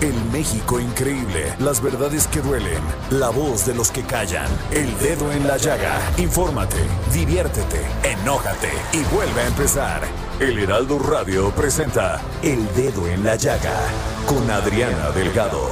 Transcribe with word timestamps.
El 0.00 0.14
México 0.32 0.80
increíble, 0.80 1.54
las 1.58 1.82
verdades 1.82 2.26
que 2.26 2.40
duelen, 2.40 2.82
la 3.10 3.28
voz 3.28 3.66
de 3.66 3.74
los 3.74 3.90
que 3.90 4.02
callan, 4.02 4.48
el 4.70 4.98
dedo 4.98 5.30
en 5.30 5.46
la 5.46 5.58
llaga. 5.58 6.00
Infórmate, 6.16 6.78
diviértete, 7.12 7.82
enójate 8.02 8.70
y 8.94 9.02
vuelve 9.14 9.42
a 9.42 9.46
empezar. 9.48 10.00
El 10.38 10.58
Heraldo 10.58 10.98
Radio 10.98 11.50
presenta 11.50 12.18
El 12.42 12.66
Dedo 12.74 13.06
en 13.08 13.22
la 13.22 13.36
Llaga 13.36 13.76
con 14.24 14.50
Adriana 14.50 15.10
Delgado. 15.10 15.68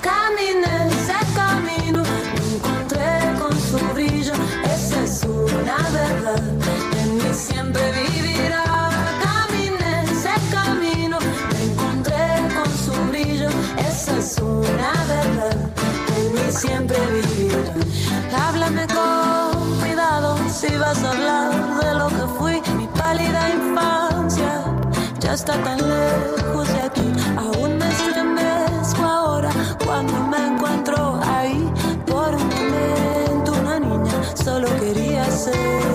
Caminé 0.00 0.86
ese 0.86 1.34
camino, 1.34 2.04
encontré 2.54 3.40
con 3.40 3.60
su 3.60 3.78
brillo, 3.92 4.34
esa 4.72 5.02
es 5.02 5.24
una 5.24 5.78
verdad, 5.90 6.44
en 7.02 7.16
mí 7.16 7.34
siempre 7.34 7.82
vivirá. 7.90 8.03
Es 14.24 14.38
una 14.38 14.92
verdad, 15.06 15.56
en 16.16 16.32
mí 16.32 16.50
siempre 16.50 16.96
vivirá. 17.12 17.74
Háblame 18.46 18.86
con 18.86 19.78
cuidado 19.80 20.38
si 20.48 20.74
vas 20.76 21.02
a 21.04 21.10
hablar 21.10 21.84
de 21.84 21.94
lo 22.00 22.08
que 22.08 22.24
fui, 22.38 22.62
mi 22.78 22.86
pálida 22.86 23.50
infancia. 23.50 24.64
Ya 25.20 25.34
está 25.34 25.54
tan 25.62 25.78
lejos 25.78 26.66
de 26.74 26.80
aquí, 26.88 27.12
aún 27.36 27.76
me 27.76 27.86
estremezco 27.90 29.02
ahora 29.02 29.50
cuando 29.84 30.14
me 30.32 30.40
encuentro 30.46 31.20
ahí. 31.36 31.70
Por 32.06 32.34
un 32.34 32.48
momento, 32.56 33.52
una 33.60 33.78
niña 33.78 34.18
solo 34.42 34.68
quería 34.80 35.30
ser. 35.30 35.93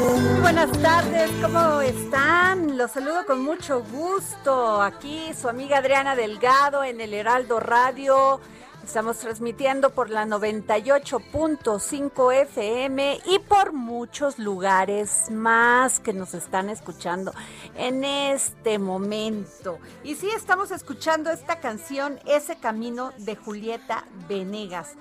Buenas 0.52 0.82
tardes, 0.82 1.30
¿cómo 1.44 1.80
están? 1.82 2.76
Los 2.76 2.90
saludo 2.90 3.24
con 3.28 3.44
mucho 3.44 3.84
gusto. 3.84 4.82
Aquí 4.82 5.32
su 5.40 5.48
amiga 5.48 5.78
Adriana 5.78 6.16
Delgado 6.16 6.84
en 6.84 7.00
el 7.02 7.14
Heraldo 7.14 7.60
Radio. 7.60 8.42
Estamos 8.84 9.20
transmitiendo 9.20 9.92
por 9.92 10.10
la 10.10 10.26
98.5 10.26 12.34
FM 12.34 13.20
y 13.28 13.38
por 13.38 13.74
muchos 13.74 14.40
lugares 14.40 15.30
más 15.30 16.00
que 16.00 16.14
nos 16.14 16.34
están 16.34 16.72
escuchando 16.72 17.32
en 17.78 18.04
este 18.04 18.80
momento. 18.80 19.78
Y 20.04 20.16
sí, 20.16 20.32
estamos 20.36 20.72
escuchando 20.72 21.30
esta 21.30 21.60
canción, 21.60 22.20
Ese 22.26 22.58
Camino 22.58 23.12
de 23.20 23.36
Julieta 23.36 24.04
Venegas. 24.28 24.96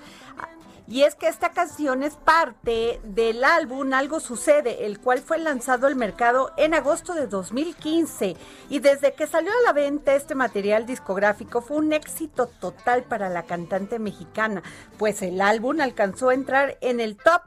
Y 0.89 1.03
es 1.03 1.13
que 1.13 1.27
esta 1.27 1.51
canción 1.51 2.01
es 2.01 2.15
parte 2.15 2.99
del 3.03 3.43
álbum 3.43 3.93
Algo 3.93 4.19
Sucede, 4.19 4.87
el 4.87 4.99
cual 4.99 5.19
fue 5.19 5.37
lanzado 5.37 5.85
al 5.85 5.95
mercado 5.95 6.51
en 6.57 6.73
agosto 6.73 7.13
de 7.13 7.27
2015. 7.27 8.35
Y 8.69 8.79
desde 8.79 9.13
que 9.13 9.27
salió 9.27 9.51
a 9.51 9.65
la 9.67 9.73
venta 9.73 10.15
este 10.15 10.33
material 10.33 10.87
discográfico 10.87 11.61
fue 11.61 11.77
un 11.77 11.93
éxito 11.93 12.47
total 12.47 13.03
para 13.03 13.29
la 13.29 13.43
cantante 13.43 13.99
mexicana, 13.99 14.63
pues 14.97 15.21
el 15.21 15.41
álbum 15.41 15.79
alcanzó 15.79 16.29
a 16.29 16.33
entrar 16.33 16.79
en 16.81 16.99
el 16.99 17.17
top 17.17 17.43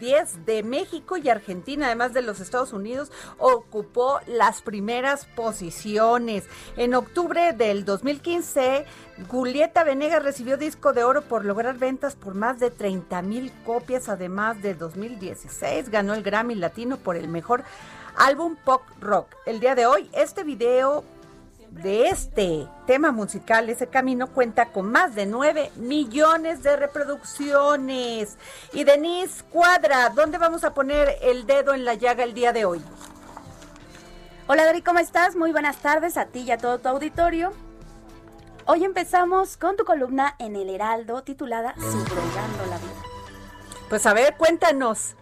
10 0.00 0.46
de 0.46 0.62
México 0.62 1.16
y 1.16 1.28
Argentina, 1.28 1.86
además 1.86 2.12
de 2.12 2.22
los 2.22 2.40
Estados 2.40 2.72
Unidos, 2.72 3.12
ocupó 3.38 4.18
las 4.26 4.62
primeras 4.62 5.26
posiciones. 5.26 6.44
En 6.76 6.94
octubre 6.94 7.52
del 7.52 7.84
2015, 7.84 8.86
Julieta 9.28 9.84
Venegas 9.84 10.22
recibió 10.22 10.56
disco 10.56 10.92
de 10.92 11.04
oro 11.04 11.22
por 11.22 11.44
lograr 11.44 11.78
ventas 11.78 12.16
por 12.16 12.34
más 12.34 12.58
de 12.58 12.70
30 12.70 13.22
mil 13.22 13.52
copias, 13.64 14.08
además 14.08 14.60
de 14.62 14.74
2016 14.74 15.90
ganó 15.90 16.14
el 16.14 16.22
Grammy 16.22 16.54
Latino 16.54 16.96
por 16.96 17.16
el 17.16 17.28
mejor 17.28 17.62
álbum 18.16 18.56
pop 18.56 18.82
rock. 19.00 19.28
El 19.46 19.60
día 19.60 19.74
de 19.74 19.86
hoy, 19.86 20.08
este 20.12 20.42
video 20.42 21.04
de 21.70 22.08
este 22.08 22.66
tema 22.86 23.12
musical, 23.12 23.68
ese 23.68 23.86
camino, 23.86 24.28
cuenta 24.28 24.66
con 24.66 24.90
más 24.90 25.14
de 25.14 25.26
9 25.26 25.72
millones 25.76 26.62
de 26.62 26.76
reproducciones. 26.76 28.36
Y 28.72 28.84
Denise 28.84 29.44
Cuadra, 29.44 30.10
¿dónde 30.10 30.38
vamos 30.38 30.64
a 30.64 30.74
poner 30.74 31.16
el 31.22 31.46
dedo 31.46 31.72
en 31.74 31.84
la 31.84 31.94
llaga 31.94 32.24
el 32.24 32.34
día 32.34 32.52
de 32.52 32.64
hoy? 32.64 32.82
Hola 34.46 34.66
Dori, 34.66 34.82
¿cómo 34.82 34.98
estás? 34.98 35.36
Muy 35.36 35.52
buenas 35.52 35.76
tardes 35.76 36.16
a 36.16 36.26
ti 36.26 36.40
y 36.40 36.50
a 36.50 36.58
todo 36.58 36.78
tu 36.78 36.88
auditorio. 36.88 37.52
Hoy 38.66 38.84
empezamos 38.84 39.56
con 39.56 39.76
tu 39.76 39.84
columna 39.84 40.34
en 40.38 40.56
el 40.56 40.70
Heraldo 40.70 41.22
titulada 41.22 41.74
Subrogando 41.76 42.66
la 42.68 42.78
vida. 42.78 43.02
Pues 43.88 44.06
a 44.06 44.14
ver, 44.14 44.36
cuéntanos. 44.36 45.14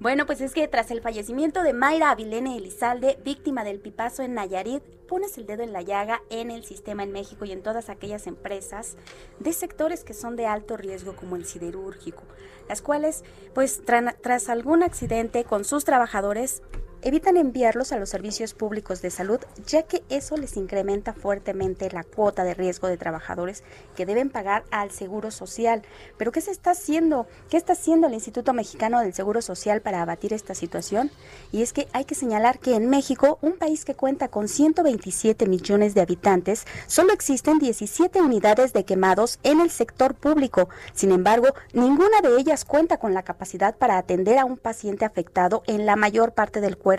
Bueno, 0.00 0.26
pues 0.26 0.40
es 0.40 0.52
que 0.52 0.66
tras 0.68 0.90
el 0.90 1.00
fallecimiento 1.00 1.62
de 1.62 1.72
Mayra 1.72 2.10
Avilene 2.10 2.56
Elizalde, 2.56 3.18
víctima 3.24 3.62
del 3.64 3.78
pipazo 3.78 4.22
en 4.22 4.34
Nayarit, 4.34 4.82
pones 5.08 5.38
el 5.38 5.46
dedo 5.46 5.62
en 5.62 5.72
la 5.72 5.82
llaga 5.82 6.20
en 6.30 6.50
el 6.50 6.64
sistema 6.64 7.04
en 7.04 7.12
México 7.12 7.44
y 7.44 7.52
en 7.52 7.62
todas 7.62 7.88
aquellas 7.88 8.26
empresas 8.26 8.96
de 9.38 9.52
sectores 9.52 10.02
que 10.02 10.12
son 10.12 10.34
de 10.34 10.46
alto 10.46 10.76
riesgo 10.76 11.14
como 11.14 11.36
el 11.36 11.46
siderúrgico, 11.46 12.24
las 12.68 12.82
cuales, 12.82 13.22
pues 13.54 13.82
tras 13.84 14.48
algún 14.48 14.82
accidente 14.82 15.44
con 15.44 15.64
sus 15.64 15.84
trabajadores, 15.84 16.62
evitan 17.04 17.36
enviarlos 17.36 17.92
a 17.92 17.98
los 17.98 18.08
servicios 18.08 18.54
públicos 18.54 19.02
de 19.02 19.10
salud, 19.10 19.38
ya 19.66 19.82
que 19.82 20.02
eso 20.08 20.38
les 20.38 20.56
incrementa 20.56 21.12
fuertemente 21.12 21.90
la 21.90 22.02
cuota 22.02 22.44
de 22.44 22.54
riesgo 22.54 22.88
de 22.88 22.96
trabajadores 22.96 23.62
que 23.94 24.06
deben 24.06 24.30
pagar 24.30 24.64
al 24.70 24.90
Seguro 24.90 25.30
Social. 25.30 25.82
Pero 26.16 26.32
¿qué 26.32 26.40
se 26.40 26.50
está 26.50 26.70
haciendo? 26.70 27.26
¿Qué 27.50 27.58
está 27.58 27.74
haciendo 27.74 28.06
el 28.06 28.14
Instituto 28.14 28.54
Mexicano 28.54 29.00
del 29.00 29.12
Seguro 29.12 29.42
Social 29.42 29.82
para 29.82 30.00
abatir 30.00 30.32
esta 30.32 30.54
situación? 30.54 31.10
Y 31.52 31.60
es 31.60 31.74
que 31.74 31.88
hay 31.92 32.06
que 32.06 32.14
señalar 32.14 32.58
que 32.58 32.74
en 32.74 32.88
México, 32.88 33.38
un 33.42 33.58
país 33.58 33.84
que 33.84 33.94
cuenta 33.94 34.28
con 34.28 34.48
127 34.48 35.46
millones 35.46 35.92
de 35.92 36.00
habitantes, 36.00 36.64
solo 36.86 37.12
existen 37.12 37.58
17 37.58 38.22
unidades 38.22 38.72
de 38.72 38.86
quemados 38.86 39.38
en 39.42 39.60
el 39.60 39.70
sector 39.70 40.14
público. 40.14 40.70
Sin 40.94 41.12
embargo, 41.12 41.48
ninguna 41.74 42.22
de 42.22 42.38
ellas 42.38 42.64
cuenta 42.64 42.96
con 42.96 43.12
la 43.12 43.24
capacidad 43.24 43.76
para 43.76 43.98
atender 43.98 44.38
a 44.38 44.46
un 44.46 44.56
paciente 44.56 45.04
afectado 45.04 45.62
en 45.66 45.84
la 45.84 45.96
mayor 45.96 46.32
parte 46.32 46.62
del 46.62 46.78
cuerpo 46.78 46.93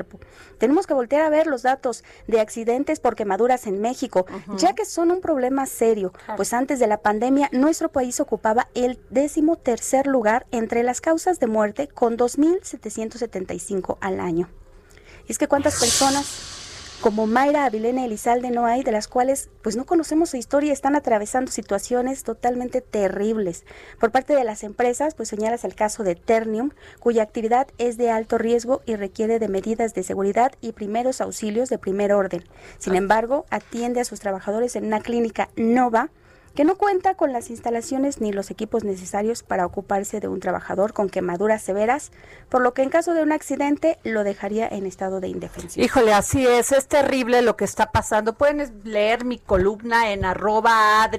tenemos 0.57 0.87
que 0.87 0.93
voltear 0.93 1.21
a 1.21 1.29
ver 1.29 1.47
los 1.47 1.61
datos 1.61 2.03
de 2.27 2.39
accidentes 2.39 2.99
por 2.99 3.15
quemaduras 3.15 3.67
en 3.67 3.81
México, 3.81 4.25
ya 4.57 4.73
que 4.73 4.85
son 4.85 5.11
un 5.11 5.21
problema 5.21 5.65
serio, 5.65 6.13
pues 6.35 6.53
antes 6.53 6.79
de 6.79 6.87
la 6.87 7.01
pandemia 7.01 7.49
nuestro 7.51 7.89
país 7.89 8.19
ocupaba 8.19 8.67
el 8.73 8.99
décimo 9.09 9.55
tercer 9.57 10.07
lugar 10.07 10.45
entre 10.51 10.83
las 10.83 11.01
causas 11.01 11.39
de 11.39 11.47
muerte 11.47 11.87
con 11.87 12.17
2.775 12.17 13.97
al 14.01 14.19
año. 14.19 14.49
Y 15.27 15.31
es 15.31 15.37
que 15.37 15.47
cuántas 15.47 15.79
personas 15.79 16.54
como 17.01 17.27
Mayra 17.27 17.65
Avilene 17.65 18.05
Elizalde 18.05 18.49
no 18.49 18.65
hay, 18.65 18.83
de 18.83 18.91
las 18.91 19.07
cuales 19.07 19.49
pues 19.61 19.75
no 19.75 19.85
conocemos 19.85 20.29
su 20.29 20.37
historia, 20.37 20.73
están 20.73 20.95
atravesando 20.95 21.51
situaciones 21.51 22.23
totalmente 22.23 22.81
terribles. 22.81 23.63
Por 23.99 24.11
parte 24.11 24.35
de 24.35 24.43
las 24.43 24.63
empresas, 24.63 25.13
pues 25.13 25.29
señalas 25.29 25.63
el 25.63 25.75
caso 25.75 26.03
de 26.03 26.15
Ternium, 26.15 26.71
cuya 26.99 27.23
actividad 27.23 27.67
es 27.77 27.97
de 27.97 28.09
alto 28.09 28.37
riesgo 28.37 28.81
y 28.85 28.95
requiere 28.95 29.39
de 29.39 29.47
medidas 29.47 29.93
de 29.93 30.03
seguridad 30.03 30.53
y 30.61 30.71
primeros 30.71 31.21
auxilios 31.21 31.69
de 31.69 31.77
primer 31.77 32.13
orden. 32.13 32.43
Sin 32.79 32.95
embargo, 32.95 33.45
atiende 33.49 34.01
a 34.01 34.05
sus 34.05 34.19
trabajadores 34.19 34.75
en 34.75 34.85
una 34.85 35.01
clínica 35.01 35.49
Nova 35.55 36.09
que 36.55 36.63
no 36.63 36.75
cuenta 36.75 37.15
con 37.15 37.33
las 37.33 37.49
instalaciones 37.49 38.21
ni 38.21 38.31
los 38.31 38.49
equipos 38.49 38.83
necesarios 38.83 39.43
para 39.43 39.65
ocuparse 39.65 40.21
de 40.21 40.29
un 40.29 40.39
trabajador 40.39 40.93
con 40.93 41.09
quemaduras 41.09 41.61
severas, 41.61 42.11
por 42.49 42.61
lo 42.61 42.73
que 42.73 42.81
en 42.81 42.89
caso 42.89 43.13
de 43.13 43.21
un 43.21 43.33
accidente 43.33 43.99
lo 44.03 44.23
dejaría 44.23 44.67
en 44.67 44.85
estado 44.85 45.19
de 45.19 45.27
indefensión. 45.27 45.83
Híjole, 45.83 46.13
así 46.13 46.47
es, 46.47 46.71
es 46.71 46.87
terrible 46.87 47.41
lo 47.41 47.57
que 47.57 47.65
está 47.65 47.91
pasando. 47.91 48.33
Pueden 48.33 48.81
leer 48.85 49.25
mi 49.25 49.37
columna 49.37 50.11
en 50.11 50.23
arroba 50.23 51.09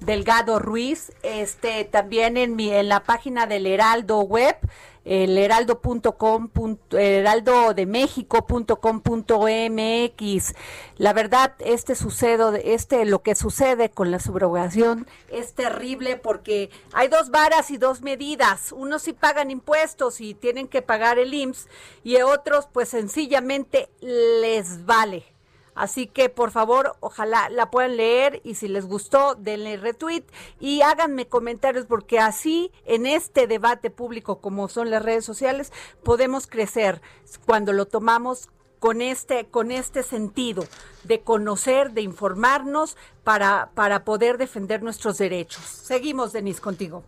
Delgado 0.00 0.58
Ruiz, 0.58 1.12
este 1.22 1.84
también 1.84 2.36
en 2.36 2.56
mi 2.56 2.70
en 2.70 2.88
la 2.88 3.00
página 3.00 3.46
del 3.46 3.66
Heraldo 3.66 4.20
Web 4.22 4.56
el 5.04 5.38
heraldo.com, 5.38 6.48
heraldo 6.92 7.74
de 7.74 7.86
México.com.mx. 7.86 10.54
La 10.96 11.12
verdad, 11.12 11.54
este 11.60 11.94
sucede, 11.94 12.74
este, 12.74 13.04
lo 13.04 13.22
que 13.22 13.34
sucede 13.34 13.90
con 13.90 14.10
la 14.10 14.20
subrogación 14.20 15.06
es 15.30 15.54
terrible 15.54 16.16
porque 16.16 16.70
hay 16.92 17.08
dos 17.08 17.30
varas 17.30 17.70
y 17.70 17.78
dos 17.78 18.02
medidas. 18.02 18.72
Unos 18.72 19.02
sí 19.02 19.12
pagan 19.12 19.50
impuestos 19.50 20.20
y 20.20 20.34
tienen 20.34 20.68
que 20.68 20.82
pagar 20.82 21.18
el 21.18 21.32
IMSS 21.32 21.68
y 22.04 22.20
otros 22.20 22.68
pues 22.72 22.88
sencillamente 22.88 23.88
les 24.00 24.84
vale. 24.84 25.29
Así 25.74 26.06
que 26.06 26.28
por 26.28 26.50
favor, 26.50 26.96
ojalá 27.00 27.48
la 27.48 27.70
puedan 27.70 27.96
leer 27.96 28.40
y 28.44 28.54
si 28.54 28.68
les 28.68 28.86
gustó, 28.86 29.34
denle 29.34 29.76
retweet 29.76 30.24
y 30.58 30.82
háganme 30.82 31.26
comentarios 31.26 31.86
porque 31.86 32.18
así 32.18 32.72
en 32.84 33.06
este 33.06 33.46
debate 33.46 33.90
público 33.90 34.40
como 34.40 34.68
son 34.68 34.90
las 34.90 35.02
redes 35.02 35.24
sociales 35.24 35.72
podemos 36.02 36.46
crecer 36.46 37.00
cuando 37.46 37.72
lo 37.72 37.86
tomamos 37.86 38.48
con 38.78 39.02
este 39.02 39.46
con 39.46 39.70
este 39.70 40.02
sentido 40.02 40.64
de 41.04 41.20
conocer, 41.20 41.92
de 41.92 42.00
informarnos 42.00 42.96
para 43.22 43.70
para 43.74 44.04
poder 44.04 44.38
defender 44.38 44.82
nuestros 44.82 45.18
derechos. 45.18 45.62
Seguimos 45.64 46.32
Denise 46.32 46.60
contigo. 46.60 47.04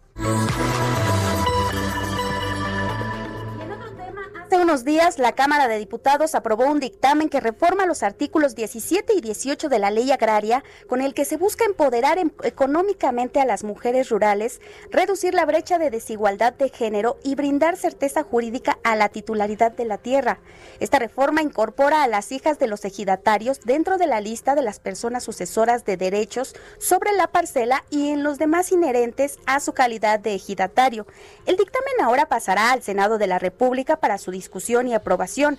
Unos 4.62 4.84
días, 4.84 5.18
la 5.18 5.32
Cámara 5.32 5.66
de 5.66 5.76
Diputados 5.76 6.36
aprobó 6.36 6.66
un 6.66 6.78
dictamen 6.78 7.28
que 7.28 7.40
reforma 7.40 7.84
los 7.84 8.04
artículos 8.04 8.54
17 8.54 9.12
y 9.12 9.20
18 9.20 9.68
de 9.68 9.78
la 9.80 9.90
ley 9.90 10.12
agraria, 10.12 10.62
con 10.86 11.00
el 11.00 11.14
que 11.14 11.24
se 11.24 11.36
busca 11.36 11.64
empoderar 11.64 12.18
em, 12.18 12.30
económicamente 12.44 13.40
a 13.40 13.44
las 13.44 13.64
mujeres 13.64 14.08
rurales, 14.08 14.60
reducir 14.90 15.34
la 15.34 15.46
brecha 15.46 15.78
de 15.78 15.90
desigualdad 15.90 16.52
de 16.52 16.68
género 16.68 17.18
y 17.24 17.34
brindar 17.34 17.76
certeza 17.76 18.22
jurídica 18.22 18.78
a 18.84 18.94
la 18.94 19.08
titularidad 19.08 19.72
de 19.72 19.84
la 19.84 19.98
tierra. 19.98 20.38
Esta 20.78 21.00
reforma 21.00 21.42
incorpora 21.42 22.04
a 22.04 22.08
las 22.08 22.30
hijas 22.30 22.60
de 22.60 22.68
los 22.68 22.84
ejidatarios 22.84 23.62
dentro 23.64 23.98
de 23.98 24.06
la 24.06 24.20
lista 24.20 24.54
de 24.54 24.62
las 24.62 24.78
personas 24.78 25.24
sucesoras 25.24 25.84
de 25.84 25.96
derechos 25.96 26.54
sobre 26.78 27.12
la 27.12 27.26
parcela 27.26 27.84
y 27.90 28.10
en 28.10 28.22
los 28.22 28.38
demás 28.38 28.70
inherentes 28.70 29.40
a 29.46 29.58
su 29.58 29.72
calidad 29.72 30.20
de 30.20 30.36
ejidatario. 30.36 31.08
El 31.46 31.56
dictamen 31.56 32.00
ahora 32.00 32.26
pasará 32.26 32.70
al 32.70 32.82
Senado 32.82 33.18
de 33.18 33.26
la 33.26 33.40
República 33.40 33.96
para 33.96 34.18
su 34.18 34.30
discusión 34.30 34.51
y 34.88 34.94
aprobación. 34.94 35.58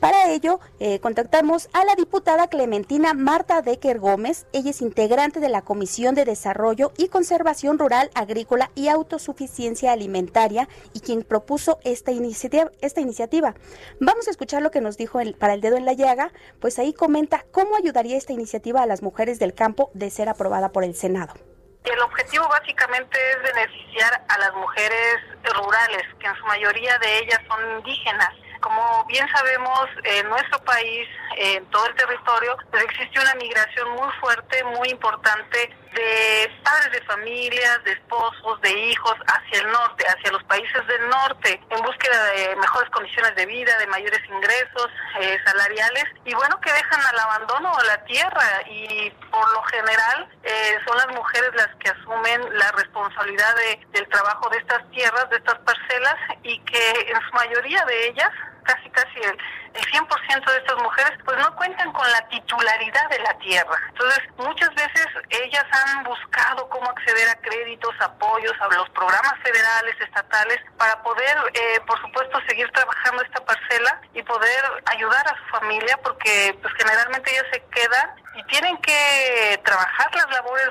Para 0.00 0.30
ello, 0.30 0.60
eh, 0.80 0.98
contactamos 1.00 1.70
a 1.72 1.84
la 1.84 1.94
diputada 1.94 2.48
Clementina 2.48 3.14
Marta 3.14 3.62
Decker 3.62 3.98
Gómez. 3.98 4.44
Ella 4.52 4.70
es 4.70 4.82
integrante 4.82 5.40
de 5.40 5.48
la 5.48 5.62
Comisión 5.62 6.14
de 6.14 6.26
Desarrollo 6.26 6.92
y 6.98 7.08
Conservación 7.08 7.78
Rural, 7.78 8.10
Agrícola 8.14 8.70
y 8.74 8.88
Autosuficiencia 8.88 9.92
Alimentaria 9.92 10.68
y 10.92 11.00
quien 11.00 11.22
propuso 11.22 11.78
esta 11.84 12.12
iniciativa. 12.12 12.70
Esta 12.82 13.00
iniciativa. 13.00 13.54
Vamos 13.98 14.28
a 14.28 14.30
escuchar 14.30 14.62
lo 14.62 14.70
que 14.70 14.82
nos 14.82 14.98
dijo 14.98 15.20
para 15.38 15.54
el 15.54 15.62
dedo 15.62 15.76
en 15.76 15.86
la 15.86 15.94
llaga, 15.94 16.32
pues 16.60 16.78
ahí 16.78 16.92
comenta 16.92 17.46
cómo 17.50 17.76
ayudaría 17.76 18.18
esta 18.18 18.34
iniciativa 18.34 18.82
a 18.82 18.86
las 18.86 19.02
mujeres 19.02 19.38
del 19.38 19.54
campo 19.54 19.90
de 19.94 20.10
ser 20.10 20.28
aprobada 20.28 20.70
por 20.70 20.84
el 20.84 20.94
Senado. 20.94 21.32
El 21.84 22.00
objetivo 22.00 22.48
básicamente 22.48 23.18
es 23.30 23.42
beneficiar 23.42 24.24
a 24.28 24.38
las 24.38 24.54
mujeres 24.54 25.16
rurales, 25.54 26.02
que 26.18 26.26
en 26.26 26.34
su 26.36 26.46
mayoría 26.46 26.98
de 26.98 27.18
ellas 27.18 27.40
son 27.46 27.78
indígenas. 27.78 28.30
Como 28.60 29.04
bien 29.04 29.28
sabemos, 29.28 29.90
en 30.04 30.26
nuestro 30.30 30.58
país, 30.64 31.06
en 31.36 31.66
todo 31.66 31.86
el 31.86 31.94
territorio, 31.94 32.56
pues 32.70 32.84
existe 32.84 33.20
una 33.20 33.34
migración 33.34 33.90
muy 33.90 34.10
fuerte, 34.20 34.64
muy 34.64 34.88
importante 34.88 35.76
de 35.94 36.50
padres 36.62 36.92
de 36.92 37.02
familias, 37.02 37.84
de 37.84 37.92
esposos, 37.92 38.60
de 38.60 38.72
hijos 38.72 39.14
hacia 39.26 39.60
el 39.60 39.70
norte, 39.70 40.04
hacia 40.06 40.32
los 40.32 40.42
países 40.44 40.86
del 40.86 41.08
norte, 41.08 41.60
en 41.70 41.82
búsqueda 41.82 42.24
de 42.32 42.56
mejores 42.56 42.90
condiciones 42.90 43.34
de 43.36 43.46
vida, 43.46 43.76
de 43.78 43.86
mayores 43.86 44.20
ingresos 44.28 44.90
eh, 45.20 45.38
salariales, 45.44 46.04
y 46.24 46.34
bueno, 46.34 46.60
que 46.60 46.72
dejan 46.72 47.00
al 47.00 47.18
abandono 47.18 47.72
la 47.86 48.04
tierra. 48.04 48.62
Y 48.68 49.10
por 49.30 49.52
lo 49.52 49.62
general 49.64 50.28
eh, 50.42 50.78
son 50.86 50.96
las 50.96 51.08
mujeres 51.08 51.50
las 51.54 51.68
que 51.76 51.90
asumen 51.90 52.58
la 52.58 52.70
responsabilidad 52.72 53.54
de, 53.56 53.86
del 53.92 54.08
trabajo 54.08 54.48
de 54.50 54.58
estas 54.58 54.90
tierras, 54.90 55.28
de 55.30 55.36
estas 55.36 55.58
parcelas, 55.60 56.16
y 56.42 56.58
que 56.60 56.90
en 57.08 57.20
su 57.28 57.32
mayoría 57.34 57.84
de 57.84 58.08
ellas 58.08 58.30
casi 58.64 58.90
casi 58.90 59.18
el, 59.20 59.38
el 59.74 59.84
100% 59.92 60.50
de 60.50 60.58
estas 60.58 60.76
mujeres 60.82 61.12
pues 61.24 61.36
no 61.38 61.54
cuentan 61.56 61.92
con 61.92 62.10
la 62.10 62.28
titularidad 62.28 63.08
de 63.10 63.18
la 63.20 63.34
tierra. 63.38 63.76
Entonces, 63.88 64.20
muchas 64.36 64.74
veces 64.74 65.06
ellas 65.30 65.64
han 65.72 66.04
buscado 66.04 66.68
cómo 66.68 66.88
acceder 66.90 67.28
a 67.28 67.34
créditos, 67.36 67.94
apoyos, 68.00 68.52
a 68.60 68.68
los 68.74 68.88
programas 68.90 69.34
federales, 69.42 69.94
estatales, 70.00 70.58
para 70.78 71.02
poder, 71.02 71.36
eh, 71.54 71.80
por 71.86 72.00
supuesto, 72.00 72.38
seguir 72.48 72.70
trabajando 72.72 73.22
esta 73.22 73.44
parcela 73.44 74.00
y 74.14 74.22
poder 74.22 74.64
ayudar 74.86 75.26
a 75.26 75.36
su 75.38 75.44
familia, 75.58 75.96
porque 76.02 76.56
pues 76.60 76.74
generalmente 76.74 77.30
ellas 77.30 77.46
se 77.52 77.62
quedan 77.66 78.10
y 78.34 78.42
tienen 78.44 78.76
que 78.78 79.60
trabajar 79.64 80.14
las 80.14 80.30
labores 80.30 80.70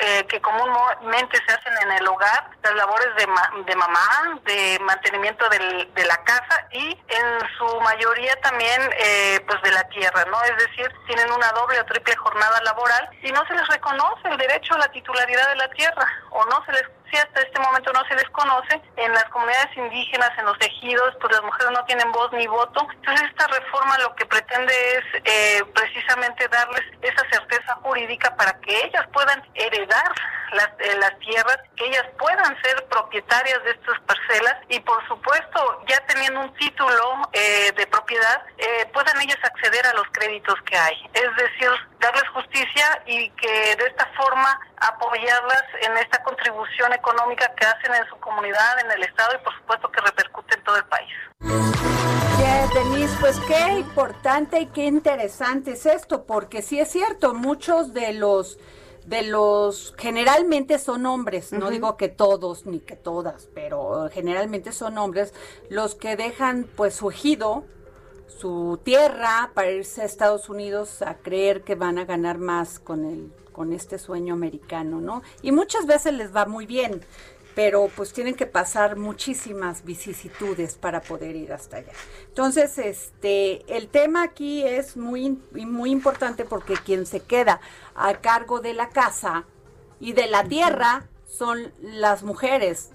eh, 0.00 0.26
que 0.26 0.40
comúnmente 0.40 1.38
se 1.46 1.52
hacen 1.52 1.72
en 1.82 1.92
el 1.92 2.08
hogar, 2.08 2.50
las 2.62 2.74
labores 2.74 3.14
de, 3.16 3.26
de 3.64 3.76
mamá, 3.76 4.40
de 4.44 4.78
mantenimiento 4.80 5.48
del, 5.48 5.92
de 5.94 6.04
la 6.04 6.16
casa 6.24 6.66
y 6.72 6.98
en 7.08 7.40
su 7.58 7.80
mayoría 7.80 8.34
también 8.40 8.80
eh, 8.98 9.40
pues 9.46 9.60
de 9.62 9.70
la 9.70 9.84
tierra, 9.88 10.24
¿no? 10.26 10.42
Es 10.44 10.56
decir, 10.56 10.90
tienen 11.06 11.30
una 11.32 11.50
doble 11.52 11.80
o 11.80 11.84
triple 11.84 12.16
jornada 12.16 12.60
laboral 12.62 13.08
y 13.22 13.32
no 13.32 13.44
se 13.46 13.54
les 13.54 13.66
reconoce 13.68 14.28
el 14.28 14.38
derecho 14.38 14.74
a 14.74 14.78
la 14.78 14.88
titularidad 14.88 15.48
de 15.48 15.56
la 15.56 15.68
tierra 15.70 16.06
o 16.30 16.44
no 16.46 16.64
se 16.64 16.72
les 16.72 16.88
hasta 17.18 17.42
este 17.42 17.60
momento 17.60 17.92
no 17.92 18.04
se 18.08 18.14
les 18.14 18.28
conoce, 18.30 18.80
en 18.96 19.12
las 19.12 19.24
comunidades 19.24 19.76
indígenas, 19.76 20.30
en 20.38 20.46
los 20.46 20.56
ejidos, 20.60 21.14
pues 21.20 21.32
las 21.32 21.42
mujeres 21.42 21.72
no 21.72 21.84
tienen 21.84 22.10
voz 22.12 22.32
ni 22.32 22.46
voto. 22.46 22.86
Entonces 22.94 23.28
esta 23.28 23.46
reforma 23.48 23.98
lo 23.98 24.14
que 24.14 24.26
pretende 24.26 24.72
es 24.96 25.04
eh, 25.24 25.64
precisamente 25.74 26.48
darles 26.48 26.82
esa 27.02 27.22
certeza 27.30 27.74
jurídica 27.82 28.34
para 28.36 28.52
que 28.60 28.84
ellas 28.84 29.06
puedan 29.12 29.42
heredar 29.54 30.12
las, 30.52 30.68
eh, 30.80 30.96
las 30.98 31.18
tierras, 31.20 31.58
que 31.76 31.86
ellas 31.86 32.04
puedan 32.18 32.60
ser 32.62 32.84
propietarias 32.88 33.62
de 33.64 33.70
estas 33.70 33.98
parcelas 34.00 34.56
y 34.68 34.80
por 34.80 35.06
supuesto 35.08 35.82
ya 35.88 35.98
teniendo 36.06 36.40
un 36.40 36.54
título 36.54 37.28
eh, 37.32 37.72
de 37.76 37.86
propiedad 37.86 38.42
puedan 38.92 39.20
ellas 39.20 39.38
acceder 39.42 39.84
a 39.86 39.94
los 39.94 40.06
créditos 40.12 40.54
que 40.62 40.76
hay. 40.76 41.10
Es 41.14 41.36
decir, 41.36 41.70
darles 41.98 42.28
justicia 42.28 43.02
y 43.06 43.30
que 43.30 43.76
de 43.76 43.86
esta 43.86 44.06
forma 44.16 44.60
apoyarlas 44.76 45.64
en 45.80 45.96
esta 45.96 46.22
contribución 46.22 46.92
económica 46.92 47.01
que 47.36 47.66
hacen 47.66 47.94
en 47.94 48.08
su 48.08 48.16
comunidad, 48.20 48.80
en 48.84 48.90
el 48.90 49.02
Estado 49.02 49.32
y 49.40 49.44
por 49.44 49.54
supuesto 49.56 49.90
que 49.90 50.00
repercute 50.00 50.54
en 50.54 50.64
todo 50.64 50.76
el 50.76 50.84
país. 50.84 51.10
Denise, 52.74 53.14
pues 53.20 53.38
qué 53.40 53.72
importante 53.78 54.60
y 54.60 54.66
qué 54.66 54.86
interesante 54.86 55.72
es 55.72 55.84
esto, 55.84 56.24
porque 56.24 56.62
sí 56.62 56.78
es 56.80 56.90
cierto, 56.90 57.34
muchos 57.34 57.92
de 57.92 58.14
los 58.14 58.58
de 59.04 59.24
los 59.24 59.94
generalmente 59.98 60.78
son 60.78 61.06
hombres, 61.06 61.52
no 61.52 61.70
digo 61.70 61.96
que 61.96 62.08
todos 62.08 62.66
ni 62.66 62.78
que 62.78 62.94
todas, 62.94 63.48
pero 63.52 64.08
generalmente 64.12 64.72
son 64.72 64.96
hombres 64.96 65.34
los 65.70 65.96
que 65.96 66.16
dejan 66.16 66.66
pues 66.76 66.94
su 66.94 67.10
ejido, 67.10 67.64
su 68.38 68.80
tierra 68.82 69.50
para 69.54 69.70
irse 69.70 70.02
a 70.02 70.04
Estados 70.04 70.48
Unidos 70.48 71.02
a 71.02 71.18
creer 71.18 71.62
que 71.62 71.74
van 71.74 71.98
a 71.98 72.04
ganar 72.04 72.38
más 72.38 72.78
con 72.78 73.04
el 73.04 73.32
con 73.52 73.72
este 73.72 73.98
sueño 73.98 74.34
americano, 74.34 75.00
¿no? 75.00 75.22
Y 75.42 75.52
muchas 75.52 75.86
veces 75.86 76.14
les 76.14 76.34
va 76.34 76.46
muy 76.46 76.66
bien, 76.66 77.02
pero 77.54 77.88
pues 77.94 78.12
tienen 78.12 78.34
que 78.34 78.46
pasar 78.46 78.96
muchísimas 78.96 79.84
vicisitudes 79.84 80.74
para 80.74 81.02
poder 81.02 81.36
ir 81.36 81.52
hasta 81.52 81.76
allá. 81.78 81.92
Entonces, 82.28 82.78
este, 82.78 83.62
el 83.76 83.88
tema 83.88 84.22
aquí 84.22 84.62
es 84.62 84.96
muy, 84.96 85.38
muy 85.52 85.90
importante 85.90 86.44
porque 86.44 86.74
quien 86.74 87.06
se 87.06 87.20
queda 87.20 87.60
a 87.94 88.14
cargo 88.14 88.60
de 88.60 88.72
la 88.72 88.88
casa 88.88 89.44
y 90.00 90.14
de 90.14 90.26
la 90.26 90.44
tierra 90.44 91.06
son 91.26 91.72
las 91.80 92.22
mujeres. 92.22 92.90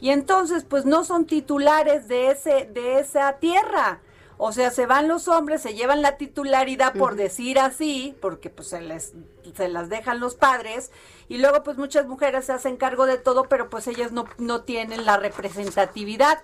Y 0.00 0.10
entonces, 0.10 0.64
pues 0.64 0.84
no 0.84 1.04
son 1.04 1.24
titulares 1.24 2.08
de 2.08 2.30
ese, 2.30 2.66
de 2.66 2.98
esa 2.98 3.34
tierra. 3.34 4.00
O 4.36 4.52
sea, 4.52 4.70
se 4.70 4.86
van 4.86 5.08
los 5.08 5.28
hombres, 5.28 5.62
se 5.62 5.74
llevan 5.74 6.02
la 6.02 6.16
titularidad 6.16 6.94
por 6.94 7.14
decir 7.14 7.58
así, 7.58 8.16
porque 8.20 8.50
pues 8.50 8.68
se 8.68 8.80
les 8.80 9.12
se 9.54 9.68
las 9.68 9.88
dejan 9.88 10.20
los 10.20 10.34
padres 10.34 10.90
y 11.28 11.38
luego 11.38 11.62
pues 11.62 11.76
muchas 11.76 12.06
mujeres 12.06 12.46
se 12.46 12.52
hacen 12.52 12.76
cargo 12.76 13.06
de 13.06 13.18
todo, 13.18 13.44
pero 13.44 13.70
pues 13.70 13.86
ellas 13.86 14.10
no, 14.10 14.24
no 14.38 14.62
tienen 14.62 15.04
la 15.04 15.16
representatividad 15.16 16.42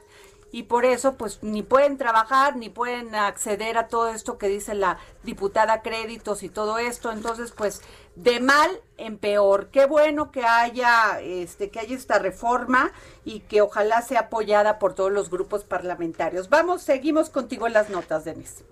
y 0.53 0.65
por 0.65 0.85
eso 0.85 1.15
pues 1.15 1.43
ni 1.43 1.63
pueden 1.63 1.97
trabajar 1.97 2.57
ni 2.57 2.69
pueden 2.69 3.15
acceder 3.15 3.79
a 3.79 3.89
todo 3.89 4.09
esto 4.09 4.39
que 4.39 4.49
dice 4.49 4.75
la 4.75 4.99
diputada 5.23 5.83
créditos 5.83 6.43
y 6.43 6.49
todo 6.49 6.79
esto. 6.79 7.13
Entonces 7.13 7.53
pues 7.53 7.83
de 8.17 8.41
mal 8.41 8.71
en 8.97 9.19
peor. 9.19 9.69
Qué 9.71 9.87
bueno 9.87 10.31
que 10.31 10.45
haya 10.45 11.21
este 11.21 11.71
que 11.71 11.81
haya 11.81 11.97
esta 11.97 12.19
reforma 12.19 12.93
y 13.25 13.41
que 13.41 13.63
ojalá 13.63 14.03
sea 14.03 14.21
apoyada 14.21 14.79
por 14.79 14.95
todos 14.95 15.13
los 15.13 15.31
grupos 15.31 15.65
parlamentarios. 15.65 16.49
Vamos 16.49 16.83
seguimos 16.83 17.31
contigo 17.31 17.67
en 17.67 17.73
las 17.75 17.91
notas 17.91 18.25
Denise 18.25 18.65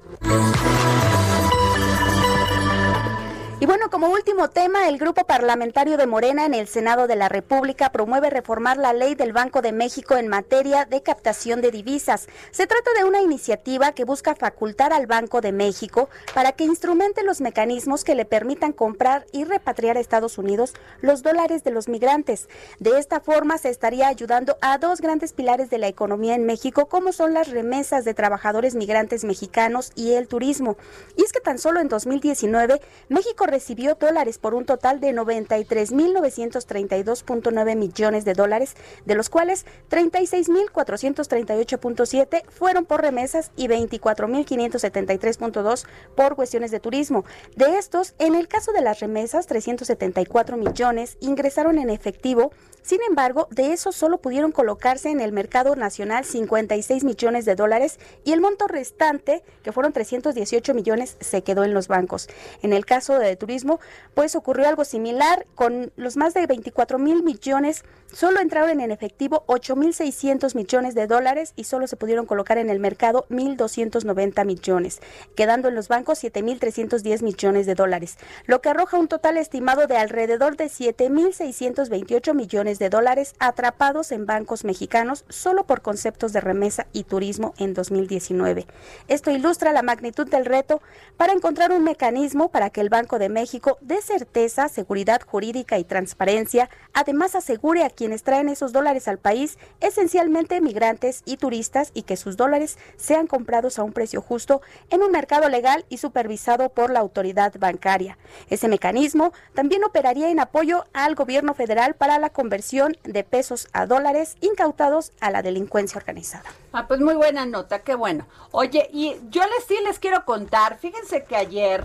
Y 3.60 3.66
bueno, 3.66 3.90
como 3.90 4.08
último 4.10 4.50
tema, 4.50 4.88
el 4.88 4.98
grupo 4.98 5.24
parlamentario 5.24 5.96
de 5.96 6.06
Morena 6.06 6.46
en 6.46 6.54
el 6.54 6.68
Senado 6.68 7.08
de 7.08 7.16
la 7.16 7.28
República 7.28 7.90
promueve 7.90 8.30
reformar 8.30 8.76
la 8.76 8.92
ley 8.92 9.16
del 9.16 9.32
Banco 9.32 9.62
de 9.62 9.72
México 9.72 10.16
en 10.16 10.28
materia 10.28 10.84
de 10.84 11.02
captación 11.02 11.60
de 11.60 11.72
divisas. 11.72 12.28
Se 12.52 12.68
trata 12.68 12.92
de 12.96 13.02
una 13.02 13.20
iniciativa 13.20 13.90
que 13.90 14.04
busca 14.04 14.36
facultar 14.36 14.92
al 14.92 15.08
Banco 15.08 15.40
de 15.40 15.50
México 15.50 16.08
para 16.34 16.52
que 16.52 16.62
instrumente 16.62 17.24
los 17.24 17.40
mecanismos 17.40 18.04
que 18.04 18.14
le 18.14 18.24
permitan 18.24 18.70
comprar 18.72 19.26
y 19.32 19.42
repatriar 19.42 19.96
a 19.96 20.00
Estados 20.00 20.38
Unidos 20.38 20.74
los 21.00 21.24
dólares 21.24 21.64
de 21.64 21.72
los 21.72 21.88
migrantes. 21.88 22.48
De 22.78 22.96
esta 22.96 23.18
forma 23.18 23.58
se 23.58 23.70
estaría 23.70 24.06
ayudando 24.06 24.56
a 24.60 24.78
dos 24.78 25.00
grandes 25.00 25.32
pilares 25.32 25.68
de 25.68 25.78
la 25.78 25.88
economía 25.88 26.36
en 26.36 26.46
México, 26.46 26.86
como 26.86 27.12
son 27.12 27.34
las 27.34 27.48
remesas 27.48 28.04
de 28.04 28.14
trabajadores 28.14 28.76
migrantes 28.76 29.24
mexicanos 29.24 29.90
y 29.96 30.12
el 30.12 30.28
turismo. 30.28 30.76
Y 31.16 31.24
es 31.24 31.32
que 31.32 31.40
tan 31.40 31.58
solo 31.58 31.80
en 31.80 31.88
2019 31.88 32.80
México 33.08 33.47
recibió 33.48 33.96
dólares 33.96 34.38
por 34.38 34.54
un 34.54 34.64
total 34.64 35.00
de 35.00 35.12
93.932.9 35.12 37.76
millones 37.76 38.24
de 38.24 38.34
dólares, 38.34 38.76
de 39.04 39.16
los 39.16 39.28
cuales 39.28 39.66
36.438.7 39.90 42.44
fueron 42.48 42.84
por 42.84 43.02
remesas 43.02 43.50
y 43.56 43.66
24.573.2 43.66 45.86
por 46.14 46.36
cuestiones 46.36 46.70
de 46.70 46.78
turismo. 46.78 47.24
De 47.56 47.78
estos, 47.78 48.14
en 48.18 48.36
el 48.36 48.48
caso 48.48 48.72
de 48.72 48.82
las 48.82 49.00
remesas, 49.00 49.46
374 49.46 50.56
millones 50.56 51.16
ingresaron 51.20 51.78
en 51.78 51.90
efectivo 51.90 52.52
sin 52.88 53.02
embargo, 53.02 53.48
de 53.50 53.74
eso 53.74 53.92
solo 53.92 54.16
pudieron 54.16 54.50
colocarse 54.50 55.10
en 55.10 55.20
el 55.20 55.30
mercado 55.30 55.76
nacional 55.76 56.24
56 56.24 57.04
millones 57.04 57.44
de 57.44 57.54
dólares 57.54 57.98
y 58.24 58.32
el 58.32 58.40
monto 58.40 58.66
restante, 58.66 59.42
que 59.62 59.72
fueron 59.72 59.92
318 59.92 60.72
millones, 60.72 61.18
se 61.20 61.42
quedó 61.42 61.64
en 61.64 61.74
los 61.74 61.86
bancos. 61.86 62.30
En 62.62 62.72
el 62.72 62.86
caso 62.86 63.18
de 63.18 63.36
turismo, 63.38 63.80
pues 64.14 64.36
ocurrió 64.36 64.68
algo 64.68 64.84
similar 64.84 65.46
con 65.54 65.92
los 65.96 66.16
más 66.16 66.34
de 66.34 66.46
24 66.46 66.98
mil 66.98 67.22
millones, 67.22 67.84
solo 68.12 68.40
entraron 68.40 68.80
en 68.80 68.90
efectivo 68.90 69.44
8 69.46 69.76
mil 69.76 69.94
600 69.94 70.54
millones 70.54 70.94
de 70.94 71.06
dólares 71.06 71.52
y 71.56 71.64
solo 71.64 71.86
se 71.86 71.96
pudieron 71.96 72.26
colocar 72.26 72.58
en 72.58 72.70
el 72.70 72.80
mercado 72.80 73.26
1.290 73.30 74.44
millones, 74.44 75.00
quedando 75.34 75.68
en 75.68 75.74
los 75.74 75.88
bancos 75.88 76.18
7 76.18 76.42
mil 76.42 76.58
310 76.58 77.22
millones 77.22 77.66
de 77.66 77.74
dólares, 77.74 78.18
lo 78.46 78.60
que 78.60 78.68
arroja 78.68 78.98
un 78.98 79.08
total 79.08 79.36
estimado 79.36 79.86
de 79.86 79.96
alrededor 79.96 80.56
de 80.56 80.68
7 80.68 81.08
mil 81.10 81.32
628 81.32 82.34
millones 82.34 82.78
de 82.78 82.90
dólares 82.90 83.34
atrapados 83.38 84.12
en 84.12 84.26
bancos 84.26 84.64
mexicanos 84.64 85.24
solo 85.28 85.64
por 85.64 85.82
conceptos 85.82 86.32
de 86.32 86.40
remesa 86.40 86.86
y 86.92 87.04
turismo 87.04 87.54
en 87.58 87.74
2019. 87.74 88.66
Esto 89.08 89.30
ilustra 89.30 89.72
la 89.72 89.82
magnitud 89.82 90.28
del 90.28 90.44
reto 90.44 90.80
para 91.16 91.32
encontrar 91.32 91.72
un 91.72 91.84
mecanismo 91.84 92.48
para 92.50 92.70
que 92.70 92.80
el 92.80 92.88
Banco 92.88 93.18
de 93.18 93.27
México 93.28 93.78
dé 93.80 94.00
certeza, 94.02 94.68
seguridad 94.68 95.20
jurídica 95.22 95.78
y 95.78 95.84
transparencia, 95.84 96.68
además 96.94 97.34
asegure 97.34 97.84
a 97.84 97.90
quienes 97.90 98.22
traen 98.22 98.48
esos 98.48 98.72
dólares 98.72 99.08
al 99.08 99.18
país, 99.18 99.58
esencialmente 99.80 100.60
migrantes 100.60 101.22
y 101.24 101.36
turistas, 101.36 101.90
y 101.94 102.02
que 102.02 102.16
sus 102.16 102.36
dólares 102.36 102.78
sean 102.96 103.26
comprados 103.26 103.78
a 103.78 103.82
un 103.82 103.92
precio 103.92 104.20
justo 104.20 104.62
en 104.90 105.02
un 105.02 105.10
mercado 105.10 105.48
legal 105.48 105.84
y 105.88 105.98
supervisado 105.98 106.68
por 106.70 106.90
la 106.90 107.00
autoridad 107.00 107.54
bancaria. 107.58 108.18
Ese 108.50 108.68
mecanismo 108.68 109.32
también 109.54 109.84
operaría 109.84 110.30
en 110.30 110.40
apoyo 110.40 110.84
al 110.92 111.14
gobierno 111.14 111.54
federal 111.54 111.94
para 111.94 112.18
la 112.18 112.30
conversión 112.30 112.96
de 113.04 113.24
pesos 113.24 113.68
a 113.72 113.86
dólares 113.86 114.36
incautados 114.40 115.12
a 115.20 115.30
la 115.30 115.42
delincuencia 115.42 115.98
organizada. 115.98 116.44
Ah, 116.72 116.86
pues 116.86 117.00
muy 117.00 117.14
buena 117.14 117.46
nota, 117.46 117.80
qué 117.80 117.94
bueno. 117.94 118.26
Oye, 118.50 118.88
y 118.92 119.16
yo 119.30 119.42
les 119.42 119.64
sí 119.66 119.76
les 119.84 119.98
quiero 119.98 120.24
contar, 120.24 120.78
fíjense 120.78 121.24
que 121.24 121.36
ayer, 121.36 121.84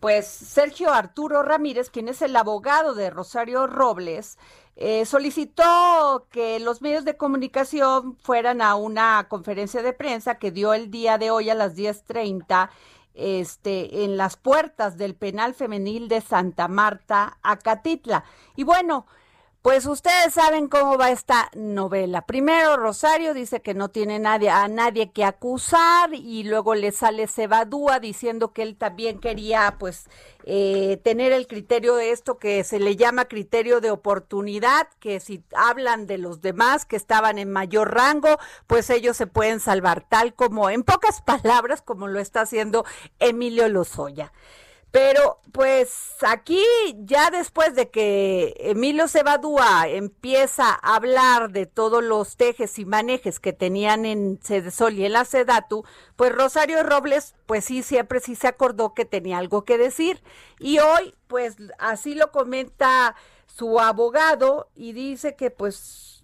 pues 0.00 0.26
Sergio 0.26 0.92
Arturo 0.92 1.42
Ramírez, 1.42 1.90
quien 1.90 2.08
es 2.08 2.22
el 2.22 2.34
abogado 2.34 2.94
de 2.94 3.10
Rosario 3.10 3.66
Robles, 3.66 4.38
eh, 4.76 5.04
solicitó 5.04 6.26
que 6.30 6.58
los 6.58 6.80
medios 6.80 7.04
de 7.04 7.18
comunicación 7.18 8.16
fueran 8.16 8.62
a 8.62 8.76
una 8.76 9.26
conferencia 9.28 9.82
de 9.82 9.92
prensa 9.92 10.36
que 10.36 10.50
dio 10.50 10.72
el 10.72 10.90
día 10.90 11.18
de 11.18 11.30
hoy 11.30 11.50
a 11.50 11.54
las 11.54 11.76
10.30 11.76 12.70
este, 13.12 14.04
en 14.04 14.16
las 14.16 14.36
puertas 14.36 14.96
del 14.96 15.14
penal 15.14 15.52
femenil 15.54 16.08
de 16.08 16.22
Santa 16.22 16.66
Marta, 16.66 17.36
Acatitla. 17.42 18.24
Y 18.56 18.64
bueno, 18.64 19.06
pues 19.62 19.84
ustedes 19.84 20.32
saben 20.32 20.68
cómo 20.68 20.96
va 20.96 21.10
esta 21.10 21.50
novela. 21.54 22.24
Primero 22.24 22.78
Rosario 22.78 23.34
dice 23.34 23.60
que 23.60 23.74
no 23.74 23.90
tiene 23.90 24.18
nadie, 24.18 24.48
a 24.48 24.66
nadie 24.68 25.12
que 25.12 25.22
acusar 25.22 26.14
y 26.14 26.44
luego 26.44 26.74
le 26.74 26.92
sale 26.92 27.26
Cebadúa 27.26 28.00
diciendo 28.00 28.54
que 28.54 28.62
él 28.62 28.76
también 28.76 29.18
quería 29.20 29.76
pues 29.78 30.06
eh, 30.44 30.98
tener 31.04 31.32
el 31.32 31.46
criterio 31.46 31.96
de 31.96 32.10
esto 32.10 32.38
que 32.38 32.64
se 32.64 32.78
le 32.78 32.96
llama 32.96 33.26
criterio 33.26 33.82
de 33.82 33.90
oportunidad, 33.90 34.88
que 34.98 35.20
si 35.20 35.44
hablan 35.54 36.06
de 36.06 36.16
los 36.16 36.40
demás 36.40 36.86
que 36.86 36.96
estaban 36.96 37.38
en 37.38 37.52
mayor 37.52 37.94
rango, 37.94 38.38
pues 38.66 38.88
ellos 38.88 39.18
se 39.18 39.26
pueden 39.26 39.60
salvar, 39.60 40.06
tal 40.08 40.34
como 40.34 40.70
en 40.70 40.84
pocas 40.84 41.20
palabras 41.26 41.82
como 41.82 42.08
lo 42.08 42.18
está 42.18 42.42
haciendo 42.42 42.86
Emilio 43.18 43.68
Lozoya. 43.68 44.32
Pero 44.90 45.40
pues 45.52 46.16
aquí 46.26 46.62
ya 46.96 47.30
después 47.30 47.74
de 47.74 47.90
que 47.90 48.54
Emilio 48.58 49.06
Cebadúa 49.06 49.86
empieza 49.86 50.68
a 50.70 50.96
hablar 50.96 51.50
de 51.50 51.66
todos 51.66 52.02
los 52.02 52.36
tejes 52.36 52.78
y 52.78 52.84
manejes 52.84 53.38
que 53.38 53.52
tenían 53.52 54.04
en 54.04 54.40
Cedesol 54.42 54.94
y 54.94 55.04
en 55.04 55.12
la 55.12 55.24
Sedatu, 55.24 55.84
pues 56.16 56.32
Rosario 56.32 56.82
Robles 56.82 57.36
pues 57.46 57.64
sí 57.64 57.82
siempre 57.84 58.20
sí 58.20 58.34
se 58.34 58.48
acordó 58.48 58.94
que 58.94 59.04
tenía 59.04 59.38
algo 59.38 59.64
que 59.64 59.78
decir. 59.78 60.22
Y 60.58 60.80
hoy 60.80 61.14
pues 61.28 61.56
así 61.78 62.14
lo 62.14 62.32
comenta 62.32 63.14
su 63.46 63.78
abogado 63.78 64.70
y 64.74 64.92
dice 64.92 65.36
que 65.36 65.50
pues 65.50 66.19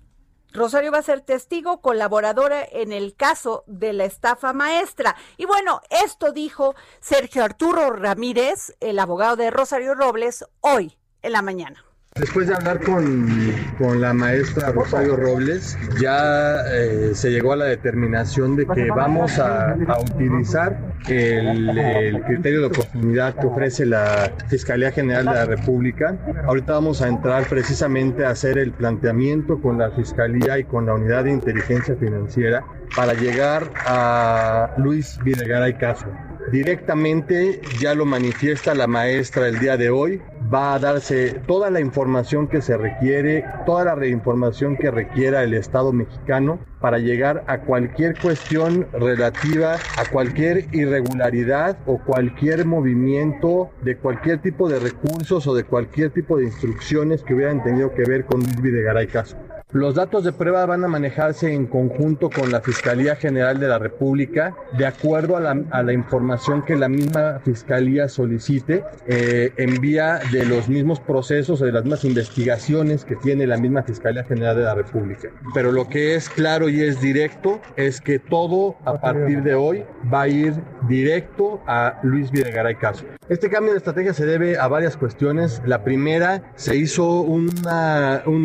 Rosario 0.57 0.91
va 0.91 0.99
a 0.99 1.03
ser 1.03 1.21
testigo 1.21 1.81
colaboradora 1.81 2.67
en 2.71 2.93
el 2.93 3.15
caso 3.15 3.63
de 3.67 3.93
la 3.93 4.05
estafa 4.05 4.53
maestra. 4.53 5.15
Y 5.37 5.45
bueno, 5.45 5.81
esto 5.91 6.33
dijo 6.33 6.75
Sergio 7.01 7.45
Arturo 7.45 7.91
Ramírez, 7.91 8.75
el 8.81 8.99
abogado 8.99 9.37
de 9.37 9.51
Rosario 9.51 9.95
Robles, 9.95 10.45
hoy 10.61 10.99
en 11.23 11.33
la 11.33 11.43
mañana. 11.43 11.86
Después 12.19 12.49
de 12.49 12.55
hablar 12.55 12.81
con, 12.81 14.01
la 14.01 14.15
maestra 14.15 14.73
Rosario 14.73 15.17
Robles, 15.17 15.77
ya 16.01 16.63
eh, 16.73 17.11
se 17.15 17.31
llegó 17.31 17.53
a 17.53 17.57
la 17.57 17.67
determinación 17.67 18.57
de 18.57 18.67
que 18.67 18.89
vamos 18.89 19.39
a, 19.39 19.77
utilizar 20.15 20.79
el, 21.09 22.23
criterio 22.27 22.61
de 22.61 22.67
oportunidad 22.67 23.35
que 23.35 23.47
ofrece 23.47 23.85
la 23.85 24.33
Fiscalía 24.49 24.93
General 24.93 25.27
de 25.27 25.33
la 25.33 25.45
República. 25.45 26.17
Ahorita 26.47 26.73
vamos 26.73 27.03
a 27.03 27.09
entrar 27.09 27.47
precisamente 27.49 28.25
a 28.25 28.31
hacer 28.31 28.57
el 28.57 28.73
planteamiento 28.73 29.61
con 29.61 29.77
la 29.77 29.91
Fiscalía 29.91 30.59
y 30.59 30.65
con 30.65 30.87
la 30.87 30.95
Unidad 30.95 31.25
de 31.25 31.33
Inteligencia 31.33 31.97
Financiera 31.97 32.65
para 32.97 33.13
llegar 33.13 33.71
a 33.85 34.71
Luis 34.79 35.19
Videgaray 35.23 35.77
Caso. 35.77 36.07
Directamente 36.51 37.61
ya 37.81 37.95
lo 37.95 38.07
manifiesta 38.07 38.75
la 38.75 38.87
maestra 38.87 39.49
el 39.49 39.59
día 39.59 39.77
de 39.77 39.91
hoy, 39.91 40.23
va 40.53 40.75
a 40.75 40.79
darse 40.79 41.41
toda 41.47 41.71
la 41.71 41.81
información 41.81 42.49
que 42.49 42.61
se 42.61 42.77
requiere, 42.77 43.45
toda 43.65 43.85
la 43.85 43.95
reinformación 43.95 44.77
que 44.77 44.91
requiera 44.91 45.43
el 45.43 45.55
Estado 45.55 45.93
mexicano 45.93 46.59
para 46.81 46.99
llegar 46.99 47.45
a 47.47 47.61
cualquier 47.61 48.19
cuestión 48.21 48.87
relativa 48.93 49.77
a 49.97 50.11
cualquier 50.11 50.67
irregularidad 50.73 51.79
o 51.87 51.99
cualquier 51.99 52.65
movimiento 52.65 53.71
de 53.83 53.97
cualquier 53.97 54.41
tipo 54.41 54.69
de 54.69 54.79
recursos 54.79 55.47
o 55.47 55.55
de 55.55 55.65
cualquier 55.65 56.11
tipo 56.11 56.37
de 56.37 56.45
instrucciones 56.45 57.23
que 57.23 57.35
hubieran 57.35 57.63
tenido 57.63 57.93
que 57.95 58.05
ver 58.05 58.25
con 58.27 58.41
Luis 58.41 58.61
Videgaray 58.61 59.07
Caso. 59.09 59.37
Los 59.77 59.95
datos 59.95 60.25
de 60.25 60.33
prueba 60.33 60.65
van 60.65 60.85
a 60.85 60.89
manejarse 60.89 61.53
en 61.53 61.67
conjunto 61.67 62.31
con 62.31 62.51
la 62.51 62.63
Fiscalía 62.63 63.15
General 63.15 63.61
de 63.61 63.69
la 63.69 63.79
República, 63.79 64.57
de 64.73 64.87
acuerdo 64.87 65.37
a 65.37 65.41
la, 65.83 65.93
información 65.93 66.65
que 66.65 66.77
la 66.77 66.89
misma 66.89 67.41
Fiscalía 67.45 68.09
solicite, 68.09 68.85
eh, 69.07 69.53
en 69.59 69.79
vía 69.83 70.21
de 70.33 70.47
los 70.47 70.71
mismos 70.71 70.99
procesos 70.99 71.61
de 71.61 71.73
las 71.73 71.83
mismas 71.83 72.07
investigaciones 72.07 73.05
que 73.05 73.17
tiene 73.17 73.47
la 73.47 73.59
misma 73.59 73.83
Fiscalía 73.83 74.25
General 74.25 74.57
de 74.57 74.63
la 74.63 74.75
República. 74.75 75.29
Pero 75.53 75.71
lo 75.73 75.87
que 75.91 76.15
es 76.15 76.31
claro 76.31 76.71
y 76.71 76.81
es 76.81 77.03
directo 77.03 77.61
es 77.77 78.01
que 78.01 78.19
todo 78.19 78.77
a 78.87 78.99
partir 78.99 79.43
de 79.43 79.57
hoy 79.57 79.85
va 80.11 80.23
a 80.23 80.29
ir 80.29 80.55
directo 80.89 81.61
a 81.67 82.01
Luis 82.03 82.31
Videgaray 82.31 82.77
Caso. 82.77 83.05
Este 83.29 83.51
cambio 83.51 83.73
de 83.73 83.79
estrategia 83.79 84.15
se 84.15 84.25
debe 84.25 84.57
a 84.57 84.69
varias 84.69 84.97
cuestiones. 84.97 85.61
La 85.67 85.83
primera, 85.83 86.45
se 86.55 86.77
hizo 86.77 87.21
un 87.21 87.51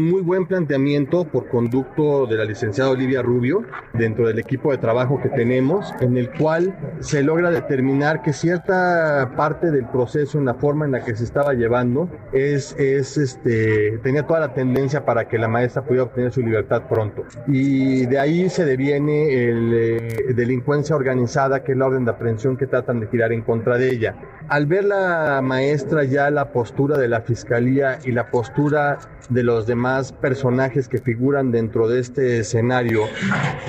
muy 0.09 0.21
buen 0.21 0.47
planteamiento 0.47 1.20
por 1.25 1.47
conducto 1.49 2.25
de 2.25 2.37
la 2.37 2.45
licenciada 2.45 2.91
Olivia 2.91 3.21
Rubio 3.21 3.63
dentro 3.93 4.27
del 4.27 4.39
equipo 4.39 4.71
de 4.71 4.77
trabajo 4.77 5.19
que 5.21 5.29
tenemos, 5.29 5.93
en 5.99 6.17
el 6.17 6.31
cual 6.31 6.75
se 6.99 7.23
logra 7.23 7.49
determinar 7.49 8.21
que 8.21 8.33
cierta 8.33 9.33
parte 9.35 9.71
del 9.71 9.85
proceso 9.87 10.37
en 10.37 10.45
la 10.45 10.53
forma 10.53 10.85
en 10.85 10.91
la 10.91 11.03
que 11.03 11.15
se 11.15 11.23
estaba 11.23 11.53
llevando 11.53 12.09
es, 12.31 12.75
es 12.77 13.17
este, 13.17 13.99
tenía 14.03 14.23
toda 14.23 14.39
la 14.39 14.53
tendencia 14.53 15.05
para 15.05 15.27
que 15.27 15.37
la 15.37 15.47
maestra 15.47 15.83
pudiera 15.83 16.03
obtener 16.03 16.31
su 16.31 16.41
libertad 16.41 16.83
pronto. 16.87 17.23
Y 17.47 18.05
de 18.05 18.19
ahí 18.19 18.49
se 18.49 18.65
deviene 18.65 19.49
el, 19.49 19.73
eh, 19.73 20.33
delincuencia 20.33 20.95
organizada, 20.95 21.63
que 21.63 21.73
es 21.73 21.77
la 21.77 21.87
orden 21.87 22.05
de 22.05 22.11
aprehensión 22.11 22.57
que 22.57 22.67
tratan 22.67 22.99
de 22.99 23.07
girar 23.07 23.31
en 23.31 23.41
contra 23.41 23.77
de 23.77 23.89
ella. 23.89 24.15
Al 24.47 24.65
ver 24.65 24.85
la 24.85 25.41
maestra 25.41 26.03
ya 26.03 26.29
la 26.29 26.51
postura 26.51 26.97
de 26.97 27.07
la 27.07 27.21
fiscalía 27.21 27.99
y 28.03 28.11
la 28.11 28.29
postura 28.29 28.99
de 29.29 29.43
los 29.43 29.67
demás 29.67 30.11
personajes 30.11 30.87
que 30.87 30.97
figuran 31.03 31.51
dentro 31.51 31.87
de 31.87 31.99
este 31.99 32.39
escenario, 32.39 33.03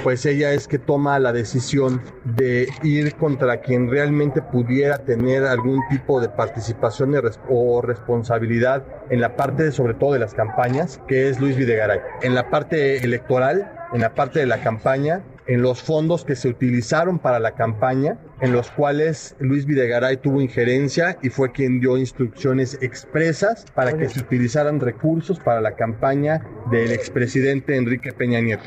pues 0.03 0.27
ella 0.27 0.53
es 0.53 0.69
que 0.69 0.79
toma 0.79 1.19
la 1.19 1.33
decisión 1.33 2.01
de 2.25 2.69
ir 2.83 3.15
contra 3.17 3.61
quien 3.61 3.91
realmente 3.91 4.43
pudiera 4.43 4.99
tener 4.99 5.45
algún 5.45 5.81
tipo 5.91 6.21
de 6.21 6.29
participación 6.29 7.15
o 7.49 7.83
responsabilidad 7.83 8.85
en 9.11 9.21
la 9.21 9.37
parte 9.37 9.73
sobre 9.73 9.95
todo 9.95 10.13
de 10.13 10.19
las 10.19 10.35
campañas, 10.35 11.01
que 11.09 11.29
es 11.29 11.41
Luis 11.41 11.57
Videgaray. 11.57 12.01
En 12.23 12.35
la 12.35 12.49
parte 12.51 12.99
electoral, 12.99 13.82
en 13.93 14.01
la 14.01 14.15
parte 14.15 14.41
de 14.41 14.47
la 14.47 14.61
campaña, 14.63 15.23
en 15.47 15.63
los 15.63 15.83
fondos 15.83 16.25
que 16.25 16.37
se 16.37 16.49
utilizaron 16.49 17.19
para 17.19 17.39
la 17.39 17.53
campaña, 17.53 18.19
en 18.41 18.53
los 18.53 18.71
cuales 18.71 19.37
Luis 19.39 19.67
Videgaray 19.67 20.17
tuvo 20.17 20.41
injerencia 20.41 21.19
y 21.23 21.29
fue 21.29 21.53
quien 21.53 21.81
dio 21.81 21.99
instrucciones 21.99 22.79
expresas 22.81 23.67
para 23.75 23.97
que 23.97 24.09
se 24.09 24.21
utilizaran 24.21 24.81
recursos 24.81 25.39
para 25.41 25.61
la 25.61 25.75
campaña 25.75 26.43
del 26.71 26.93
expresidente 26.93 27.77
Enrique 27.77 28.13
Peña 28.13 28.41
Nieto. 28.41 28.65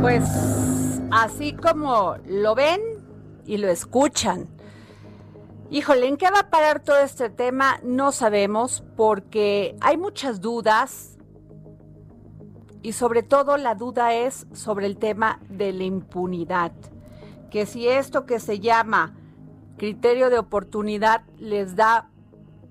Pues 0.00 0.24
así 1.10 1.52
como 1.52 2.16
lo 2.26 2.54
ven 2.54 2.80
y 3.44 3.58
lo 3.58 3.68
escuchan. 3.68 4.46
Híjole, 5.70 6.08
¿en 6.08 6.16
qué 6.16 6.30
va 6.30 6.40
a 6.40 6.50
parar 6.50 6.80
todo 6.80 6.98
este 6.98 7.28
tema? 7.28 7.78
No 7.82 8.10
sabemos 8.10 8.84
porque 8.96 9.76
hay 9.80 9.98
muchas 9.98 10.40
dudas 10.40 11.17
y 12.82 12.92
sobre 12.92 13.22
todo 13.22 13.56
la 13.56 13.74
duda 13.74 14.14
es 14.14 14.46
sobre 14.52 14.86
el 14.86 14.96
tema 14.96 15.40
de 15.48 15.72
la 15.72 15.84
impunidad, 15.84 16.72
que 17.50 17.66
si 17.66 17.88
esto 17.88 18.26
que 18.26 18.40
se 18.40 18.60
llama 18.60 19.14
criterio 19.76 20.30
de 20.30 20.38
oportunidad 20.38 21.22
les 21.38 21.76
da 21.76 22.10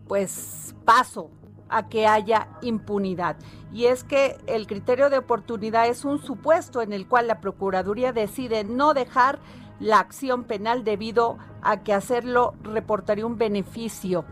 pues 0.08 0.76
paso 0.86 1.32
a 1.70 1.90
que 1.90 2.08
haya 2.08 2.48
impunidad. 2.62 3.38
Y 3.74 3.86
es 3.86 4.04
que 4.04 4.38
el 4.48 4.68
criterio 4.68 5.10
de 5.10 5.18
oportunidad 5.18 5.88
es 5.88 6.06
un 6.06 6.20
supuesto 6.20 6.82
en 6.82 6.94
el 6.94 7.08
cual 7.08 7.28
la 7.28 7.42
Procuraduría 7.42 8.14
decide 8.14 8.64
no 8.64 8.94
dejar 8.94 9.40
la 9.80 10.00
acción 10.00 10.46
penal 10.46 10.84
debido 10.84 11.38
a 11.62 11.84
que 11.84 11.94
hacerlo 11.94 12.56
reportaría 12.64 13.26
un 13.26 13.38
beneficio. 13.38 14.26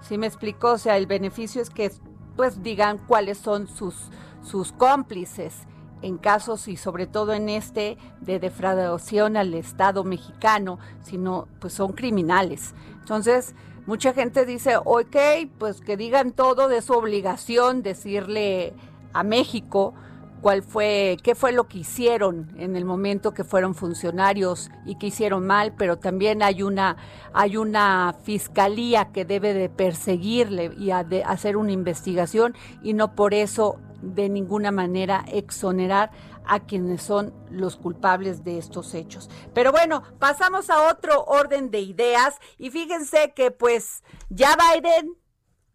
¿Sí 0.00 0.16
me 0.16 0.26
explicó? 0.26 0.72
O 0.72 0.78
sea, 0.78 0.96
el 0.96 1.06
beneficio 1.06 1.60
es 1.60 1.70
que 1.70 1.90
pues 2.36 2.62
digan 2.62 2.98
cuáles 2.98 3.38
son 3.38 3.66
sus 3.66 4.10
sus 4.42 4.72
cómplices 4.72 5.66
en 6.02 6.16
casos 6.16 6.68
y 6.68 6.76
sobre 6.76 7.06
todo 7.06 7.32
en 7.32 7.48
este 7.48 7.98
de 8.20 8.38
defraudación 8.38 9.36
al 9.36 9.54
Estado 9.54 10.04
mexicano, 10.04 10.78
sino 11.02 11.48
pues 11.60 11.72
son 11.72 11.92
criminales. 11.92 12.74
Entonces, 13.00 13.54
mucha 13.86 14.12
gente 14.12 14.44
dice, 14.44 14.76
ok, 14.76 15.16
pues 15.58 15.80
que 15.80 15.96
digan 15.96 16.32
todo 16.32 16.68
de 16.68 16.82
su 16.82 16.92
obligación 16.92 17.82
decirle 17.82 18.74
a 19.12 19.22
México 19.22 19.94
cuál 20.40 20.62
fue, 20.62 21.16
qué 21.22 21.34
fue 21.34 21.52
lo 21.52 21.68
que 21.68 21.78
hicieron 21.78 22.52
en 22.56 22.76
el 22.76 22.84
momento 22.84 23.34
que 23.34 23.44
fueron 23.44 23.74
funcionarios 23.74 24.70
y 24.86 24.96
que 24.96 25.08
hicieron 25.08 25.46
mal, 25.46 25.74
pero 25.76 25.98
también 25.98 26.42
hay 26.42 26.62
una, 26.62 26.96
hay 27.32 27.56
una 27.56 28.14
fiscalía 28.22 29.12
que 29.12 29.24
debe 29.24 29.54
de 29.54 29.68
perseguirle 29.68 30.72
y 30.76 30.90
de 31.08 31.24
hacer 31.24 31.56
una 31.56 31.72
investigación 31.72 32.54
y 32.82 32.94
no 32.94 33.14
por 33.14 33.34
eso 33.34 33.78
de 34.02 34.28
ninguna 34.28 34.70
manera 34.70 35.24
exonerar 35.28 36.10
a 36.44 36.60
quienes 36.60 37.02
son 37.02 37.34
los 37.50 37.76
culpables 37.76 38.42
de 38.42 38.58
estos 38.58 38.94
hechos. 38.94 39.28
Pero 39.52 39.70
bueno, 39.70 40.02
pasamos 40.18 40.70
a 40.70 40.90
otro 40.90 41.24
orden 41.24 41.70
de 41.70 41.80
ideas 41.80 42.36
y 42.56 42.70
fíjense 42.70 43.32
que 43.34 43.50
pues 43.50 44.02
ya 44.30 44.56
Biden 44.56 45.14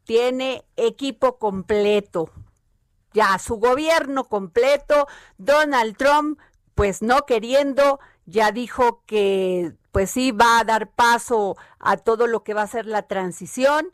tiene 0.04 0.66
equipo 0.76 1.38
completo, 1.38 2.30
ya 3.14 3.38
su 3.40 3.58
gobierno 3.58 4.26
completo, 4.26 5.08
Donald 5.38 5.98
Trump 5.98 6.40
pues 6.76 7.02
no 7.02 7.26
queriendo, 7.26 8.00
ya 8.26 8.52
dijo 8.52 9.04
que 9.06 9.74
pues 9.92 10.12
sí 10.12 10.32
va 10.32 10.60
a 10.60 10.64
dar 10.64 10.90
paso 10.90 11.56
a 11.80 11.98
todo 11.98 12.26
lo 12.28 12.44
que 12.44 12.54
va 12.54 12.64
a 12.64 12.68
ser 12.68 12.88
la 12.88 13.04
transición 13.04 13.92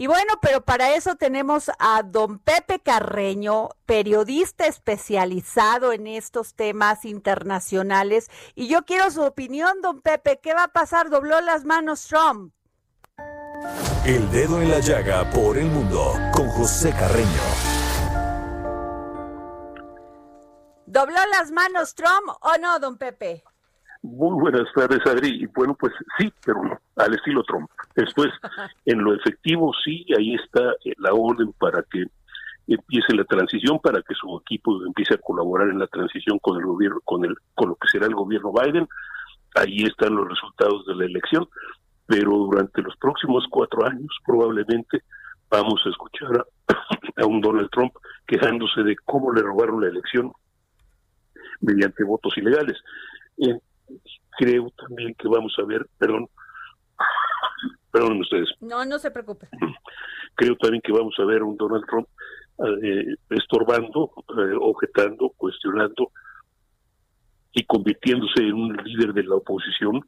y 0.00 0.06
bueno, 0.06 0.32
pero 0.40 0.62
para 0.62 0.94
eso 0.94 1.16
tenemos 1.16 1.70
a 1.78 2.02
don 2.02 2.38
Pepe 2.38 2.80
Carreño, 2.80 3.68
periodista 3.84 4.66
especializado 4.66 5.92
en 5.92 6.06
estos 6.06 6.54
temas 6.54 7.04
internacionales. 7.04 8.30
Y 8.54 8.66
yo 8.66 8.86
quiero 8.86 9.10
su 9.10 9.20
opinión, 9.20 9.82
don 9.82 10.00
Pepe. 10.00 10.40
¿Qué 10.42 10.54
va 10.54 10.64
a 10.64 10.68
pasar? 10.68 11.10
¿Dobló 11.10 11.42
las 11.42 11.66
manos 11.66 12.06
Trump? 12.06 12.54
El 14.06 14.30
dedo 14.30 14.62
en 14.62 14.70
la 14.70 14.78
llaga 14.78 15.28
por 15.28 15.58
el 15.58 15.66
mundo 15.66 16.14
con 16.32 16.48
José 16.48 16.92
Carreño. 16.92 17.69
¿Dobló 20.90 21.20
las 21.30 21.52
manos 21.52 21.94
Trump 21.94 22.36
o 22.40 22.50
no, 22.60 22.80
don 22.80 22.98
Pepe? 22.98 23.44
Muy 24.02 24.40
buenas 24.40 24.66
tardes, 24.74 24.98
Adri. 25.06 25.44
Y 25.44 25.46
bueno, 25.46 25.76
pues 25.78 25.92
sí, 26.18 26.32
pero 26.44 26.64
no, 26.64 26.80
al 26.96 27.14
estilo 27.14 27.44
Trump. 27.44 27.70
Después, 27.94 28.28
en 28.86 28.98
lo 29.04 29.14
efectivo, 29.14 29.72
sí, 29.84 30.04
ahí 30.18 30.34
está 30.34 30.72
eh, 30.84 30.92
la 30.98 31.12
orden 31.12 31.52
para 31.52 31.84
que 31.84 32.06
empiece 32.66 33.14
la 33.14 33.22
transición, 33.22 33.78
para 33.78 34.02
que 34.02 34.14
su 34.14 34.36
equipo 34.44 34.84
empiece 34.84 35.14
a 35.14 35.18
colaborar 35.18 35.68
en 35.68 35.78
la 35.78 35.86
transición 35.86 36.40
con 36.40 36.58
el 36.58 36.66
gobierno, 36.66 36.98
con 37.04 37.24
el, 37.24 37.36
con 37.54 37.68
lo 37.68 37.76
que 37.76 37.86
será 37.86 38.06
el 38.06 38.16
gobierno 38.16 38.52
Biden. 38.52 38.88
Ahí 39.54 39.84
están 39.84 40.16
los 40.16 40.28
resultados 40.28 40.84
de 40.86 40.96
la 40.96 41.04
elección, 41.04 41.48
pero 42.06 42.32
durante 42.32 42.82
los 42.82 42.96
próximos 42.96 43.44
cuatro 43.48 43.86
años 43.86 44.10
probablemente 44.26 45.04
vamos 45.48 45.80
a 45.86 45.88
escuchar 45.88 46.44
a, 46.66 47.22
a 47.22 47.26
un 47.26 47.40
Donald 47.40 47.70
Trump 47.70 47.92
quejándose 48.26 48.82
de 48.82 48.96
cómo 49.04 49.32
le 49.32 49.42
robaron 49.42 49.82
la 49.82 49.86
elección 49.86 50.32
mediante 51.60 52.04
votos 52.04 52.36
ilegales. 52.36 52.76
Eh, 53.38 53.58
creo 54.38 54.70
también 54.76 55.14
que 55.14 55.28
vamos 55.28 55.54
a 55.58 55.64
ver, 55.64 55.86
perdón, 55.98 56.28
perdón 57.90 58.20
ustedes. 58.20 58.48
No, 58.60 58.84
no 58.84 58.98
se 58.98 59.10
preocupe. 59.10 59.48
Creo 60.34 60.56
también 60.56 60.82
que 60.82 60.92
vamos 60.92 61.14
a 61.18 61.24
ver 61.24 61.42
un 61.42 61.56
Donald 61.56 61.84
Trump 61.86 62.08
eh, 62.82 63.14
estorbando, 63.30 64.12
eh, 64.38 64.54
objetando, 64.60 65.30
cuestionando 65.36 66.12
y 67.52 67.64
convirtiéndose 67.64 68.42
en 68.42 68.54
un 68.54 68.76
líder 68.84 69.12
de 69.12 69.24
la 69.24 69.36
oposición 69.36 70.02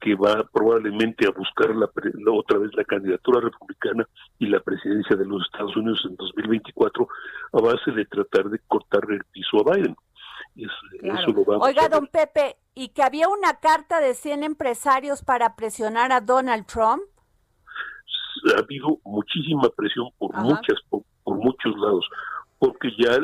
que 0.00 0.14
va 0.14 0.48
probablemente 0.50 1.26
a 1.26 1.30
buscar 1.30 1.76
la, 1.76 1.88
otra 2.32 2.58
vez 2.58 2.70
la 2.74 2.84
candidatura 2.84 3.40
republicana 3.40 4.08
y 4.38 4.46
la 4.46 4.60
presidencia 4.60 5.14
de 5.14 5.26
los 5.26 5.44
Estados 5.44 5.76
Unidos 5.76 6.00
en 6.08 6.16
2024 6.16 7.06
a 7.52 7.60
base 7.60 7.90
de 7.92 8.06
tratar 8.06 8.48
de 8.48 8.58
cortarle 8.66 9.16
el 9.16 9.24
piso 9.30 9.58
a 9.58 9.74
Biden. 9.74 9.94
Oiga, 11.60 11.88
don 11.88 12.06
Pepe, 12.06 12.56
¿y 12.74 12.88
que 12.88 13.02
había 13.02 13.28
una 13.28 13.60
carta 13.60 14.00
de 14.00 14.14
100 14.14 14.42
empresarios 14.42 15.22
para 15.22 15.56
presionar 15.56 16.12
a 16.12 16.20
Donald 16.20 16.66
Trump? 16.66 17.02
Ha 18.54 18.60
habido 18.60 18.98
muchísima 19.04 19.68
presión 19.76 20.08
por 20.18 20.34
muchas 20.36 20.78
por, 20.88 21.02
muchos 21.24 21.76
lados, 21.78 22.06
porque 22.58 22.90
ya 22.98 23.16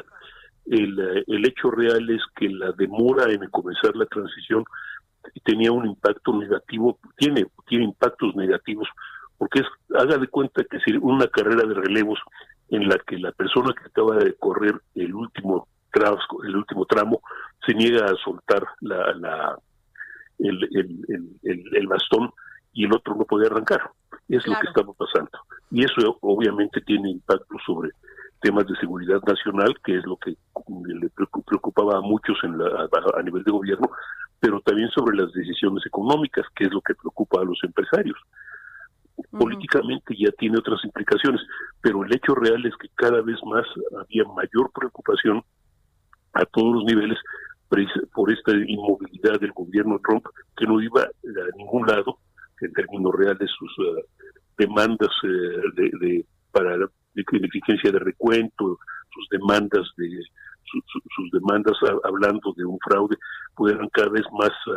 el, 0.67 1.25
el 1.27 1.47
hecho 1.47 1.71
real 1.71 2.09
es 2.11 2.23
que 2.37 2.49
la 2.49 2.73
demora 2.73 3.31
en 3.33 3.49
comenzar 3.51 3.95
la 3.97 4.07
transición 4.07 4.65
tenía 5.45 5.73
un 5.73 5.87
impacto 5.87 6.33
negativo, 6.35 6.99
tiene, 7.17 7.47
tiene 7.67 7.85
impactos 7.85 8.35
negativos, 8.37 8.89
porque 9.39 9.61
es, 9.61 9.67
haga 9.99 10.19
de 10.19 10.29
cuenta 10.29 10.65
que 10.65 10.79
si 10.81 10.97
una 10.97 11.27
carrera 11.29 11.67
de 11.67 11.75
relevos 11.75 12.19
en 12.69 12.89
la 12.89 12.99
que 13.07 13.19
la 13.19 13.33
persona 13.33 13.75
que 13.75 13.89
acaba 13.89 14.17
de 14.17 14.35
correr 14.35 14.81
el 14.95 15.15
último 15.15 15.69
el 16.45 16.57
último 16.57 16.85
tramo, 16.87 17.21
se 17.65 17.75
niega 17.75 18.07
a 18.07 18.17
soltar 18.23 18.67
la, 18.81 19.13
la 19.15 19.59
el, 20.39 21.87
bastón 21.89 22.31
y 22.73 22.85
el 22.85 22.93
otro 22.93 23.15
no 23.15 23.25
puede 23.25 23.47
arrancar. 23.47 23.91
Es 24.29 24.47
lo 24.47 24.55
que 24.61 24.67
estamos 24.67 24.97
pasando. 24.97 25.31
Y 25.71 25.85
eso 25.85 26.19
obviamente 26.21 26.81
tiene 26.83 27.11
impacto 27.11 27.57
sobre 27.65 27.91
temas 28.41 28.67
de 28.67 28.77
seguridad 28.77 29.21
nacional, 29.27 29.75
que 29.85 29.97
es 29.99 30.05
lo 30.05 30.17
que 30.17 30.37
le 31.01 31.09
preocupaba 31.47 31.99
a 31.99 32.01
muchos 32.01 32.37
en 32.43 32.59
la, 32.59 32.89
a 33.17 33.23
nivel 33.23 33.43
de 33.45 33.53
gobierno, 33.53 33.91
pero 34.41 34.61
también 34.61 34.91
sobre 34.91 35.17
las 35.17 35.33
decisiones 35.33 35.85
económicas, 35.87 36.45
que 36.55 36.65
es 36.65 36.73
lo 36.73 36.81
que 36.81 36.95
preocupa 36.95 37.41
a 37.41 37.45
los 37.45 37.59
empresarios. 37.65 38.19
políticamente 39.31 40.15
ya 40.19 40.31
tiene 40.33 40.59
otras 40.59 40.85
implicaciones, 40.85 41.41
pero 41.81 42.05
el 42.05 42.15
hecho 42.15 42.35
real 42.35 42.65
es 42.67 42.77
que 42.77 42.89
cada 42.95 43.23
vez 43.23 43.39
más 43.45 43.67
había 43.99 44.25
mayor 44.25 44.71
preocupación 44.75 45.43
a 46.41 46.45
todos 46.47 46.77
los 46.77 46.85
niveles 46.85 47.19
por 48.15 48.31
esta 48.31 48.53
inmovilidad 48.53 49.41
del 49.41 49.53
gobierno 49.53 50.01
Trump 50.05 50.25
que 50.57 50.67
no 50.67 50.81
iba 50.81 51.03
a 51.03 51.57
ningún 51.57 51.87
lado 51.87 52.19
en 52.61 52.73
términos 52.73 53.13
reales 53.15 53.51
sus 53.59 53.71
eh, 53.87 54.05
demandas 54.57 55.11
eh, 55.25 55.61
de, 55.75 55.91
de, 56.01 56.27
para 56.53 56.77
de 56.79 57.25
eficiencia 57.43 57.91
de 57.91 57.99
recuento, 57.99 58.79
sus 59.13 59.29
demandas 59.31 59.87
de 59.97 60.21
sus 61.15 61.31
demandas 61.31 61.77
hablando 62.05 62.53
de 62.57 62.65
un 62.65 62.79
fraude, 62.81 63.17
pues 63.55 63.75
cada 63.93 64.09
vez 64.11 64.25
más 64.33 64.51
uh, 64.67 64.73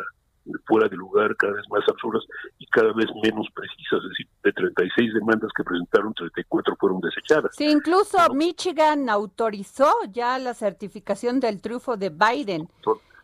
fuera 0.66 0.88
de 0.88 0.96
lugar, 0.96 1.36
cada 1.36 1.54
vez 1.54 1.66
más 1.70 1.84
absurdas 1.88 2.24
y 2.58 2.66
cada 2.68 2.94
vez 2.94 3.08
menos 3.24 3.48
precisas. 3.54 4.04
Es 4.04 4.10
decir, 4.10 4.28
de 4.44 4.52
36 4.54 5.14
demandas 5.14 5.52
que 5.56 5.64
presentaron, 5.64 6.14
34 6.14 6.76
fueron 6.80 7.02
desechadas. 7.02 7.56
Sí, 7.56 7.66
incluso 7.66 8.18
Michigan 8.34 9.10
autorizó 9.10 9.92
ya 10.12 10.38
la 10.40 10.54
certificación 10.54 11.40
del 11.40 11.62
triunfo 11.62 11.98
de 11.98 12.10
Biden. 12.10 12.68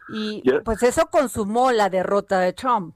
Y 0.09 0.43
pues 0.63 0.83
eso 0.83 1.07
consumó 1.11 1.71
la 1.71 1.89
derrota 1.89 2.39
de 2.39 2.53
Trump. 2.53 2.95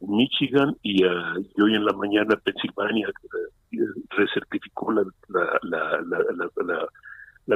Michigan 0.00 0.76
y, 0.82 1.04
hoy 1.04 1.74
en 1.74 1.84
la 1.84 1.92
mañana 1.92 2.36
Pensilvania 2.36 3.08
eh, 3.08 3.78
recertificó 4.10 4.92
la, 4.92 5.02
la, 5.28 5.58
la, 5.62 6.00
la, 6.64 6.88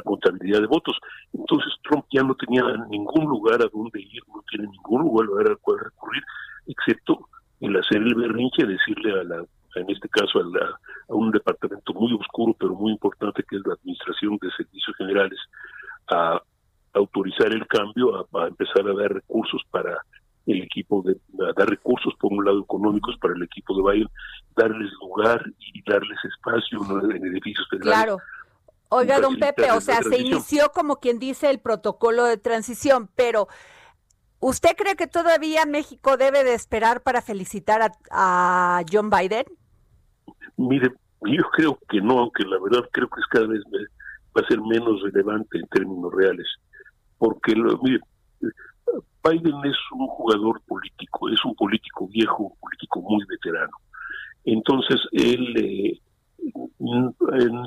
contabilidad 0.01 0.61
de 0.61 0.67
votos. 0.67 0.97
Entonces 1.33 1.73
Trump 1.83 2.07
ya 2.11 2.23
no 2.23 2.35
tenía 2.35 2.63
ningún 2.89 3.27
lugar 3.27 3.61
a 3.63 3.69
donde 3.73 4.01
ir, 4.01 4.23
no 4.29 4.43
tiene 4.49 4.69
ningún 4.69 5.03
lugar 5.03 5.49
al 5.49 5.59
cual 5.59 5.79
recurrir, 5.81 6.23
excepto 6.67 7.29
el 7.61 7.77
hacer 7.77 7.99
el 7.99 8.15
berrinche, 8.15 8.67
decirle 8.67 9.21
a 9.21 9.25
la 9.25 9.45
en 9.75 9.91
este 9.91 10.09
caso 10.09 10.39
a, 10.39 10.43
la, 10.43 10.67
a 11.09 11.15
un 11.15 11.31
departamento 11.31 11.95
muy 11.95 12.13
oscuro 12.13 12.55
pero 12.59 12.75
muy 12.75 12.93
importante 12.93 13.43
que 13.49 13.57
es 13.57 13.63
la 13.67 13.75
Administración 13.75 14.39
de 14.41 14.51
Servicios 14.51 14.97
Generales, 14.97 15.39
a 16.11 16.41
autorizar 16.95 17.53
el 17.53 17.67
cambio, 17.67 18.27
a 18.35 18.47
empezar 18.49 18.87
a 18.87 18.95
dar 18.95 19.15
recursos 19.15 19.63
para 19.71 19.97
el 20.47 20.63
equipo 20.63 21.03
de 21.03 21.17
dar 21.55 21.69
recursos 21.69 22.13
por 22.19 22.33
un 22.33 22.45
lado 22.45 22.61
económicos 22.61 23.17
para 23.19 23.35
el 23.35 23.43
equipo 23.43 23.75
de 23.77 23.93
Biden, 23.93 24.09
darles 24.57 24.91
lugar 25.01 25.43
y 25.59 25.83
darles 25.89 26.19
espacio 26.25 26.81
en 27.15 27.25
edificios 27.27 27.67
federales. 27.71 28.05
Claro. 28.05 28.19
Oiga, 28.95 29.21
don 29.21 29.39
Pepe, 29.39 29.71
o 29.71 29.81
sea, 29.81 30.03
se 30.03 30.21
inició 30.21 30.71
como 30.75 30.97
quien 30.97 31.19
dice 31.19 31.49
el 31.49 31.61
protocolo 31.61 32.25
de 32.25 32.37
transición, 32.37 33.09
pero 33.17 33.49
¿usted 34.39 34.77
cree 34.77 34.97
que 34.97 35.07
todavía 35.07 35.65
México 35.65 36.19
debe 36.19 36.45
de 36.45 36.53
esperar 36.53 37.03
para 37.03 37.23
felicitar 37.23 37.81
a, 37.81 37.91
a 38.11 38.83
John 38.93 39.09
Biden? 39.09 39.47
Mire, 40.59 40.93
yo 41.23 41.43
creo 41.53 41.79
que 41.89 42.03
no, 42.03 42.19
aunque 42.19 42.45
la 42.45 42.59
verdad 42.61 42.87
creo 42.93 43.09
que 43.09 43.21
es 43.21 43.27
cada 43.29 43.47
vez 43.47 43.63
va 44.37 44.43
a 44.45 44.49
ser 44.49 44.61
menos 44.61 45.01
relevante 45.01 45.59
en 45.59 45.67
términos 45.69 46.13
reales, 46.13 46.47
porque 47.17 47.55
lo, 47.55 47.79
mire, 47.79 48.01
Biden 49.25 49.65
es 49.65 49.77
un 49.93 50.07
jugador 50.07 50.61
político, 50.67 51.31
es 51.31 51.43
un 51.47 51.55
político 51.55 52.09
viejo, 52.09 52.43
un 52.43 52.57
político 52.61 53.01
muy 53.01 53.25
veterano. 53.27 53.73
Entonces, 54.45 55.01
él 55.13 55.55
eh, 55.57 56.01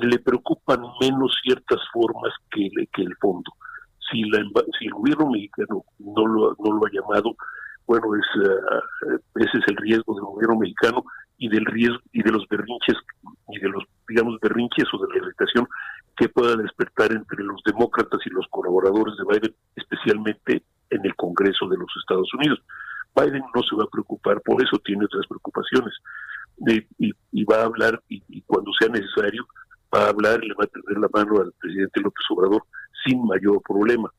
le 0.02 0.18
preocupan 0.18 0.80
menos 1.00 1.36
ciertas 1.42 1.80
formas 1.92 2.32
que, 2.50 2.68
el 3.02 3.16
fondo. 3.16 3.50
Si, 4.10 4.22
la, 4.24 4.38
si 4.78 4.86
el 4.86 4.92
gobierno 4.92 5.30
mexicano 5.30 5.84
no 5.98 6.26
lo, 6.26 6.56
no 6.58 6.72
lo 6.72 6.86
ha 6.86 6.90
llamado, 6.92 7.34
bueno, 7.86 8.06
es, 8.16 8.42
uh, 8.42 9.18
ese 9.36 9.58
es 9.58 9.64
el 9.68 9.76
riesgo 9.76 10.14
del 10.14 10.24
gobierno 10.24 10.56
mexicano 10.56 11.04
y 11.38 11.48
del 11.48 11.64
riesgo 11.66 11.98
y 12.12 12.22
de 12.22 12.32
los 12.32 12.46
berrinches 12.48 12.96
y 13.48 13.58
de 13.60 13.68
los 13.68 13.84
digamos 14.08 14.38
berrinches 14.40 14.86
o 14.92 14.98
de 14.98 15.12
la 15.12 15.24
irritación 15.24 15.66
que 16.16 16.28
pueda 16.28 16.56
despertar 16.56 17.12
entre 17.12 17.44
los 17.44 17.62
demócratas 17.64 18.20
y 18.24 18.30
los 18.30 18.46
colaboradores 18.48 19.14
de 19.18 19.24
Biden, 19.24 19.54
especialmente 19.76 20.62
en 20.90 21.04
el 21.04 21.14
Congreso 21.14 21.68
de 21.68 21.76
los 21.76 21.88
Estados 22.00 22.32
Unidos. 22.34 22.60
Biden 23.14 23.44
no 23.54 23.62
se 23.62 23.76
va 23.76 23.84
a 23.84 23.90
preocupar 23.90 24.40
por 24.42 24.62
eso, 24.62 24.78
tiene 24.78 25.04
otras 25.04 25.26
preocupaciones. 25.26 25.94
Y, 26.98 27.12
y, 27.32 27.44
va 27.44 27.62
a 27.62 27.64
hablar, 27.64 28.02
y, 28.08 28.42
cuando 28.42 28.70
sea 28.78 28.88
necesario, 28.88 29.46
va 29.94 30.06
a 30.06 30.08
hablar 30.08 30.42
y 30.42 30.48
le 30.48 30.54
va 30.54 30.64
a 30.64 30.68
tender 30.68 30.98
la 30.98 31.08
mano 31.12 31.40
al 31.40 31.52
presidente 31.58 32.00
López 32.00 32.24
Obrador 32.30 32.62
sin 33.04 33.24
mayor 33.24 33.60
problema. 33.62 34.10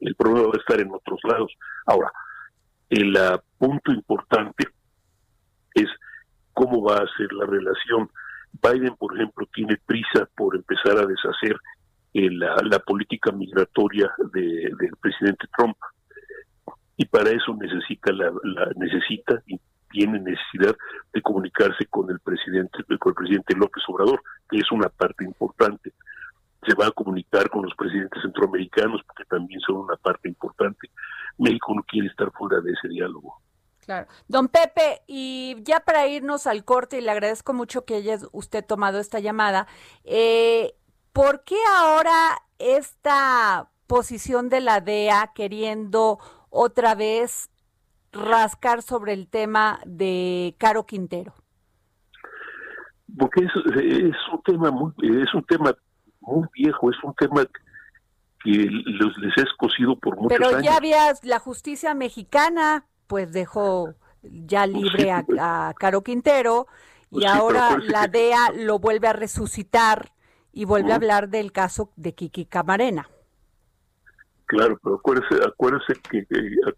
El 0.00 0.14
problema 0.14 0.48
va 0.48 0.54
a 0.54 0.60
estar 0.60 0.80
en 0.80 0.92
otros 0.92 1.20
lados. 1.24 1.52
Ahora, 1.86 2.12
el 2.90 3.16
uh, 3.16 3.38
punto 3.58 3.92
importante 3.92 4.68
es 5.74 5.88
cómo 6.52 6.82
va 6.82 6.96
a 6.96 7.16
ser 7.16 7.32
la 7.32 7.46
relación. 7.46 8.10
Biden, 8.62 8.94
por 8.96 9.14
ejemplo, 9.14 9.46
tiene 9.54 9.76
prisa 9.84 10.28
por 10.36 10.54
empezar 10.54 10.98
a 10.98 11.06
deshacer 11.06 11.56
eh, 12.14 12.30
la, 12.30 12.56
la, 12.62 12.78
política 12.78 13.32
migratoria 13.32 14.10
de, 14.32 14.70
del 14.78 14.96
presidente 15.00 15.46
Trump 15.56 15.76
y 16.96 17.04
para 17.04 17.30
eso 17.30 17.54
necesita 17.54 18.12
la, 18.12 18.32
necesita 18.76 19.42
y 19.46 19.60
tiene 19.96 20.20
necesidad 20.20 20.76
de 21.14 21.22
comunicarse 21.22 21.86
con 21.86 22.10
el 22.10 22.20
presidente 22.20 22.84
con 23.00 23.10
el 23.12 23.14
presidente 23.14 23.56
López 23.56 23.82
Obrador 23.88 24.22
que 24.50 24.58
es 24.58 24.70
una 24.70 24.90
parte 24.90 25.24
importante. 25.24 25.94
Se 26.66 26.74
va 26.74 26.88
a 26.88 26.90
comunicar 26.90 27.48
con 27.48 27.62
los 27.62 27.74
presidentes 27.74 28.20
centroamericanos 28.20 29.00
porque 29.06 29.24
también 29.24 29.58
son 29.60 29.76
una 29.76 29.96
parte 29.96 30.28
importante. 30.28 30.90
México 31.38 31.72
no 31.74 31.82
quiere 31.84 32.08
estar 32.08 32.30
fuera 32.32 32.60
de 32.60 32.72
ese 32.72 32.88
diálogo. 32.88 33.40
Claro. 33.86 34.06
Don 34.28 34.48
Pepe, 34.48 35.02
y 35.06 35.56
ya 35.62 35.80
para 35.80 36.06
irnos 36.08 36.46
al 36.46 36.64
corte, 36.64 36.98
y 36.98 37.00
le 37.00 37.12
agradezco 37.12 37.54
mucho 37.54 37.84
que 37.84 37.94
haya 37.94 38.18
usted 38.32 38.66
tomado 38.66 38.98
esta 38.98 39.20
llamada, 39.20 39.66
eh, 40.04 40.74
¿por 41.12 41.44
qué 41.44 41.56
ahora 41.78 42.36
esta 42.58 43.70
posición 43.86 44.48
de 44.48 44.60
la 44.60 44.80
DEA 44.80 45.32
queriendo 45.34 46.18
otra 46.50 46.94
vez 46.96 47.48
rascar 48.16 48.82
sobre 48.82 49.12
el 49.12 49.28
tema 49.28 49.80
de 49.86 50.54
Caro 50.58 50.86
Quintero? 50.86 51.34
Porque 53.18 53.44
es, 53.44 54.16
un 54.32 54.42
tema 54.44 54.70
muy, 54.70 54.92
es 55.02 55.32
un 55.32 55.44
tema 55.44 55.74
muy 56.20 56.48
viejo, 56.54 56.90
es 56.90 56.96
un 57.02 57.14
tema 57.14 57.46
que 58.42 58.50
les, 58.50 59.18
les 59.18 59.36
es 59.38 59.52
cosido 59.58 59.98
por 59.98 60.16
muchos 60.16 60.38
años. 60.38 60.50
Pero 60.50 60.62
ya 60.62 60.76
había 60.76 61.14
la 61.22 61.38
justicia 61.38 61.94
mexicana, 61.94 62.86
pues 63.06 63.32
dejó 63.32 63.94
ya 64.22 64.66
libre 64.66 65.10
a, 65.10 65.74
Caro 65.78 66.02
Quintero 66.02 66.66
y 67.10 67.20
pues 67.20 67.26
ahora 67.26 67.78
la 67.78 68.08
DEA 68.08 68.52
lo 68.54 68.78
vuelve 68.78 69.08
a 69.08 69.12
resucitar 69.12 70.12
y 70.52 70.64
vuelve 70.64 70.92
a 70.92 70.96
hablar 70.96 71.28
del 71.28 71.52
caso 71.52 71.92
de 71.96 72.14
Kiki 72.14 72.46
Camarena. 72.46 73.08
Claro, 74.46 74.78
pero 74.82 74.96
acuérdese, 74.96 75.44
acuérdese 75.44 75.94
que 76.08 76.24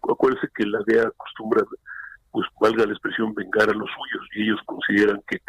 acuérdese 0.09 0.47
que 0.55 0.65
la 0.65 0.79
DEA 0.87 1.07
acostumbra, 1.07 1.63
pues 2.31 2.47
valga 2.59 2.85
la 2.85 2.93
expresión, 2.93 3.33
vengar 3.33 3.69
a 3.69 3.73
los 3.73 3.89
suyos 3.89 4.27
y 4.35 4.43
ellos 4.43 4.59
consideran 4.65 5.21
que 5.27 5.39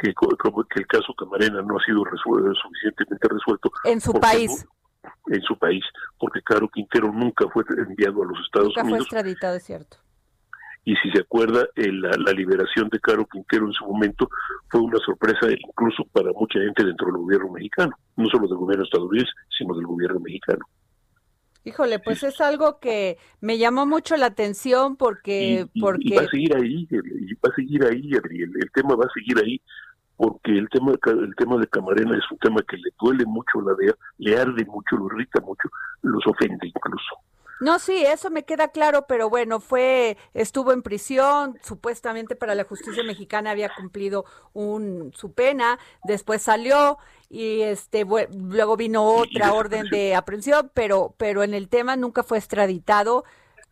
que, 0.00 0.14
que 0.14 0.80
el 0.80 0.86
caso 0.86 1.14
Camarena 1.14 1.62
no 1.62 1.76
ha 1.76 1.84
sido 1.84 2.04
resuelto, 2.04 2.54
suficientemente 2.54 3.28
resuelto 3.28 3.70
en 3.84 4.00
su 4.00 4.12
país. 4.14 4.66
en 5.26 5.42
su 5.42 5.56
país, 5.58 5.84
porque 6.18 6.40
Caro 6.42 6.68
Quintero 6.68 7.12
nunca 7.12 7.46
fue 7.52 7.64
enviado 7.76 8.22
a 8.22 8.26
los 8.26 8.38
Estados 8.40 8.68
nunca 8.68 8.82
Unidos. 8.82 9.08
Fue 9.08 9.18
extraditado, 9.18 9.56
es 9.56 9.64
cierto. 9.64 9.98
Y 10.84 10.96
si 10.96 11.10
se 11.10 11.20
acuerda, 11.20 11.68
la, 11.76 12.10
la, 12.16 12.32
liberación 12.32 12.88
de 12.88 12.98
Caro 13.00 13.26
Quintero 13.26 13.66
en 13.66 13.72
su 13.72 13.84
momento 13.84 14.28
fue 14.70 14.80
una 14.80 14.98
sorpresa 15.04 15.46
incluso 15.50 16.04
para 16.10 16.32
mucha 16.32 16.58
gente 16.58 16.84
dentro 16.84 17.06
del 17.08 17.18
gobierno 17.18 17.52
mexicano, 17.52 17.92
no 18.16 18.28
solo 18.30 18.48
del 18.48 18.56
gobierno 18.56 18.84
estadounidense, 18.84 19.32
sino 19.56 19.74
del 19.74 19.86
gobierno 19.86 20.20
mexicano. 20.20 20.64
Híjole, 21.64 21.98
pues 21.98 22.22
es 22.22 22.40
algo 22.40 22.78
que 22.80 23.18
me 23.40 23.58
llamó 23.58 23.84
mucho 23.86 24.16
la 24.16 24.26
atención 24.26 24.96
porque... 24.96 25.66
porque... 25.78 26.16
va 26.16 26.22
a 26.22 26.28
seguir 26.28 26.56
ahí, 26.56 26.88
y 26.90 27.34
va 27.34 27.50
a 27.52 27.54
seguir 27.54 27.84
ahí, 27.84 28.10
Adriel, 28.14 28.50
el 28.58 28.70
tema 28.72 28.94
va 28.94 29.04
a 29.04 29.12
seguir 29.12 29.38
ahí, 29.44 29.60
porque 30.16 30.52
el 30.52 30.68
tema, 30.70 30.92
el 31.06 31.34
tema 31.36 31.58
de 31.58 31.66
Camarena 31.66 32.16
es 32.16 32.24
un 32.30 32.38
tema 32.38 32.62
que 32.68 32.76
le 32.76 32.90
duele 33.00 33.24
mucho 33.26 33.60
la 33.60 33.74
DEA, 33.74 33.94
le 34.18 34.38
arde 34.38 34.64
mucho, 34.64 34.96
lo 34.96 35.06
irrita 35.06 35.40
mucho, 35.40 35.68
los 36.02 36.26
ofende 36.26 36.66
incluso. 36.66 37.16
No, 37.60 37.78
sí, 37.78 38.04
eso 38.06 38.30
me 38.30 38.44
queda 38.44 38.68
claro, 38.68 39.04
pero 39.06 39.28
bueno, 39.28 39.60
fue, 39.60 40.16
estuvo 40.32 40.72
en 40.72 40.82
prisión, 40.82 41.58
supuestamente 41.62 42.34
para 42.34 42.54
la 42.54 42.64
justicia 42.64 43.04
mexicana 43.04 43.50
había 43.50 43.68
cumplido 43.68 44.24
un, 44.54 45.12
su 45.14 45.34
pena, 45.34 45.78
después 46.04 46.40
salió 46.40 46.96
y 47.28 47.60
este 47.60 48.06
luego 48.32 48.78
vino 48.78 49.04
otra 49.04 49.52
orden 49.52 49.90
de 49.90 50.14
aprehensión, 50.14 50.70
pero, 50.72 51.14
pero 51.18 51.42
en 51.42 51.52
el 51.52 51.68
tema 51.68 51.96
nunca 51.96 52.22
fue 52.22 52.38
extraditado 52.38 53.24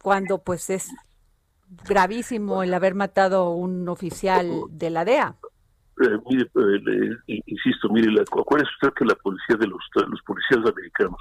cuando 0.03 0.43
pues 0.43 0.69
es 0.69 0.91
gravísimo 1.89 2.63
el 2.63 2.75
haber 2.75 2.95
matado 2.95 3.39
a 3.39 3.55
un 3.55 3.89
oficial 3.89 4.65
de 4.69 4.91
la 4.91 5.07
DEA. 5.07 5.35
Eh, 6.01 6.19
mire, 6.29 6.49
eh, 7.27 7.43
insisto, 7.47 7.89
mire, 7.89 8.13
la, 8.13 8.21
acuérdese 8.21 8.71
usted 8.83 8.95
que 8.95 9.07
la 9.07 9.15
policía 9.15 9.57
de 9.57 9.67
los, 9.67 9.81
los 9.95 10.23
policías 10.23 10.61
americanos 10.61 11.19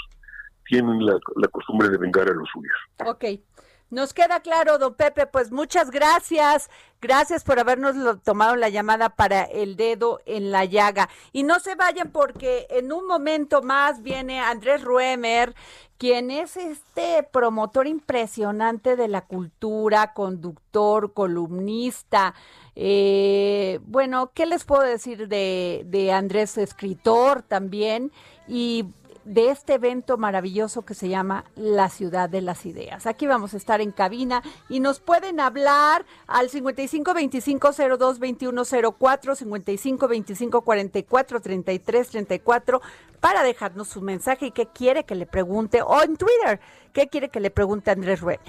tienen 0.68 1.06
la, 1.06 1.20
costumbre 1.50 1.90
de 1.90 1.98
vengar 1.98 2.30
a 2.30 2.34
los 2.34 2.48
suyos. 2.50 2.76
Ok. 3.06 3.42
Nos 3.90 4.14
queda 4.14 4.42
claro, 4.42 4.78
don 4.78 4.96
Pepe, 4.96 5.28
pues 5.28 5.50
muchas 5.50 5.92
gracias. 5.92 6.70
Gracias 7.02 7.46
por 7.46 7.58
habernos 7.58 8.22
tomado 8.22 8.58
la 8.58 8.68
llamada 8.68 9.10
para 9.10 9.44
el 9.44 9.78
dedo 9.78 10.20
en 10.26 10.52
la 10.52 10.66
llaga. 10.66 11.08
Y 11.32 11.44
no 11.44 11.60
se 11.62 11.76
vayan 11.76 12.12
porque 12.12 12.68
en 12.70 12.92
un 12.92 13.08
momento 13.08 13.62
más 13.62 14.04
viene 14.04 14.42
Andrés 14.42 14.84
Ruemer, 14.84 15.56
quien 15.98 16.32
es 16.32 16.58
este 16.58 17.24
promotor 17.24 17.88
impresionante 17.88 18.98
de 18.98 19.08
la 19.08 19.22
cultura, 19.22 20.14
conductor, 20.14 21.14
columnista. 21.14 22.34
Eh, 22.76 23.80
bueno, 23.86 24.32
¿qué 24.34 24.48
les 24.48 24.66
puedo 24.66 24.82
decir 24.82 25.30
de, 25.30 25.84
de 25.86 26.12
Andrés, 26.12 26.58
escritor 26.58 27.42
también? 27.42 28.12
Y 28.50 28.86
de 29.28 29.50
este 29.50 29.74
evento 29.74 30.18
maravilloso 30.18 30.86
que 30.86 30.94
se 30.94 31.10
llama 31.10 31.44
La 31.56 31.90
Ciudad 31.90 32.30
de 32.30 32.42
las 32.42 32.66
Ideas. 32.66 33.06
Aquí 33.06 33.28
vamos 33.28 33.54
a 33.54 33.58
estar 33.58 33.82
en 33.82 33.92
cabina 33.92 34.42
y 34.70 34.80
nos 34.80 35.02
pueden 35.02 35.42
hablar 35.42 36.06
al 36.28 36.50
55 36.50 37.14
25 37.14 37.72
02 38.00 38.20
21 38.20 38.64
04, 38.98 39.36
55 39.36 40.08
25 40.08 40.62
44 40.62 41.42
33 41.42 42.10
34 42.10 42.82
para 43.20 43.44
dejarnos 43.44 43.90
su 43.90 44.02
mensaje 44.02 44.48
y 44.48 44.52
qué 44.52 44.68
quiere 44.68 45.04
que 45.04 45.16
le 45.16 45.26
pregunte 45.26 45.82
o 45.82 46.02
en 46.02 46.16
Twitter, 46.16 46.62
qué 46.94 47.08
quiere 47.08 47.28
que 47.28 47.42
le 47.42 47.52
pregunte 47.52 47.92
Andrés 47.92 48.22
Ruemer. 48.22 48.40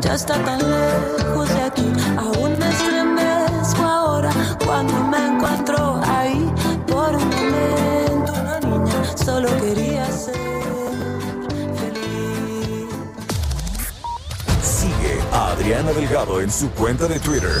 Ya 0.00 0.14
está 0.14 0.34
tan 0.44 0.58
lejos 0.58 1.48
de 1.48 1.62
aquí, 1.62 1.92
aún 2.16 2.56
me 2.58 2.68
estremezco 2.68 3.82
ahora 3.82 4.30
cuando 4.64 4.94
me 5.04 5.26
encuentro 5.26 6.00
ahí 6.04 6.52
por 6.86 7.16
un 7.16 7.28
momento 7.28 7.97
solo 9.28 9.48
quería 9.60 10.06
ser 10.10 10.34
feliz. 11.80 12.88
Sigue 14.62 15.20
a 15.32 15.50
Adriana 15.50 15.92
Delgado 15.92 16.40
en 16.40 16.50
su 16.50 16.70
cuenta 16.70 17.06
de 17.06 17.20
Twitter, 17.20 17.60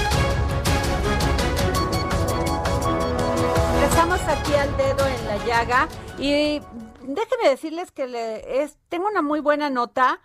Empezamos 4.11 4.39
aquí 4.39 4.53
al 4.55 4.75
dedo 4.75 5.07
en 5.07 5.25
la 5.25 5.45
llaga 5.45 5.87
y 6.17 6.59
déjenme 6.99 7.47
decirles 7.47 7.91
que 7.91 8.07
le, 8.07 8.69
tengo 8.89 9.07
una 9.07 9.21
muy 9.21 9.39
buena 9.39 9.69
nota 9.69 10.19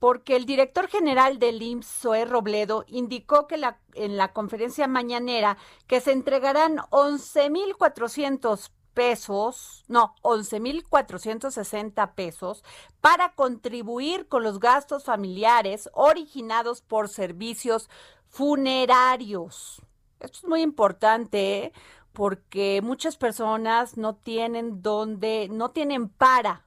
porque 0.00 0.34
el 0.34 0.44
director 0.44 0.88
general 0.88 1.38
del 1.38 1.62
IMSS, 1.62 2.00
Zoé 2.00 2.24
Robledo, 2.24 2.84
indicó 2.88 3.46
que 3.46 3.56
la, 3.56 3.78
en 3.94 4.16
la 4.16 4.32
conferencia 4.32 4.88
mañanera 4.88 5.56
que 5.86 6.00
se 6.00 6.10
entregarán 6.10 6.78
11.400 6.90 8.72
pesos, 8.92 9.84
no, 9.86 10.16
11.460 10.22 12.14
pesos 12.16 12.64
para 13.00 13.34
contribuir 13.36 14.26
con 14.26 14.42
los 14.42 14.58
gastos 14.58 15.04
familiares 15.04 15.88
originados 15.92 16.82
por 16.82 17.08
servicios 17.08 17.88
funerarios. 18.26 19.80
Esto 20.18 20.38
es 20.38 20.44
muy 20.44 20.62
importante 20.62 21.66
¿eh? 21.66 21.72
Porque 22.18 22.80
muchas 22.82 23.16
personas 23.16 23.96
no 23.96 24.16
tienen 24.16 24.82
dónde, 24.82 25.46
no 25.52 25.70
tienen 25.70 26.08
para 26.08 26.64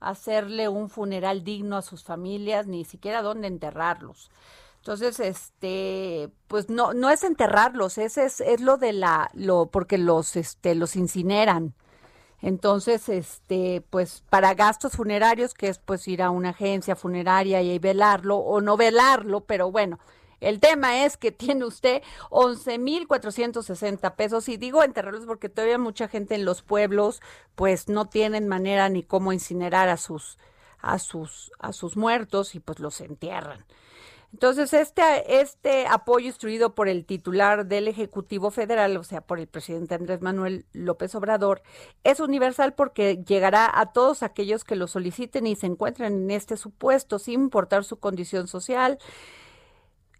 hacerle 0.00 0.70
un 0.70 0.88
funeral 0.88 1.44
digno 1.44 1.76
a 1.76 1.82
sus 1.82 2.04
familias, 2.04 2.66
ni 2.66 2.86
siquiera 2.86 3.20
dónde 3.20 3.48
enterrarlos. 3.48 4.30
Entonces, 4.78 5.20
este, 5.20 6.30
pues 6.48 6.70
no, 6.70 6.94
no 6.94 7.10
es 7.10 7.22
enterrarlos, 7.22 7.98
ese 7.98 8.24
es, 8.24 8.40
es 8.40 8.62
lo 8.62 8.78
de 8.78 8.94
la, 8.94 9.30
lo, 9.34 9.66
porque 9.66 9.98
los, 9.98 10.36
este, 10.36 10.74
los 10.74 10.96
incineran. 10.96 11.74
Entonces, 12.40 13.10
este, 13.10 13.84
pues 13.90 14.24
para 14.30 14.54
gastos 14.54 14.92
funerarios, 14.92 15.52
que 15.52 15.68
es 15.68 15.80
pues 15.80 16.08
ir 16.08 16.22
a 16.22 16.30
una 16.30 16.50
agencia 16.50 16.96
funeraria 16.96 17.60
y 17.60 17.78
velarlo 17.78 18.38
o 18.38 18.62
no 18.62 18.78
velarlo, 18.78 19.42
pero 19.42 19.70
bueno, 19.70 19.98
el 20.40 20.60
tema 20.60 21.04
es 21.04 21.16
que 21.16 21.32
tiene 21.32 21.64
usted 21.64 22.02
11.460 22.30 24.14
pesos 24.16 24.48
y 24.48 24.56
digo 24.56 24.82
enterrarlos 24.82 25.26
porque 25.26 25.48
todavía 25.48 25.78
mucha 25.78 26.08
gente 26.08 26.34
en 26.34 26.44
los 26.44 26.62
pueblos 26.62 27.20
pues 27.54 27.88
no 27.88 28.06
tienen 28.06 28.48
manera 28.48 28.88
ni 28.88 29.02
cómo 29.02 29.32
incinerar 29.32 29.88
a 29.88 29.96
sus 29.96 30.38
a 30.80 30.98
sus 30.98 31.50
a 31.58 31.72
sus 31.72 31.96
muertos 31.96 32.54
y 32.54 32.60
pues 32.60 32.78
los 32.78 33.00
entierran. 33.00 33.64
Entonces, 34.34 34.72
este, 34.72 35.40
este 35.40 35.86
apoyo 35.86 36.26
instruido 36.26 36.74
por 36.74 36.88
el 36.88 37.04
titular 37.04 37.66
del 37.66 37.86
Ejecutivo 37.86 38.50
Federal, 38.50 38.96
o 38.96 39.04
sea, 39.04 39.20
por 39.20 39.38
el 39.38 39.46
presidente 39.46 39.94
Andrés 39.94 40.22
Manuel 40.22 40.66
López 40.72 41.14
Obrador, 41.14 41.62
es 42.02 42.18
universal 42.18 42.74
porque 42.74 43.22
llegará 43.24 43.70
a 43.72 43.92
todos 43.92 44.24
aquellos 44.24 44.64
que 44.64 44.74
lo 44.74 44.88
soliciten 44.88 45.46
y 45.46 45.54
se 45.54 45.66
encuentren 45.66 46.14
en 46.24 46.30
este 46.32 46.56
supuesto, 46.56 47.20
sin 47.20 47.42
importar 47.42 47.84
su 47.84 48.00
condición 48.00 48.48
social, 48.48 48.98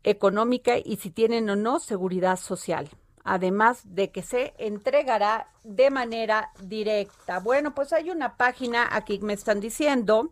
económica 0.04 0.78
y 0.78 0.96
si 0.96 1.10
tienen 1.10 1.50
o 1.50 1.56
no 1.56 1.80
seguridad 1.80 2.36
social 2.36 2.88
además 3.24 3.82
de 3.84 4.12
que 4.12 4.22
se 4.22 4.54
entregará 4.58 5.50
de 5.64 5.90
manera 5.90 6.52
directa. 6.62 7.40
Bueno, 7.40 7.74
pues 7.74 7.94
hay 7.94 8.10
una 8.10 8.36
página 8.36 8.86
aquí 8.92 9.18
me 9.20 9.32
están 9.32 9.60
diciendo 9.60 10.30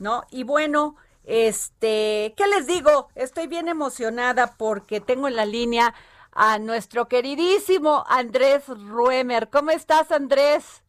¿no? 0.00 0.22
Y 0.30 0.42
bueno, 0.42 0.96
este, 1.24 2.34
¿qué 2.36 2.46
les 2.48 2.66
digo? 2.66 3.08
Estoy 3.14 3.46
bien 3.46 3.68
emocionada 3.68 4.56
porque 4.58 5.00
tengo 5.00 5.28
en 5.28 5.36
la 5.36 5.46
línea 5.46 5.94
a 6.32 6.58
nuestro 6.58 7.06
queridísimo 7.06 8.04
Andrés 8.08 8.66
Ruemer. 8.68 9.48
¿Cómo 9.48 9.70
estás, 9.70 10.10
Andrés? 10.10 10.82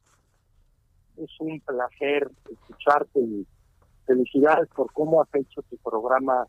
es 1.24 1.40
un 1.40 1.60
placer 1.62 2.30
escucharte 2.52 3.20
y 3.20 3.46
felicidades 4.06 4.70
por 4.70 4.92
cómo 4.94 5.22
has 5.22 5.30
hecho 5.34 5.62
tu 5.64 5.78
programa. 5.78 6.48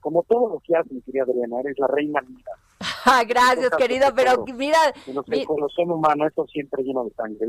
Como 0.00 0.22
todo 0.22 0.48
lo 0.48 0.60
que 0.60 0.74
haces, 0.74 0.92
mi 0.92 1.02
querida 1.02 1.24
Adriana, 1.24 1.60
eres 1.60 1.78
la 1.78 1.86
reina 1.88 2.22
mía. 2.22 2.44
Gracias, 3.28 3.70
querido, 3.76 4.06
pero 4.14 4.44
mira... 4.56 4.78
el 5.06 5.46
corazón 5.46 5.90
humano, 5.90 6.26
eso 6.26 6.46
siempre 6.46 6.82
lleno 6.82 7.04
de 7.04 7.10
sangre. 7.10 7.46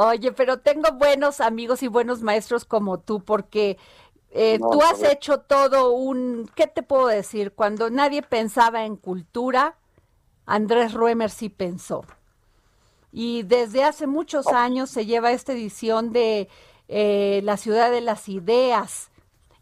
Oye, 0.00 0.30
pero 0.30 0.60
tengo 0.60 0.92
buenos 0.92 1.40
amigos 1.40 1.82
y 1.82 1.88
buenos 1.88 2.22
maestros 2.22 2.64
como 2.64 3.00
tú, 3.00 3.18
porque 3.18 3.78
eh, 4.30 4.60
tú 4.60 4.80
has 4.80 5.02
hecho 5.02 5.40
todo 5.40 5.90
un, 5.90 6.48
¿qué 6.54 6.68
te 6.68 6.84
puedo 6.84 7.08
decir? 7.08 7.50
Cuando 7.50 7.90
nadie 7.90 8.22
pensaba 8.22 8.84
en 8.84 8.94
cultura, 8.94 9.74
Andrés 10.46 10.94
Ruemer 10.94 11.30
sí 11.30 11.48
pensó. 11.48 12.04
Y 13.10 13.42
desde 13.42 13.82
hace 13.82 14.06
muchos 14.06 14.46
años 14.46 14.88
se 14.88 15.04
lleva 15.04 15.32
esta 15.32 15.52
edición 15.52 16.12
de 16.12 16.48
eh, 16.86 17.40
la 17.42 17.56
ciudad 17.56 17.90
de 17.90 18.00
las 18.00 18.28
ideas 18.28 19.10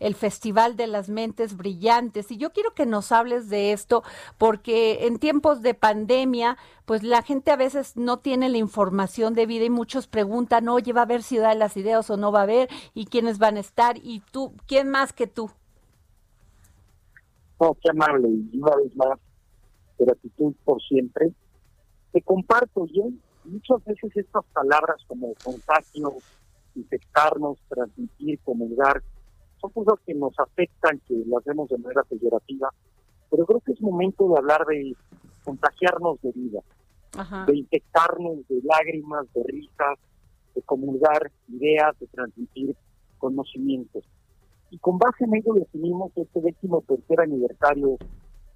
el 0.01 0.15
Festival 0.15 0.77
de 0.77 0.87
las 0.87 1.09
Mentes 1.09 1.57
Brillantes. 1.57 2.31
Y 2.31 2.37
yo 2.37 2.53
quiero 2.53 2.75
que 2.75 2.87
nos 2.87 3.13
hables 3.13 3.49
de 3.49 3.73
esto 3.73 4.03
porque 4.39 5.07
en 5.07 5.19
tiempos 5.19 5.63
de 5.63 5.75
pandemia, 5.75 6.57
pues 6.85 7.03
la 7.03 7.23
gente 7.23 7.51
a 7.51 7.57
veces 7.57 7.97
no 7.97 8.19
tiene 8.19 8.49
la 8.49 8.59
información 8.59 9.35
de 9.35 9.47
vida 9.47 9.65
y 9.65 9.71
muchos 9.71 10.07
preguntan, 10.07 10.69
oye, 10.69 10.93
¿va 10.93 11.01
a 11.01 11.05
haber 11.05 11.23
Ciudad 11.23 11.51
de 11.51 11.57
las 11.57 11.77
Ideas 11.77 12.09
o 12.11 12.17
no 12.17 12.33
va 12.33 12.41
a 12.41 12.45
haber? 12.45 12.69
¿Y 12.95 13.07
quiénes 13.07 13.39
van 13.39 13.57
a 13.57 13.61
estar? 13.61 13.97
¿Y 14.03 14.21
tú, 14.31 14.53
quién 14.67 14.89
más 14.91 15.13
que 15.13 15.27
tú? 15.27 15.51
Oh, 17.59 17.75
qué 17.75 17.91
amable. 17.91 18.29
Y 18.29 18.59
una 18.59 18.77
vez 18.77 18.95
más, 18.97 19.19
gratitud 19.99 20.55
por 20.65 20.83
siempre. 20.83 21.33
Te 22.13 22.23
comparto 22.23 22.87
yo 22.87 23.09
muchas 23.45 23.85
veces 23.85 24.17
estas 24.17 24.45
palabras 24.53 24.97
como 25.07 25.35
contagio, 25.43 26.17
infectarnos, 26.75 27.59
transmitir, 27.69 28.39
comulgar, 28.41 29.03
son 29.61 29.71
cosas 29.71 29.99
que 30.05 30.15
nos 30.15 30.39
afectan, 30.39 31.01
que 31.07 31.15
las 31.27 31.45
vemos 31.45 31.69
de 31.69 31.79
manera 31.79 32.03
peyorativa, 32.05 32.71
pero 33.31 33.47
creo 33.47 33.61
que 33.61 33.73
es 33.73 33.81
momento 33.81 34.29
de 34.29 34.39
hablar 34.39 34.65
de 34.67 34.97
contagiarnos 35.45 36.21
de 36.23 36.33
vida, 36.33 36.61
de 37.47 37.57
infectarnos 37.57 38.47
de 38.49 38.61
lágrimas, 38.63 39.27
de 39.33 39.43
risas, 39.45 39.99
de 40.55 40.63
comulgar 40.63 41.31
ideas, 41.49 41.99
de 41.99 42.07
transmitir 42.09 42.77
conocimientos. 43.19 44.05
Y 44.71 44.79
con 44.79 44.99
base 44.99 45.25
en 45.25 45.37
ello 45.37 45.55
definimos 45.55 46.13
este 46.17 46.41
décimo 46.41 46.83
tercer 46.87 47.21
aniversario 47.21 47.97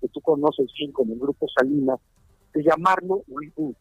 que 0.01 0.09
tú 0.09 0.21
conoces 0.21 0.67
bien 0.79 0.93
con 0.93 1.11
el 1.11 1.19
Grupo 1.19 1.47
Salinas, 1.57 2.01
de 2.53 2.63
llamarlo 2.65 3.23
reboot, 3.29 3.77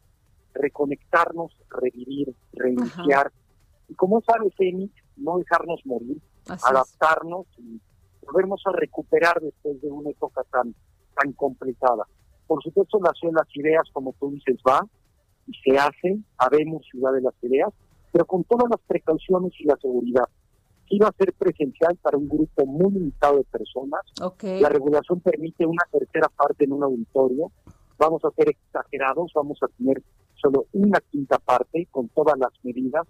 reconectarnos, 0.54 1.52
revivir, 1.70 2.34
reiniciar. 2.54 3.32
Y 3.88 3.96
como 3.96 4.22
sabes, 4.22 4.54
Emi, 4.60 4.92
no 5.18 5.38
dejarnos 5.38 5.84
morir, 5.86 6.18
adaptarnos 6.64 7.46
y 7.58 7.80
volvernos 8.26 8.62
a 8.66 8.72
recuperar 8.72 9.40
después 9.42 9.82
de 9.82 9.90
una 9.90 10.10
época 10.10 10.44
tan, 10.52 10.74
tan 11.16 11.34
complicada. 11.34 12.06
Por 12.48 12.64
supuesto, 12.64 12.98
de 12.98 13.32
las 13.32 13.56
ideas, 13.56 13.84
como 13.94 14.14
tú 14.20 14.32
dices, 14.32 14.58
va 14.68 14.86
y 15.48 15.54
se 15.64 15.78
hace, 15.78 16.20
habemos 16.38 16.86
ciudad 16.90 17.14
de 17.14 17.22
las 17.22 17.34
ideas, 17.42 17.70
pero 18.12 18.26
con 18.26 18.44
todas 18.44 18.70
las 18.70 18.80
precauciones 18.88 19.54
y 19.60 19.66
la 19.66 19.78
seguridad. 19.78 20.26
Iba 20.90 21.08
a 21.08 21.14
ser 21.14 21.34
presencial 21.34 21.96
para 21.98 22.18
un 22.18 22.28
grupo 22.28 22.66
muy 22.66 22.92
limitado 22.92 23.38
de 23.38 23.44
personas. 23.44 24.02
La 24.60 24.70
regulación 24.70 25.20
permite 25.20 25.66
una 25.66 25.84
tercera 25.92 26.28
parte 26.30 26.64
en 26.64 26.74
un 26.74 26.84
auditorio. 26.84 27.52
Vamos 28.00 28.26
a 28.26 28.32
ser 28.32 28.50
exagerados, 28.50 29.32
vamos 29.36 29.60
a 29.62 29.68
tener 29.68 30.02
solo 30.42 30.66
una 30.74 31.00
quinta 31.12 31.38
parte 31.38 31.88
con 31.92 32.08
todas 32.10 32.38
las 32.40 32.52
medidas, 32.64 33.06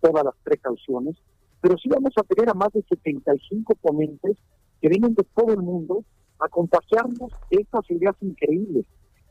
todas 0.00 0.24
las 0.24 0.34
precauciones, 0.44 1.16
pero 1.64 1.78
sí 1.78 1.88
vamos 1.88 2.12
a 2.18 2.22
tener 2.24 2.50
a 2.50 2.52
más 2.52 2.70
de 2.74 2.82
75 2.82 3.74
ponentes 3.76 4.36
que 4.82 4.88
vienen 4.90 5.14
de 5.14 5.24
todo 5.34 5.50
el 5.54 5.62
mundo 5.62 6.04
a 6.38 6.46
contagiarnos 6.48 7.32
de 7.50 7.62
estas 7.62 7.90
ideas 7.90 8.14
increíbles. 8.20 8.84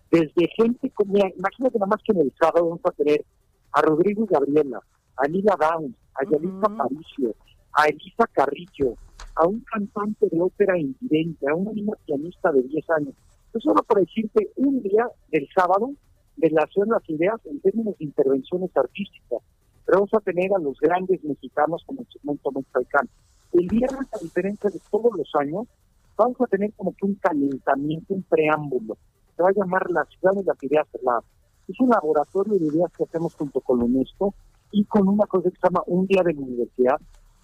Desde 0.10 0.50
gente 0.58 0.90
como, 0.96 1.14
imagínate 1.20 1.78
nada 1.78 1.92
más 1.92 2.02
que 2.04 2.12
en 2.12 2.22
el 2.22 2.34
sábado 2.42 2.70
vamos 2.70 2.82
a 2.86 2.92
tener 2.94 3.24
a 3.72 3.84
Rodrigo 3.84 4.26
Gabriela, 4.26 4.80
a 5.16 5.28
Lila 5.28 5.56
Downs, 5.60 5.96
a 6.16 6.24
Yalisa 6.28 6.76
Paricio, 6.76 7.36
a 7.74 7.86
Elisa 7.86 8.26
Carrillo, 8.32 8.96
a 9.36 9.46
un 9.46 9.60
cantante 9.72 10.28
de 10.32 10.42
ópera 10.42 10.76
invidente, 10.76 11.48
a 11.48 11.54
una 11.54 11.72
niña 11.72 11.94
pianista 12.04 12.52
de 12.52 12.64
10 12.64 12.90
años. 12.98 13.14
Eso 13.50 13.60
solo 13.60 13.84
para 13.84 14.02
decirte 14.02 14.50
un 14.56 14.82
día 14.82 15.08
del 15.30 15.48
sábado 15.56 15.92
relación 16.38 16.90
las 16.90 17.08
ideas 17.08 17.40
en 17.46 17.60
términos 17.60 17.96
de 18.00 18.06
intervenciones 18.06 18.76
artísticas. 18.76 19.44
Pero 19.86 20.00
vamos 20.00 20.14
a 20.14 20.20
tener 20.20 20.54
a 20.54 20.60
los 20.60 20.80
grandes 20.80 21.24
mexicanos 21.24 21.84
como 21.86 22.02
el 22.02 22.08
segmento 22.08 22.52
mexicano. 22.52 23.10
El 23.54 23.68
viernes, 23.68 24.08
a 24.14 24.20
diferencia 24.20 24.70
de 24.70 24.80
todos 24.90 25.12
los 25.16 25.30
años, 25.36 25.68
vamos 26.18 26.40
a 26.42 26.48
tener 26.48 26.74
como 26.74 26.94
que 26.94 27.06
un 27.06 27.16
calentamiento, 27.16 28.14
un 28.14 28.24
preámbulo. 28.24 28.98
Se 29.36 29.44
va 29.44 29.50
a 29.50 29.54
llamar 29.54 29.90
la 29.90 30.06
ciudad 30.06 30.34
de 30.34 30.44
las 30.44 30.62
ideas 30.64 30.88
Lab. 31.04 31.24
Es 31.68 31.80
un 31.80 31.90
laboratorio 31.90 32.60
de 32.60 32.68
ideas 32.68 32.92
que 32.98 33.04
hacemos 33.04 33.34
junto 33.36 33.62
con 33.62 33.80
la 33.80 33.86
UNESCO 33.86 34.34
y 34.72 34.86
con 34.86 35.08
una 35.08 35.26
cosa 35.26 35.50
que 35.50 35.56
se 35.56 35.68
llama 35.68 35.84
Un 35.88 36.06
Día 36.08 36.24
de 36.24 36.34
la 36.34 36.42
Universidad, 36.42 37.00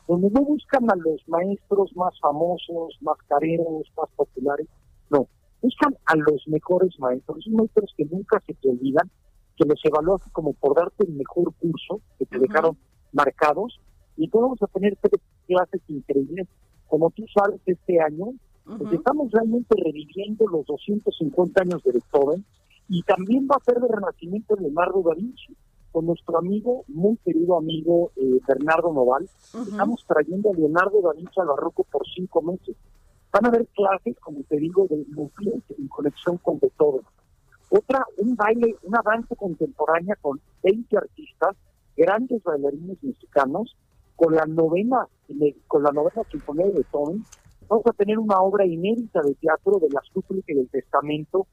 donde 0.08 0.30
no 0.32 0.42
buscan 0.42 0.90
a 0.90 0.96
los 0.96 1.22
maestros 1.28 1.96
más 1.96 2.20
famosos, 2.20 2.98
más 3.02 3.18
careros, 3.28 3.92
más 3.96 4.10
populares, 4.16 4.68
no, 5.10 5.28
buscan 5.62 5.96
a 6.06 6.16
los 6.16 6.48
mejores 6.48 7.00
maestros, 7.00 7.48
maestros 7.50 7.94
que 7.96 8.06
nunca 8.06 8.42
se 8.46 8.54
te 8.56 8.70
olvidan, 8.70 9.10
que 9.60 9.68
los 9.68 9.84
evalúas 9.84 10.22
como 10.32 10.54
por 10.54 10.76
darte 10.76 11.06
el 11.06 11.14
mejor 11.14 11.54
curso, 11.56 12.02
que 12.18 12.26
te 12.26 12.40
dejaron 12.40 12.78
marcados, 13.12 13.80
y 14.16 14.28
podemos 14.30 14.62
a 14.62 14.68
tener 14.68 14.98
tres 15.02 15.22
clases 15.48 15.82
increíbles. 15.88 16.48
Como 16.88 17.10
tú 17.12 17.26
sabes, 17.34 17.60
este 17.66 18.00
año 18.00 18.34
pues 18.78 18.94
estamos 18.94 19.32
realmente 19.32 19.76
reviviendo 19.84 20.48
los 20.48 20.66
250 20.68 21.62
años 21.62 21.84
de 21.84 21.92
Beethoven, 21.92 22.46
y 22.88 23.02
también 23.04 23.48
va 23.50 23.56
a 23.56 23.64
ser 23.64 23.80
de 23.82 23.88
renacimiento 23.88 24.56
de 24.56 24.62
Leonardo 24.64 25.04
da 25.04 25.14
Vinci. 25.16 25.56
Con 25.92 26.06
nuestro 26.06 26.38
amigo, 26.38 26.86
muy 26.88 27.18
querido 27.18 27.58
amigo 27.58 28.12
eh, 28.16 28.40
Bernardo 28.48 28.94
Noval, 28.94 29.24
estamos 29.24 30.06
trayendo 30.08 30.52
a 30.52 30.54
Leonardo 30.54 31.02
da 31.02 31.14
Vinci 31.14 31.40
al 31.40 31.48
barroco 31.48 31.84
por 31.84 32.08
cinco 32.16 32.42
meses. 32.44 32.76
Van 33.32 33.46
a 33.46 33.48
haber 33.50 33.68
clases, 33.68 34.16
como 34.20 34.44
te 34.44 34.58
digo, 34.58 34.88
de 34.88 35.04
movimiento 35.16 35.74
en 35.78 35.88
conexión 35.88 36.38
con 36.38 36.60
Beethoven. 36.60 37.02
Otra, 37.70 38.06
un 38.18 38.36
baile, 38.36 38.76
una 38.84 39.02
danza 39.04 39.36
contemporánea 39.36 40.16
con 40.22 40.40
20 40.64 40.98
artistas, 40.98 41.56
grandes 41.96 42.42
bailarines 42.44 43.04
mexicanos, 43.04 43.76
con 44.16 44.36
la 44.36 44.46
novena, 44.46 45.08
con 45.68 45.84
la 45.84 45.92
novena 45.92 46.24
sinfonía 46.32 46.66
de 46.66 46.74
Beethoven. 46.74 47.24
Vamos 47.68 47.86
a 47.86 47.94
tener 47.94 48.18
una 48.18 48.40
obra 48.42 48.66
inédita 48.66 49.22
de 49.22 49.36
teatro 49.36 49.80
de 49.80 49.90
la 49.90 50.02
súplica 50.12 50.52
y 50.52 50.56
del 50.56 50.70
testamento, 50.70 51.48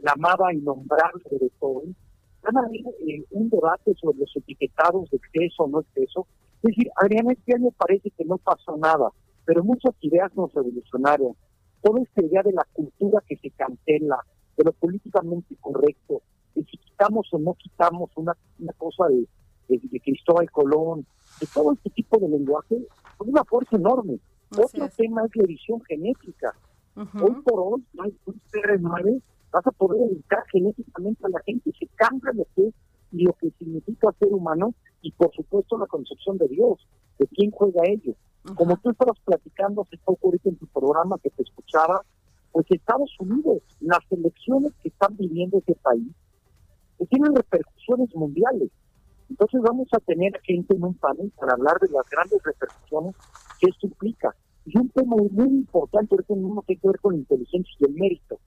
la 0.00 0.12
amada 0.12 0.48
de 0.48 1.38
Beethoven. 1.38 1.94
Van 2.42 2.56
a 2.56 2.60
haber 2.60 2.80
eh, 3.06 3.24
un 3.30 3.48
debate 3.48 3.94
sobre 4.00 4.18
los 4.18 4.36
etiquetados 4.36 5.08
de 5.10 5.16
exceso 5.18 5.64
o 5.64 5.68
no 5.68 5.80
exceso. 5.80 6.26
Es 6.62 6.74
decir, 6.74 6.90
Adriana, 6.96 7.32
este 7.32 7.54
año 7.54 7.70
parece 7.76 8.10
que 8.10 8.24
no 8.24 8.38
pasó 8.38 8.76
nada 8.76 9.10
pero 9.44 9.64
muchas 9.64 9.94
ideas 10.00 10.34
nos 10.36 10.52
revolucionaron. 10.52 11.36
Toda 11.82 12.00
esta 12.02 12.22
idea 12.22 12.42
de 12.42 12.52
la 12.52 12.66
cultura 12.72 13.22
que 13.26 13.36
se 13.36 13.50
cancela, 13.50 14.24
de 14.56 14.64
lo 14.64 14.72
políticamente 14.72 15.56
correcto, 15.60 16.22
de 16.54 16.64
si 16.64 16.76
quitamos 16.76 17.28
o 17.32 17.38
no 17.38 17.54
quitamos 17.54 18.10
una, 18.16 18.36
una 18.58 18.72
cosa 18.74 19.08
de, 19.08 19.26
de, 19.68 20.00
Cristóbal 20.00 20.50
Colón, 20.50 21.06
de 21.40 21.46
todo 21.52 21.72
este 21.72 21.90
tipo 21.90 22.18
de 22.18 22.28
lenguaje, 22.28 22.76
con 23.16 23.28
una 23.30 23.44
fuerza 23.44 23.76
enorme. 23.76 24.18
Otro 24.50 24.88
tema 24.96 25.24
es 25.24 25.34
la 25.34 25.44
edición 25.44 25.80
genética. 25.82 26.54
Hoy 26.94 27.42
por 27.42 27.58
hoy, 27.58 27.84
un 28.26 28.40
CR9, 28.52 29.22
vas 29.50 29.66
a 29.66 29.70
poder 29.70 30.10
editar 30.10 30.44
genéticamente 30.50 31.24
a 31.24 31.30
la 31.30 31.40
gente, 31.40 31.72
se 31.78 31.86
cambia 31.94 32.32
lo 32.34 32.46
que 32.54 32.68
es 32.68 32.74
y 33.12 33.24
lo 33.24 33.32
que 33.34 33.50
significa 33.58 34.12
ser 34.18 34.32
humano, 34.32 34.74
y 35.00 35.12
por 35.12 35.32
supuesto 35.34 35.78
la 35.78 35.86
concepción 35.86 36.38
de 36.38 36.48
Dios, 36.48 36.86
de 37.18 37.26
quién 37.28 37.50
juega 37.50 37.82
ello. 37.86 38.14
Como 38.54 38.76
tú 38.78 38.90
estabas 38.90 39.18
platicando 39.24 39.82
hace 39.82 39.98
poco 39.98 40.28
ahorita 40.28 40.48
en 40.48 40.56
tu 40.56 40.66
programa 40.66 41.18
que 41.22 41.30
te 41.30 41.42
escuchaba, 41.42 42.02
pues 42.52 42.66
Estados 42.70 43.10
Unidos, 43.18 43.62
las 43.80 44.00
elecciones 44.10 44.72
que 44.82 44.88
están 44.88 45.16
viviendo 45.16 45.58
ese 45.58 45.74
país, 45.76 46.08
que 46.98 47.06
tienen 47.06 47.34
repercusiones 47.34 48.14
mundiales. 48.14 48.70
Entonces 49.30 49.60
vamos 49.62 49.88
a 49.92 49.98
tener 50.00 50.38
gente 50.42 50.76
en 50.76 50.84
un 50.84 50.94
panel 50.94 51.32
para 51.38 51.54
hablar 51.54 51.78
de 51.80 51.88
las 51.88 52.08
grandes 52.10 52.42
repercusiones 52.44 53.14
que 53.58 53.70
esto 53.70 53.86
implica. 53.86 54.34
Y 54.66 54.78
un 54.78 54.90
tema 54.90 55.16
muy 55.16 55.48
importante, 55.48 56.14
ahorita 56.14 56.34
mismo 56.34 56.62
tiene 56.66 56.80
que 56.80 56.88
ver 56.88 57.00
con 57.00 57.14
la 57.14 57.20
inteligencia 57.20 57.74
y 57.80 57.84
el 57.84 57.94
mérito. 57.94 58.38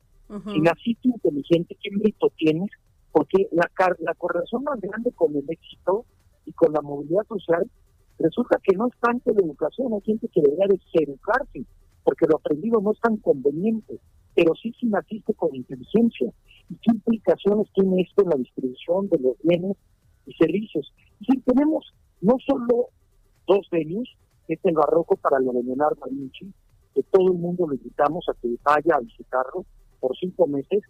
Si 0.51 0.59
naciste 0.59 1.07
inteligente, 1.07 1.77
¿qué 1.81 1.91
mérito 1.91 2.31
tienes? 2.35 2.69
Porque 3.11 3.47
la, 3.51 3.69
la 3.99 4.13
correlación 4.15 4.63
más 4.63 4.79
grande 4.81 5.11
con 5.11 5.35
el 5.35 5.45
éxito 5.47 6.05
y 6.45 6.51
con 6.53 6.73
la 6.73 6.81
movilidad 6.81 7.25
social 7.27 7.69
Resulta 8.17 8.59
que 8.63 8.75
no 8.77 8.87
es 8.87 8.93
tanto 8.99 9.31
la 9.33 9.45
educación, 9.45 9.93
hay 9.93 10.01
gente 10.01 10.27
que 10.29 10.41
debería 10.41 10.67
deseducarse, 10.67 11.65
porque 12.05 12.27
lo 12.27 12.37
aprendido 12.37 12.79
no 12.79 12.91
es 12.91 12.99
tan 13.01 13.17
conveniente, 13.17 13.99
pero 14.35 14.53
sí 14.55 14.71
si 14.79 14.85
naciste 14.85 15.33
con 15.33 15.53
inteligencia. 15.53 16.31
¿Y 16.69 16.75
qué 16.75 16.91
implicaciones 16.91 17.67
tiene 17.73 18.01
esto 18.01 18.23
en 18.23 18.29
la 18.29 18.37
distribución 18.37 19.09
de 19.09 19.19
los 19.19 19.35
bienes 19.43 19.75
y 20.25 20.33
servicios? 20.33 20.93
Y 21.19 21.39
tenemos 21.41 21.93
no 22.21 22.37
solo 22.45 22.89
dos 23.47 23.67
venues, 23.71 24.07
es 24.47 24.59
el 24.63 24.75
barroco 24.75 25.17
para 25.17 25.39
lo 25.39 25.51
de 25.51 25.63
Leonardo 25.63 26.05
que 26.93 27.03
todo 27.11 27.27
el 27.27 27.37
mundo 27.37 27.67
lo 27.67 27.73
invitamos 27.73 28.25
a 28.29 28.33
que 28.39 28.55
vaya 28.63 28.95
a 28.95 29.01
visitarlo 29.01 29.65
por 29.99 30.15
cinco 30.17 30.47
meses, 30.47 30.81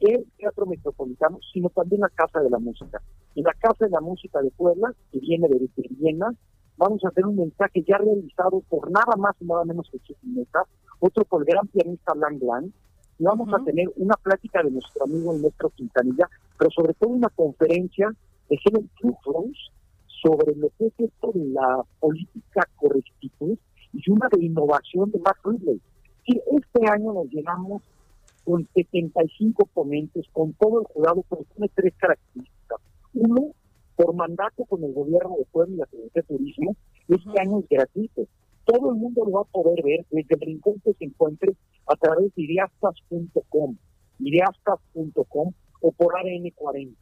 el 0.00 0.26
Teatro 0.36 0.66
Metropolitano, 0.66 1.38
sino 1.52 1.70
también 1.70 2.00
la 2.00 2.08
Casa 2.08 2.40
de 2.40 2.50
la 2.50 2.58
Música. 2.58 3.00
En 3.34 3.44
la 3.44 3.52
Casa 3.52 3.84
de 3.84 3.90
la 3.90 4.00
Música 4.00 4.42
de 4.42 4.50
Puebla, 4.50 4.92
que 5.12 5.20
viene 5.20 5.48
de 5.48 5.70
Viena, 5.90 6.34
vamos 6.76 7.04
a 7.04 7.08
hacer 7.08 7.24
un 7.24 7.36
mensaje 7.36 7.82
ya 7.86 7.98
realizado 7.98 8.60
por 8.68 8.90
nada 8.90 9.16
más 9.16 9.34
y 9.40 9.44
nada 9.44 9.64
menos 9.64 9.88
que 9.90 9.98
Chiquineta, 10.00 10.64
otro 11.00 11.24
por 11.24 11.42
el 11.42 11.46
gran 11.46 11.66
pianista 11.68 12.14
Lang 12.14 12.42
Lang, 12.42 12.70
y 13.18 13.24
vamos 13.24 13.48
a 13.52 13.64
tener 13.64 13.88
una 13.96 14.14
plática 14.16 14.62
de 14.62 14.70
nuestro 14.70 15.04
amigo 15.04 15.32
nuestro 15.32 15.70
Quintanilla, 15.70 16.28
pero 16.58 16.70
sobre 16.70 16.94
todo 16.94 17.10
una 17.10 17.30
conferencia 17.30 18.12
de 18.48 18.58
Helen 18.64 18.90
Rose 19.24 19.70
sobre 20.22 20.54
lo 20.54 20.68
que 20.78 20.86
es 20.86 20.92
esto 20.98 21.32
de 21.32 21.46
la 21.46 21.82
política 22.00 22.68
correctitud 22.76 23.56
y 23.92 24.10
una 24.10 24.28
de 24.30 24.44
innovación 24.44 25.10
de 25.10 25.18
Mark 25.20 25.38
Ridley. 25.44 25.80
Y 26.26 26.40
este 26.56 26.90
año 26.90 27.12
nos 27.12 27.26
llenamos 27.28 27.82
con 28.44 28.66
75 28.74 29.66
ponentes, 29.72 30.26
con 30.32 30.52
todo 30.54 30.80
el 30.80 30.86
jurado, 30.86 31.24
pero 31.28 31.44
tiene 31.54 31.70
tres 31.74 31.94
características. 31.96 32.25
Mandato 34.26 34.64
con 34.64 34.82
el 34.82 34.92
gobierno 34.92 35.36
de 35.38 35.44
Puebla 35.52 35.74
y 35.74 35.78
la 35.78 35.86
Secretaría 35.86 36.10
de 36.14 36.36
Turismo, 36.36 36.76
este 37.08 37.40
año 37.40 37.60
es 37.60 37.68
gratuito. 37.68 38.26
Todo 38.64 38.90
el 38.90 38.96
mundo 38.96 39.24
lo 39.24 39.30
va 39.30 39.40
a 39.42 39.44
poder 39.44 39.84
ver 39.84 40.04
desde 40.10 40.34
el 40.34 40.40
rincón 40.40 40.74
que 40.84 40.92
se 40.94 41.04
encuentre 41.04 41.54
a 41.86 41.94
través 41.94 42.34
de 42.34 42.42
diastas.com. 42.42 43.76
ideastas.com 44.18 45.52
o 45.80 45.92
por 45.92 46.14
ADN40. 46.14 46.96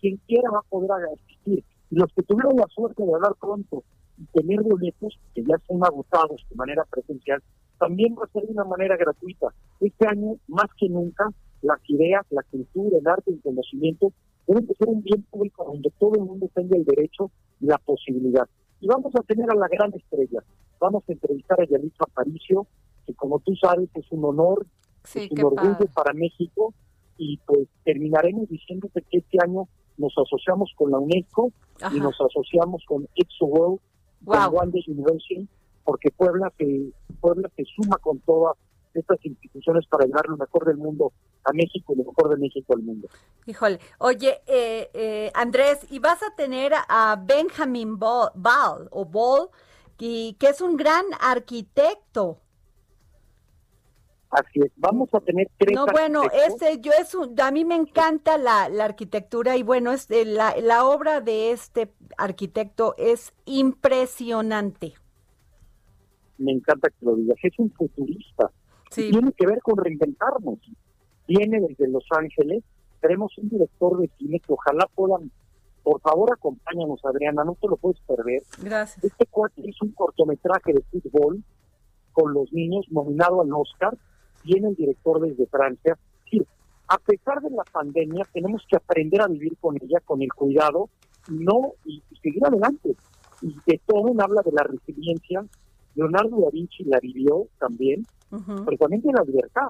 Quien 0.00 0.20
quiera 0.28 0.50
va 0.52 0.60
a 0.60 0.68
poder 0.68 0.90
asistir. 1.12 1.64
Y 1.90 1.96
los 1.96 2.12
que 2.14 2.22
tuvieron 2.22 2.56
la 2.56 2.68
suerte 2.68 3.04
de 3.04 3.12
hablar 3.12 3.34
pronto 3.40 3.82
y 4.16 4.24
tener 4.26 4.62
boletos, 4.62 5.18
que 5.34 5.42
ya 5.42 5.56
son 5.66 5.84
agotados 5.84 6.46
de 6.48 6.54
manera 6.54 6.84
presencial, 6.84 7.42
también 7.80 8.14
va 8.14 8.24
a 8.24 8.32
ser 8.32 8.44
de 8.44 8.52
una 8.52 8.64
manera 8.64 8.96
gratuita. 8.96 9.48
Este 9.80 10.06
año, 10.06 10.36
más 10.46 10.68
que 10.78 10.88
nunca, 10.88 11.28
las 11.62 11.80
ideas, 11.88 12.24
la 12.30 12.44
cultura, 12.44 12.98
el 12.98 13.08
arte, 13.08 13.32
el 13.32 13.40
conocimiento 13.40 14.12
de 14.54 14.74
ser 14.74 14.88
un 14.88 15.02
bien 15.02 15.22
público 15.30 15.64
donde 15.64 15.90
todo 15.98 16.14
el 16.14 16.22
mundo 16.22 16.48
tenga 16.54 16.76
el 16.76 16.84
derecho 16.84 17.30
y 17.60 17.66
la 17.66 17.78
posibilidad. 17.78 18.48
Y 18.80 18.86
vamos 18.86 19.14
a 19.14 19.22
tener 19.22 19.50
a 19.50 19.54
la 19.54 19.68
gran 19.68 19.92
estrella. 19.94 20.42
Vamos 20.80 21.04
a 21.08 21.12
entrevistar 21.12 21.60
a 21.60 21.66
Yalitza 21.66 22.04
Aparicio, 22.04 22.66
que 23.06 23.14
como 23.14 23.40
tú 23.40 23.54
sabes 23.56 23.88
es 23.94 24.06
un 24.10 24.24
honor, 24.24 24.66
es 25.14 25.30
un 25.30 25.44
orgullo 25.44 25.86
para 25.94 26.12
México, 26.12 26.72
y 27.16 27.36
pues 27.38 27.68
terminaremos 27.84 28.48
diciéndote 28.48 29.02
que 29.10 29.18
este 29.18 29.38
año 29.42 29.68
nos 29.96 30.14
asociamos 30.16 30.72
con 30.76 30.92
la 30.92 30.98
UNESCO 30.98 31.52
y 31.92 32.00
nos 32.00 32.18
asociamos 32.20 32.84
con 32.86 33.08
Exo 33.16 33.46
World, 33.46 33.80
con 34.24 34.38
One 34.38 34.72
University, 34.86 35.48
porque 35.84 36.10
Puebla 36.10 36.52
se, 36.56 36.92
Puebla 37.20 37.50
se 37.56 37.64
suma 37.64 37.96
con 37.96 38.20
todas 38.20 38.56
estas 38.98 39.24
instituciones 39.24 39.86
para 39.86 40.06
llevar 40.06 40.26
lo 40.28 40.36
mejor 40.36 40.66
del 40.66 40.76
mundo 40.76 41.12
a 41.44 41.52
México 41.52 41.94
y 41.94 41.98
lo 41.98 42.04
mejor 42.04 42.30
de 42.30 42.36
México 42.36 42.74
al 42.74 42.82
mundo. 42.82 43.08
Híjole, 43.46 43.78
oye, 43.98 44.40
eh, 44.46 44.90
eh, 44.92 45.30
Andrés, 45.34 45.86
y 45.90 45.98
vas 45.98 46.22
a 46.22 46.34
tener 46.34 46.72
a 46.74 47.22
Benjamin 47.22 47.98
Ball, 47.98 48.88
o 48.90 49.04
Ball, 49.04 49.48
que, 49.96 50.36
que 50.38 50.48
es 50.48 50.60
un 50.60 50.76
gran 50.76 51.04
arquitecto. 51.20 52.40
Así 54.30 54.60
es, 54.60 54.70
vamos 54.76 55.08
a 55.14 55.20
tener 55.20 55.48
tres. 55.56 55.74
No, 55.74 55.86
bueno, 55.86 56.24
este, 56.24 56.80
yo 56.80 56.92
es 57.00 57.14
un, 57.14 57.40
a 57.40 57.50
mí 57.50 57.64
me 57.64 57.76
encanta 57.76 58.36
la, 58.36 58.68
la 58.68 58.84
arquitectura 58.84 59.56
y 59.56 59.62
bueno, 59.62 59.90
es 59.90 60.10
eh, 60.10 60.26
la, 60.26 60.54
la 60.60 60.84
obra 60.84 61.22
de 61.22 61.50
este 61.52 61.94
arquitecto 62.18 62.94
es 62.98 63.32
impresionante. 63.46 64.92
Me 66.36 66.52
encanta 66.52 66.90
que 66.90 67.06
lo 67.06 67.16
digas, 67.16 67.38
es 67.42 67.58
un 67.58 67.72
futurista. 67.72 68.50
Tiene 68.94 69.32
que 69.32 69.46
ver 69.46 69.60
con 69.60 69.76
reinventarnos. 69.76 70.58
Viene 71.26 71.60
desde 71.60 71.88
Los 71.88 72.04
Ángeles, 72.10 72.64
tenemos 73.00 73.36
un 73.38 73.48
director 73.48 73.98
de 73.98 74.10
cine 74.18 74.40
que 74.40 74.52
ojalá 74.52 74.86
puedan, 74.94 75.30
por 75.82 76.00
favor 76.00 76.32
acompáñanos 76.32 77.04
Adriana, 77.04 77.44
no 77.44 77.54
te 77.60 77.68
lo 77.68 77.76
puedes 77.76 78.00
perder. 78.00 78.42
Gracias. 78.62 79.04
Este 79.04 79.26
cuate 79.26 79.62
hizo 79.62 79.84
un 79.84 79.92
cortometraje 79.92 80.72
de 80.72 80.82
fútbol 80.90 81.42
con 82.12 82.32
los 82.32 82.52
niños 82.52 82.86
nominado 82.90 83.42
al 83.42 83.52
Oscar 83.52 83.96
viene 84.44 84.68
el 84.68 84.74
director 84.74 85.20
desde 85.20 85.46
Francia. 85.46 85.98
Sí, 86.30 86.42
a 86.88 86.98
pesar 86.98 87.40
de 87.42 87.50
la 87.50 87.64
pandemia, 87.64 88.26
tenemos 88.32 88.64
que 88.68 88.76
aprender 88.76 89.20
a 89.20 89.28
vivir 89.28 89.56
con 89.60 89.76
ella, 89.76 90.00
con 90.04 90.22
el 90.22 90.32
cuidado, 90.32 90.88
y 91.28 91.34
no 91.34 91.74
y, 91.84 92.02
seguir 92.22 92.44
adelante. 92.44 92.96
Y 93.42 93.54
de 93.66 93.80
todo 93.86 94.12
habla 94.20 94.42
de 94.42 94.52
la 94.52 94.64
resiliencia. 94.64 95.44
Leonardo 95.94 96.40
da 96.40 96.50
Vinci 96.50 96.84
la 96.84 96.98
vivió 97.00 97.46
también, 97.58 98.06
pero 98.30 98.76
también 98.78 99.02
de 99.02 99.12
la 99.12 99.22
libertad. 99.22 99.68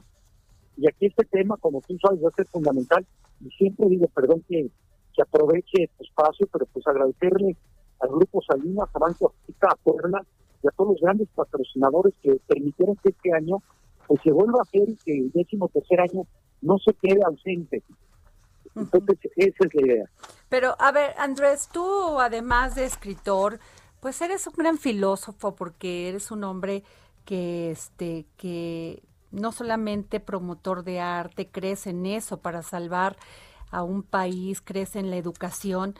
Y 0.77 0.87
aquí 0.89 1.07
este 1.07 1.25
tema, 1.25 1.57
como 1.57 1.81
tú 1.81 1.97
sabes, 1.99 2.23
va 2.23 2.29
a 2.29 2.37
ser 2.37 2.47
fundamental. 2.47 3.07
Y 3.41 3.51
siempre 3.51 3.89
digo, 3.89 4.07
perdón 4.09 4.45
que, 4.49 4.71
que 5.15 5.23
aproveche 5.23 5.85
este 5.85 6.05
espacio, 6.05 6.47
pero 6.53 6.67
pues 6.67 6.87
agradecerle 6.87 7.57
al 8.01 8.09
Grupo 8.11 8.41
Salinas, 8.43 8.89
a 8.93 8.99
Banco 8.99 9.35
África, 9.43 9.69
a 9.73 9.77
Puebla 9.77 10.25
y 10.63 10.69
a 10.69 10.71
todos 10.73 10.93
los 10.93 11.01
grandes 11.01 11.29
patrocinadores 11.35 12.15
que 12.23 12.37
permitieron 12.47 12.97
que 12.97 13.11
este 13.11 13.33
año 13.33 13.63
pues 14.07 14.21
se 14.23 14.33
vuelva 14.33 14.61
a 14.61 14.63
hacer 14.63 14.89
que 15.05 15.19
el 15.19 15.31
décimo 15.33 15.69
tercer 15.69 16.01
año 16.01 16.27
no 16.63 16.79
se 16.79 16.93
quede 16.95 17.21
ausente. 17.25 17.83
Entonces, 18.75 19.19
esa 19.37 19.65
es 19.67 19.75
la 19.75 19.87
idea. 19.87 20.11
Pero, 20.49 20.75
a 20.79 20.93
ver, 20.93 21.15
Andrés, 21.19 21.69
tú 21.73 22.19
además 22.19 22.75
de 22.75 22.85
escritor, 22.85 23.59
pues 24.01 24.21
eres 24.23 24.47
un 24.47 24.55
gran 24.57 24.79
filósofo 24.79 25.55
porque 25.55 26.09
eres 26.09 26.31
un 26.31 26.45
hombre 26.45 26.85
que, 27.29 27.71
este, 27.71 28.27
que 28.39 29.03
no 29.33 29.53
solamente 29.53 30.19
promotor 30.19 30.83
de 30.83 30.99
arte, 31.01 31.51
crees 31.51 31.87
en 31.87 32.07
eso 32.07 32.41
para 32.41 32.63
salvar 32.63 33.19
a 33.71 33.83
un 33.83 34.03
país, 34.03 34.63
crees 34.65 34.97
en 34.97 35.11
la 35.11 35.19
educación. 35.19 35.95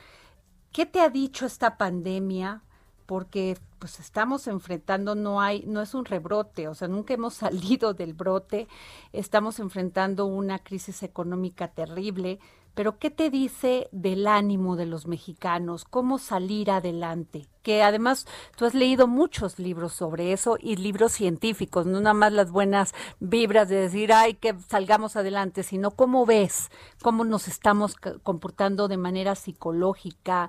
¿Qué 0.73 0.87
te 0.87 1.03
ha 1.03 1.11
dicho 1.11 1.45
esta 1.45 1.77
pandemia? 1.77 2.63
Porque 3.05 3.59
pues 3.79 4.01
estamos 4.01 4.47
enfrentando, 4.47 5.15
no 5.15 5.43
hay, 5.43 5.65
no 5.67 5.83
es 5.83 5.93
un 5.93 6.07
rebrote, 6.07 6.67
o 6.67 6.75
sea, 6.75 6.89
nunca 6.89 7.13
hemos 7.13 7.35
salido 7.45 7.93
del 7.93 8.15
brote, 8.15 8.67
estamos 9.13 9.59
enfrentando 9.59 10.25
una 10.25 10.59
crisis 10.61 11.03
económica 11.03 11.69
terrible, 11.69 12.41
pero 12.79 12.97
¿qué 12.97 13.11
te 13.11 13.29
dice 13.29 13.89
del 13.91 14.29
ánimo 14.29 14.77
de 14.77 14.87
los 14.87 15.09
mexicanos? 15.09 15.85
¿Cómo 15.85 16.21
salir 16.21 16.71
adelante? 16.71 17.49
Que 17.65 17.83
además 17.83 18.25
tú 18.57 18.67
has 18.67 18.75
leído 18.75 19.09
muchos 19.09 19.59
libros 19.59 19.93
sobre 19.93 20.33
eso 20.33 20.59
y 20.61 20.77
libros 20.77 21.11
científicos, 21.11 21.87
no 21.87 22.01
nada 22.01 22.15
más 22.15 22.33
las 22.33 22.53
buenas 22.53 22.95
vibras 23.19 23.69
de 23.69 23.81
decir, 23.81 24.13
ay, 24.13 24.35
que 24.35 24.55
salgamos 24.69 25.17
adelante, 25.17 25.65
sino 25.65 25.91
cómo 25.91 26.25
ves, 26.25 26.71
cómo 27.03 27.25
nos 27.25 27.49
estamos 27.49 27.97
comportando 28.23 28.87
de 28.87 28.97
manera 28.97 29.35
psicológica, 29.35 30.49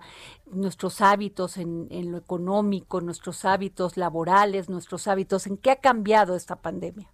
nuestros 0.52 1.02
hábitos 1.02 1.58
en, 1.58 1.88
en 1.90 2.12
lo 2.12 2.20
económico, 2.20 3.02
nuestros 3.02 3.44
hábitos 3.44 3.98
laborales, 3.98 4.70
nuestros 4.70 5.08
hábitos, 5.08 5.48
¿en 5.48 5.58
qué 5.58 5.72
ha 5.72 5.78
cambiado 5.78 6.36
esta 6.36 6.58
pandemia? 6.58 7.12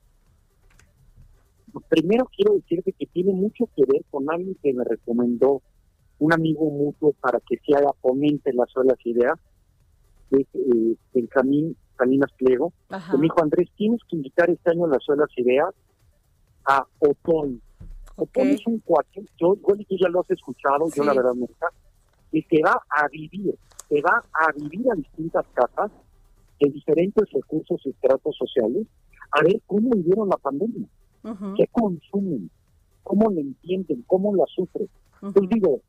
Primero 1.81 2.25
quiero 2.35 2.53
decirte 2.55 2.93
que 2.93 3.05
tiene 3.07 3.33
mucho 3.33 3.65
que 3.75 3.83
ver 3.85 4.03
con 4.09 4.29
alguien 4.29 4.55
que 4.61 4.73
me 4.73 4.83
recomendó 4.83 5.61
un 6.19 6.33
amigo 6.33 6.69
mutuo 6.69 7.13
para 7.19 7.39
que 7.39 7.57
se 7.65 7.75
haga 7.75 7.91
ponente 8.01 8.49
en 8.49 8.57
las 8.57 8.71
solas 8.71 8.97
ideas, 9.03 9.37
es 10.31 10.47
eh, 10.53 10.95
Benjamín 11.13 11.75
Salinas 11.97 12.31
Pliego, 12.37 12.73
que 12.89 13.17
me 13.17 13.23
dijo, 13.23 13.41
Andrés, 13.41 13.69
tienes 13.75 13.99
que 14.09 14.15
invitar 14.15 14.49
este 14.49 14.71
año 14.71 14.85
a 14.85 14.89
las 14.89 15.03
solas 15.03 15.29
ideas 15.37 15.73
a 16.65 16.85
Otón. 16.99 17.61
Otón 18.15 18.47
es 18.47 18.65
un 18.65 18.79
cuate, 18.79 19.25
yo, 19.37 19.55
tú 19.55 19.97
ya 19.99 20.09
lo 20.09 20.21
has 20.21 20.31
escuchado, 20.31 20.87
yo 20.95 21.03
la 21.03 21.13
verdad 21.13 21.33
nunca, 21.33 21.67
y 22.31 22.41
que 22.43 22.61
va 22.63 22.81
a 22.89 23.07
vivir, 23.09 23.55
que 23.89 24.01
va 24.01 24.23
a 24.33 24.51
vivir 24.53 24.89
a 24.89 24.95
distintas 24.95 25.45
casas 25.53 25.91
de 26.59 26.69
diferentes 26.69 27.29
recursos 27.31 27.81
y 27.85 27.89
estratos 27.89 28.37
sociales, 28.37 28.87
a 29.31 29.43
ver 29.43 29.61
cómo 29.67 29.89
vivieron 29.89 30.29
la 30.29 30.37
pandemia 30.37 30.87
qué 31.55 31.67
consumen, 31.71 32.49
cómo 33.03 33.29
lo 33.29 33.39
entienden, 33.39 34.03
cómo 34.07 34.35
la 34.35 34.45
sufren. 34.47 34.89
Entonces 35.21 35.49
digo, 35.49 35.81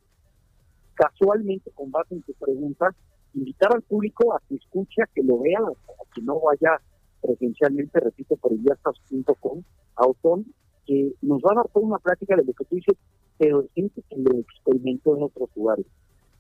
casualmente, 0.95 1.71
con 1.75 1.91
base 1.91 2.15
en 2.15 2.23
tu 2.23 2.33
pregunta, 2.35 2.95
invitar 3.35 3.75
al 3.75 3.83
público 3.83 4.35
a 4.35 4.41
que 4.49 4.57
escuche, 4.57 5.03
a 5.03 5.07
que 5.15 5.23
lo 5.23 5.39
vea, 5.41 5.61
a 5.61 6.15
que 6.15 6.23
no 6.23 6.41
vaya 6.41 6.81
presencialmente, 7.21 8.01
repito, 8.01 8.37
por 8.37 8.53
iliastas.com, 8.53 9.63
a 9.97 10.07
Otón, 10.07 10.47
que 10.87 11.13
nos 11.23 11.41
va 11.43 11.53
a 11.53 11.57
dar 11.57 11.69
toda 11.69 11.87
una 11.87 11.99
plática 11.99 12.37
de 12.37 12.45
lo 12.45 12.53
que 12.53 12.65
tú 12.65 12.77
dices, 12.77 12.97
pero 13.39 13.67
gente 13.75 14.03
que 14.09 14.17
lo 14.17 14.39
experimentó 14.39 15.17
en 15.17 15.25
otros 15.25 15.51
lugares. 15.55 15.87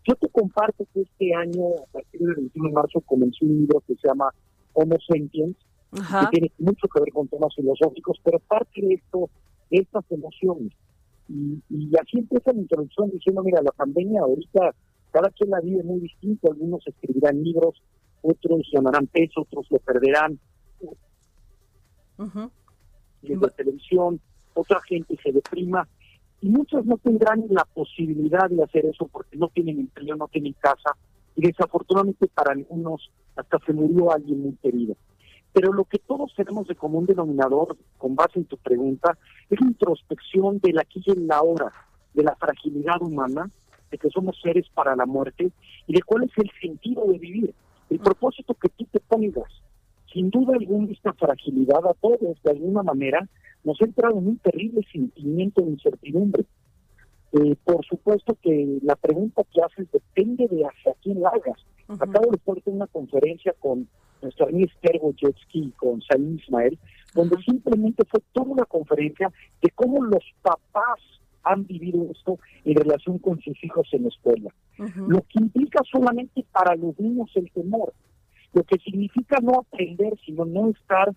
Yo 0.04 0.14
te 0.14 0.28
comparto 0.28 0.86
que 0.94 1.02
este 1.02 1.34
año, 1.34 1.64
a 1.82 1.92
partir 1.92 2.20
del 2.20 2.36
21 2.36 2.68
de 2.68 2.74
marzo, 2.74 3.00
comencé 3.00 3.44
un 3.44 3.58
libro 3.58 3.82
que 3.86 3.96
se 3.96 4.08
llama 4.08 4.30
Homo 4.72 4.96
Que 5.90 6.26
tiene 6.30 6.52
mucho 6.58 6.88
que 6.88 7.00
ver 7.00 7.12
con 7.12 7.28
temas 7.28 7.54
filosóficos, 7.54 8.18
pero 8.22 8.38
parte 8.40 8.80
de 8.80 8.94
esto, 8.94 9.30
estas 9.70 10.04
emociones. 10.10 10.72
Y, 11.28 11.60
y 11.70 11.90
así 11.96 12.18
empieza 12.18 12.52
la 12.52 12.60
introducción 12.60 13.10
diciendo, 13.10 13.42
mira, 13.42 13.62
la 13.62 13.72
pandemia 13.72 14.20
ahorita, 14.20 14.74
cada 15.10 15.30
quien 15.30 15.50
la 15.50 15.60
vive 15.60 15.82
muy 15.82 16.00
distinto, 16.00 16.50
algunos 16.50 16.86
escribirán 16.86 17.42
libros, 17.42 17.82
otros 18.22 18.62
llamarán 18.72 19.06
peso, 19.06 19.42
otros 19.42 19.66
lo 19.70 19.78
perderán. 19.78 20.38
Y 23.22 23.32
en 23.32 23.40
la 23.40 23.48
televisión, 23.48 24.20
otra 24.54 24.80
gente 24.82 25.16
se 25.22 25.32
deprima, 25.32 25.86
y 26.40 26.48
muchos 26.48 26.84
no 26.84 26.96
tendrán 26.98 27.44
la 27.48 27.64
posibilidad 27.64 28.48
de 28.48 28.62
hacer 28.62 28.86
eso 28.86 29.08
porque 29.08 29.36
no 29.36 29.48
tienen 29.48 29.80
empleo, 29.80 30.16
no 30.16 30.28
tienen 30.28 30.54
casa, 30.54 30.96
y 31.34 31.42
desafortunadamente 31.46 32.26
para 32.28 32.52
algunos 32.52 33.10
hasta 33.36 33.58
se 33.66 33.72
murió 33.72 34.12
alguien 34.12 34.42
muy 34.42 34.52
querido. 34.62 34.96
Pero 35.56 35.72
lo 35.72 35.86
que 35.86 35.98
todos 35.98 36.34
tenemos 36.36 36.68
de 36.68 36.74
común 36.74 37.06
denominador, 37.06 37.78
con 37.96 38.14
base 38.14 38.40
en 38.40 38.44
tu 38.44 38.58
pregunta, 38.58 39.16
es 39.48 39.58
la 39.58 39.66
introspección 39.68 40.58
de 40.58 40.74
la 40.74 40.82
aquí 40.82 41.02
y 41.02 41.12
en 41.12 41.26
la 41.26 41.40
hora, 41.40 41.72
de 42.12 42.22
la 42.22 42.36
fragilidad 42.36 43.00
humana, 43.00 43.50
de 43.90 43.96
que 43.96 44.10
somos 44.10 44.38
seres 44.42 44.66
para 44.74 44.94
la 44.94 45.06
muerte 45.06 45.50
y 45.86 45.94
de 45.94 46.02
cuál 46.02 46.24
es 46.24 46.32
el 46.36 46.50
sentido 46.60 47.06
de 47.06 47.16
vivir, 47.16 47.54
el 47.88 47.98
propósito 48.00 48.52
que 48.52 48.68
tú 48.68 48.84
te 48.92 49.00
pongas. 49.00 49.50
Sin 50.12 50.28
duda 50.28 50.56
alguna, 50.56 50.92
esta 50.92 51.14
fragilidad 51.14 51.86
a 51.86 51.94
todos, 51.94 52.36
de 52.44 52.50
alguna 52.50 52.82
manera, 52.82 53.26
nos 53.64 53.80
ha 53.80 53.86
entrado 53.86 54.18
en 54.18 54.28
un 54.28 54.36
terrible 54.36 54.86
sentimiento 54.92 55.62
de 55.62 55.70
incertidumbre. 55.70 56.44
Eh, 57.32 57.56
por 57.64 57.82
supuesto 57.86 58.36
que 58.42 58.78
la 58.82 58.96
pregunta 58.96 59.42
que 59.50 59.62
haces 59.62 59.90
depende 59.90 60.48
de 60.48 60.66
hacia 60.66 60.92
quién 61.02 61.22
la 61.22 61.30
hagas. 61.30 61.64
Acabo 61.98 62.30
de 62.30 62.36
estar 62.36 62.56
en 62.66 62.74
una 62.74 62.86
conferencia 62.88 63.54
con 63.58 63.88
nuestro 64.22 64.46
amigo 64.46 64.70
Stergo 64.78 65.12
Jetski 65.16 65.72
con 65.76 66.02
Salim 66.02 66.38
Ismael, 66.38 66.78
donde 67.14 67.36
simplemente 67.42 68.04
fue 68.08 68.20
toda 68.32 68.46
una 68.46 68.64
conferencia 68.64 69.32
de 69.62 69.70
cómo 69.70 70.04
los 70.04 70.22
papás 70.42 71.00
han 71.42 71.66
vivido 71.66 72.08
esto 72.10 72.38
en 72.64 72.74
relación 72.74 73.18
con 73.18 73.40
sus 73.40 73.62
hijos 73.62 73.88
en 73.92 74.02
la 74.02 74.08
escuela. 74.08 74.50
Lo 74.78 75.20
que 75.22 75.38
implica 75.38 75.80
solamente 75.90 76.44
para 76.52 76.74
los 76.74 76.98
niños 76.98 77.30
el 77.34 77.50
temor, 77.52 77.94
lo 78.52 78.64
que 78.64 78.78
significa 78.78 79.38
no 79.40 79.60
aprender, 79.60 80.14
sino 80.24 80.44
no 80.44 80.70
estar 80.70 81.14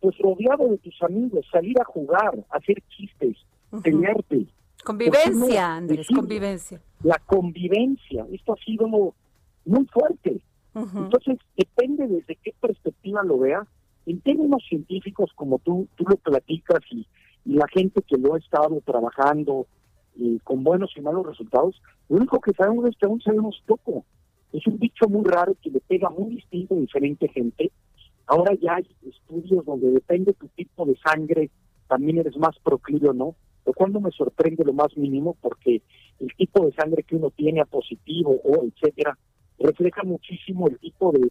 pues 0.00 0.16
rodeado 0.18 0.68
de 0.68 0.78
tus 0.78 1.00
amigos, 1.02 1.46
salir 1.50 1.80
a 1.80 1.84
jugar, 1.84 2.32
hacer 2.50 2.82
chistes, 2.88 3.36
pelearte. 3.82 4.46
Convivencia, 4.84 5.76
Andrés, 5.76 6.08
convivencia. 6.12 6.80
La 7.04 7.18
convivencia, 7.24 8.26
esto 8.32 8.54
ha 8.54 8.64
sido 8.64 8.88
muy 9.64 9.86
fuerte. 9.86 10.40
Entonces, 10.74 11.38
depende 11.56 12.06
desde 12.08 12.36
qué 12.36 12.54
perspectiva 12.60 13.22
lo 13.22 13.38
veas. 13.38 13.68
En 14.06 14.20
términos 14.20 14.64
científicos, 14.68 15.30
como 15.34 15.58
tú, 15.58 15.86
tú 15.96 16.04
lo 16.08 16.16
platicas 16.16 16.80
y, 16.90 17.06
la 17.44 17.66
gente 17.66 18.02
que 18.02 18.16
lo 18.16 18.34
ha 18.34 18.38
estado 18.38 18.80
trabajando 18.84 19.66
y 20.14 20.38
con 20.44 20.62
buenos 20.62 20.92
y 20.96 21.00
malos 21.00 21.26
resultados, 21.26 21.82
lo 22.08 22.18
único 22.18 22.40
que 22.40 22.52
sabemos 22.52 22.86
es 22.86 22.96
que 22.96 23.06
aún 23.06 23.20
sabemos 23.20 23.60
poco. 23.66 24.04
Es 24.52 24.64
un 24.68 24.78
bicho 24.78 25.08
muy 25.08 25.24
raro 25.24 25.56
que 25.60 25.70
le 25.70 25.80
pega 25.80 26.08
muy 26.08 26.36
distinto 26.36 26.74
a 26.74 26.78
diferente 26.78 27.26
gente. 27.28 27.72
Ahora 28.28 28.54
ya 28.54 28.76
hay 28.76 28.86
estudios 29.08 29.64
donde 29.64 29.90
depende 29.90 30.34
tu 30.34 30.46
tipo 30.48 30.86
de 30.86 30.96
sangre, 31.04 31.50
también 31.88 32.18
eres 32.18 32.36
más 32.36 32.56
proclive 32.62 33.08
o 33.08 33.12
no, 33.12 33.34
lo 33.66 33.72
cual 33.72 33.92
no 33.92 34.00
me 34.00 34.12
sorprende 34.12 34.64
lo 34.64 34.72
más 34.72 34.96
mínimo 34.96 35.36
porque 35.40 35.82
el 36.20 36.32
tipo 36.36 36.64
de 36.64 36.72
sangre 36.72 37.02
que 37.02 37.16
uno 37.16 37.30
tiene 37.30 37.60
a 37.60 37.64
positivo 37.64 38.40
o 38.44 38.64
etcétera 38.64 39.18
refleja 39.62 40.02
muchísimo 40.02 40.68
el 40.68 40.78
tipo 40.78 41.12
de, 41.12 41.30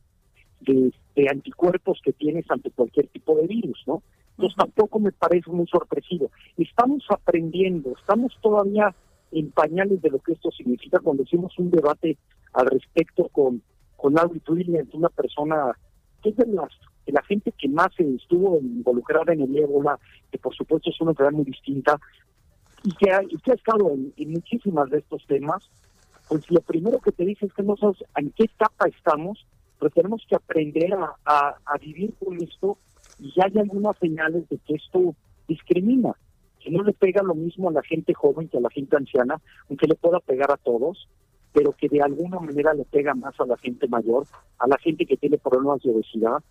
de, 1.15 1.29
anticuerpos 1.29 1.99
que 2.03 2.13
tienes 2.13 2.49
ante 2.49 2.71
cualquier 2.71 3.07
tipo 3.07 3.35
de 3.35 3.47
virus, 3.47 3.83
¿no? 3.87 4.01
Entonces 4.31 4.55
tampoco 4.57 4.99
me 4.99 5.11
parece 5.11 5.51
muy 5.51 5.67
sorpresivo. 5.67 6.31
Estamos 6.57 7.03
aprendiendo, 7.09 7.93
estamos 7.99 8.33
todavía 8.41 8.95
en 9.31 9.51
pañales 9.51 10.01
de 10.01 10.09
lo 10.09 10.19
que 10.19 10.33
esto 10.33 10.51
significa 10.51 10.99
cuando 10.99 11.23
hicimos 11.23 11.57
un 11.59 11.69
debate 11.69 12.17
al 12.53 12.67
respecto 12.67 13.27
con, 13.29 13.61
con 13.97 14.17
Albert 14.17 14.49
Williams, 14.49 14.93
una 14.93 15.09
persona 15.09 15.73
que 16.21 16.29
es 16.29 16.37
de, 16.37 16.47
las, 16.47 16.69
de 17.05 17.13
la 17.13 17.23
gente 17.23 17.51
que 17.51 17.69
más 17.69 17.91
estuvo 17.97 18.59
involucrada 18.59 19.33
en 19.33 19.41
el 19.41 19.57
ébola, 19.57 19.99
que 20.31 20.37
por 20.37 20.55
supuesto 20.55 20.89
es 20.89 21.01
una 21.01 21.11
enfermedad 21.11 21.37
muy 21.37 21.45
distinta, 21.45 21.99
y 22.83 22.91
que 22.93 23.11
ha, 23.11 23.21
y 23.23 23.37
que 23.37 23.51
ha 23.51 23.55
estado 23.55 23.91
en, 23.91 24.13
en 24.17 24.31
muchísimas 24.31 24.89
de 24.89 24.99
estos 24.99 25.25
temas, 25.27 25.69
pues 26.31 26.49
lo 26.49 26.61
primero 26.61 26.99
que 26.99 27.11
te 27.11 27.25
dice 27.25 27.45
es 27.45 27.53
que 27.53 27.61
no 27.61 27.75
sabes 27.75 27.97
en 28.15 28.31
qué 28.31 28.45
etapa 28.45 28.87
estamos, 28.87 29.45
pero 29.77 29.91
tenemos 29.91 30.25
que 30.29 30.37
aprender 30.37 30.93
a, 30.93 31.57
a, 31.65 31.77
vivir 31.77 32.13
con 32.23 32.41
esto 32.41 32.77
y 33.19 33.33
ya 33.35 33.47
hay 33.47 33.59
algunas 33.59 33.97
señales 33.97 34.47
de 34.47 34.57
que 34.59 34.75
esto 34.75 35.13
discrimina, 35.45 36.15
que 36.61 36.71
no 36.71 36.83
le 36.83 36.93
pega 36.93 37.21
lo 37.21 37.35
mismo 37.35 37.67
a 37.67 37.73
la 37.73 37.83
gente 37.83 38.13
joven 38.13 38.47
que 38.47 38.59
a 38.59 38.61
la 38.61 38.69
gente 38.69 38.95
anciana, 38.95 39.41
aunque 39.67 39.87
le 39.87 39.95
pueda 39.95 40.21
pegar 40.21 40.49
a 40.53 40.55
todos, 40.55 41.09
pero 41.51 41.73
que 41.73 41.89
de 41.89 42.01
alguna 42.01 42.39
manera 42.39 42.73
le 42.73 42.85
pega 42.85 43.13
más 43.13 43.37
a 43.37 43.45
la 43.45 43.57
gente 43.57 43.89
mayor, 43.89 44.25
a 44.59 44.67
la 44.67 44.77
gente 44.77 45.05
que 45.05 45.17
tiene 45.17 45.37
problemas 45.37 45.81
de 45.81 45.91
obesidad, 45.91 46.41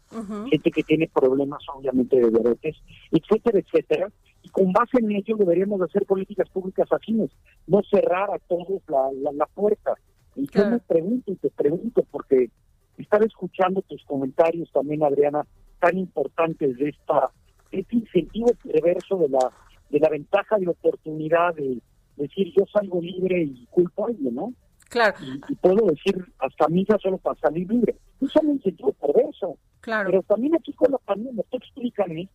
gente 0.51 0.71
que 0.71 0.83
tiene 0.83 1.09
problemas 1.09 1.63
obviamente 1.75 2.17
de 2.17 2.29
diabetes, 2.29 2.77
etcétera, 3.13 3.61
etcétera. 3.61 4.09
Y 4.43 4.49
con 4.49 4.73
base 4.73 4.99
en 4.99 5.11
ello 5.13 5.37
deberíamos 5.37 5.81
hacer 5.83 6.07
políticas 6.07 6.49
públicas 6.49 6.91
afines, 6.91 7.31
no 7.67 7.83
cerrar 7.91 8.31
a 8.31 8.39
todos 8.39 8.83
la, 8.89 9.33
la, 9.33 9.47
puerta. 9.47 9.95
Y 10.35 10.47
yo 10.47 10.69
me 10.69 10.79
pregunto 10.79 11.33
y 11.33 11.37
te 11.37 11.51
pregunto, 11.51 12.05
porque 12.11 12.51
estar 12.97 13.23
escuchando 13.23 13.83
tus 13.83 14.03
comentarios 14.05 14.71
también, 14.73 15.03
Adriana, 15.03 15.47
tan 15.79 15.99
importantes 15.99 16.77
de 16.77 16.89
esta 16.91 17.31
este 17.71 17.97
incentivo 17.97 18.49
perverso 18.65 19.17
de 19.19 19.29
la 19.29 19.53
de 19.91 20.01
la 20.01 20.09
ventaja 20.09 20.59
de 20.59 20.69
oportunidad 20.69 21.55
de 21.55 21.81
decir 22.17 22.53
yo 22.57 22.65
salgo 22.73 23.01
libre 23.01 23.43
y 23.43 23.67
culpo 23.71 24.05
a 24.05 24.09
alguien, 24.09 24.35
¿no? 24.35 24.53
Claro. 24.89 25.17
Y, 25.49 25.55
puedo 25.55 25.87
decir 25.87 26.17
hasta 26.39 26.69
misa 26.69 26.99
solo 26.99 27.19
para 27.19 27.39
salir 27.39 27.71
libre. 27.71 27.97
Es 28.21 28.35
un 28.37 28.51
incentivo 28.51 28.93
perverso. 28.93 29.57
Claro. 29.81 30.11
Pero 30.11 30.23
también 30.25 30.55
aquí 30.57 30.73
con 30.73 30.91
la 30.91 30.99
pandemia, 30.99 31.45
tú 31.49 31.57
explícame, 31.57 32.29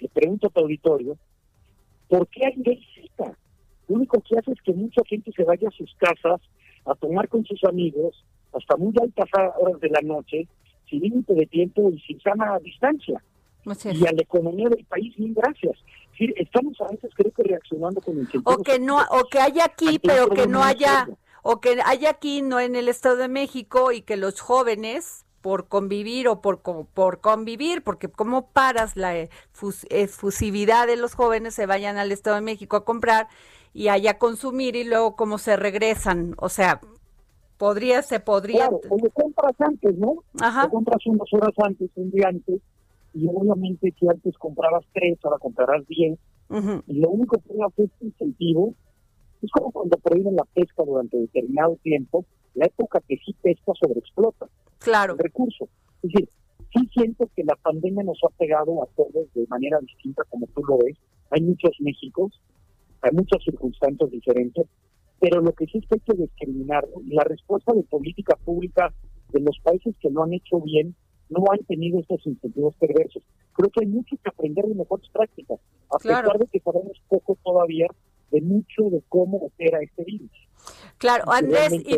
le 0.00 0.08
pregunto 0.08 0.48
a 0.48 0.50
tu 0.50 0.60
auditorio, 0.60 1.16
¿por 2.08 2.26
qué 2.28 2.46
hay 2.46 2.56
ley 2.56 2.86
Lo 3.88 3.96
único 3.96 4.20
que 4.20 4.38
hace 4.38 4.52
es 4.52 4.62
que 4.62 4.72
mucha 4.72 5.02
gente 5.06 5.32
se 5.32 5.44
vaya 5.44 5.68
a 5.68 5.72
sus 5.72 5.94
casas 5.96 6.40
a 6.86 6.94
tomar 6.94 7.28
con 7.28 7.44
sus 7.44 7.62
amigos 7.64 8.24
hasta 8.52 8.76
muy 8.76 8.92
altas 9.00 9.28
horas 9.58 9.80
de 9.80 9.88
la 9.88 10.00
noche, 10.02 10.46
sin 10.88 11.00
límite 11.00 11.34
de 11.34 11.46
tiempo 11.46 11.90
y 11.90 11.98
sin 12.00 12.20
sana 12.20 12.58
distancia. 12.60 13.22
Y 13.64 14.06
a 14.06 14.12
la 14.12 14.22
economía 14.22 14.68
del 14.68 14.84
país, 14.84 15.18
mil 15.18 15.34
gracias. 15.34 15.78
estamos 16.18 16.78
a 16.82 16.88
veces 16.88 17.10
creo 17.14 17.32
que 17.32 17.42
reaccionando 17.44 18.00
con 18.02 18.18
el 18.18 18.28
O 18.44 18.58
que 18.58 18.78
no, 18.78 18.98
o 19.10 19.24
que 19.24 19.38
haya 19.38 19.64
aquí, 19.64 19.98
pero 19.98 20.28
que 20.28 20.46
no 20.46 20.62
haya, 20.62 21.08
o 21.42 21.60
que 21.60 21.78
haya 21.84 22.10
aquí, 22.10 22.42
no 22.42 22.60
en 22.60 22.76
el 22.76 22.88
Estado 22.88 23.16
de 23.16 23.28
México, 23.28 23.90
y 23.90 24.02
que 24.02 24.16
los 24.18 24.40
jóvenes 24.40 25.23
por 25.44 25.68
convivir 25.68 26.26
o 26.26 26.40
por, 26.40 26.62
por 26.62 27.20
convivir, 27.20 27.84
porque 27.84 28.08
cómo 28.08 28.46
paras 28.46 28.96
la 28.96 29.14
efusividad 29.90 30.86
de 30.86 30.96
los 30.96 31.12
jóvenes 31.12 31.52
se 31.52 31.66
vayan 31.66 31.98
al 31.98 32.12
Estado 32.12 32.36
de 32.36 32.40
México 32.40 32.76
a 32.76 32.84
comprar 32.86 33.28
y 33.74 33.88
allá 33.88 34.16
consumir 34.16 34.74
y 34.74 34.84
luego 34.84 35.16
cómo 35.16 35.36
se 35.36 35.58
regresan, 35.58 36.34
o 36.38 36.48
sea, 36.48 36.80
podría, 37.58 38.00
se 38.00 38.20
podría. 38.20 38.68
Claro, 38.68 38.80
o 38.88 38.96
lo 38.96 39.10
compras 39.10 39.54
antes, 39.58 39.98
¿no? 39.98 40.24
Ajá. 40.40 40.62
Lo 40.62 40.70
compras 40.70 41.04
unas 41.04 41.30
horas 41.34 41.52
antes, 41.62 41.90
un 41.94 42.10
día 42.10 42.28
antes, 42.28 42.62
y 43.12 43.28
obviamente 43.28 43.92
si 44.00 44.08
antes 44.08 44.38
comprabas 44.38 44.86
tres, 44.94 45.18
ahora 45.24 45.36
comprarás 45.38 45.86
diez, 45.86 46.18
y 46.86 47.00
lo 47.00 47.10
único 47.10 47.36
que 47.36 47.52
hace 47.62 47.82
este 47.82 48.06
incentivo 48.06 48.72
es 49.42 49.50
como 49.50 49.70
cuando 49.72 49.98
prohíben 49.98 50.36
la 50.36 50.44
pesca 50.54 50.84
durante 50.86 51.18
determinado 51.18 51.76
tiempo, 51.82 52.24
la 52.54 52.66
época 52.66 53.00
que 53.06 53.16
sí 53.18 53.34
pesca 53.42 53.72
sobreexplota 53.80 54.48
claro. 54.78 55.14
el 55.14 55.18
recurso. 55.18 55.68
Es 56.02 56.10
decir, 56.12 56.28
sí 56.72 56.88
siento 56.92 57.28
que 57.34 57.44
la 57.44 57.56
pandemia 57.56 58.04
nos 58.04 58.18
ha 58.24 58.28
pegado 58.36 58.82
a 58.82 58.86
todos 58.96 59.32
de 59.34 59.46
manera 59.48 59.78
distinta, 59.80 60.22
como 60.28 60.46
tú 60.48 60.62
lo 60.64 60.78
ves. 60.78 60.96
Hay 61.30 61.42
muchos 61.42 61.72
Méxicos, 61.80 62.40
hay 63.02 63.12
muchas 63.12 63.42
circunstancias 63.42 64.10
diferentes, 64.10 64.66
pero 65.20 65.40
lo 65.40 65.52
que 65.52 65.66
sí 65.66 65.78
es 65.78 65.86
que 65.86 65.94
hay 65.94 66.00
que 66.00 66.22
discriminar, 66.22 66.86
la 67.06 67.24
respuesta 67.24 67.72
de 67.72 67.82
política 67.82 68.36
pública 68.36 68.92
de 69.30 69.40
los 69.40 69.58
países 69.62 69.94
que 70.00 70.10
lo 70.10 70.22
han 70.22 70.32
hecho 70.32 70.60
bien 70.60 70.94
no 71.30 71.44
han 71.50 71.64
tenido 71.64 72.00
estos 72.00 72.24
incentivos 72.26 72.74
perversos. 72.76 73.22
Creo 73.54 73.70
que 73.70 73.80
hay 73.80 73.86
mucho 73.86 74.16
que 74.22 74.28
aprender 74.28 74.66
de 74.66 74.74
mejores 74.74 75.08
prácticas, 75.10 75.58
a 75.90 75.98
pesar 75.98 76.38
de 76.38 76.46
que 76.46 76.60
sabemos 76.60 77.00
poco 77.08 77.36
todavía 77.42 77.86
de 78.34 78.40
mucho 78.40 78.90
de 78.90 79.00
cómo 79.08 79.38
opera 79.38 79.78
este 79.80 80.02
virus. 80.02 80.30
Claro, 80.98 81.30
Andrés. 81.30 81.72
Y, 81.72 81.94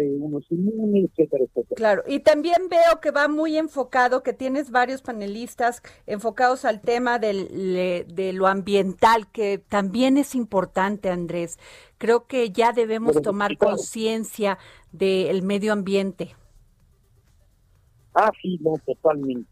Claro, 1.77 2.03
y 2.07 2.21
también 2.21 2.69
veo 2.69 3.01
que 3.01 3.11
va 3.11 3.29
muy 3.29 3.57
enfocado, 3.57 4.23
que 4.23 4.33
tienes 4.33 4.71
varios 4.71 5.01
panelistas 5.01 5.83
enfocados 6.07 6.65
al 6.65 6.81
tema 6.81 7.19
del, 7.19 8.07
de 8.09 8.33
lo 8.33 8.47
ambiental, 8.47 9.31
que 9.31 9.59
también 9.59 10.19
es 10.19 10.35
importante, 10.35 11.09
Andrés. 11.09 11.59
Creo 11.99 12.27
que 12.27 12.51
ya 12.51 12.73
debemos 12.73 13.23
tomar 13.23 13.57
conciencia 13.57 14.59
del 14.93 15.43
medio 15.43 15.73
ambiente. 15.73 16.35
Ah, 18.15 18.31
sí, 18.43 18.59
no, 18.61 18.75
totalmente. 18.85 19.49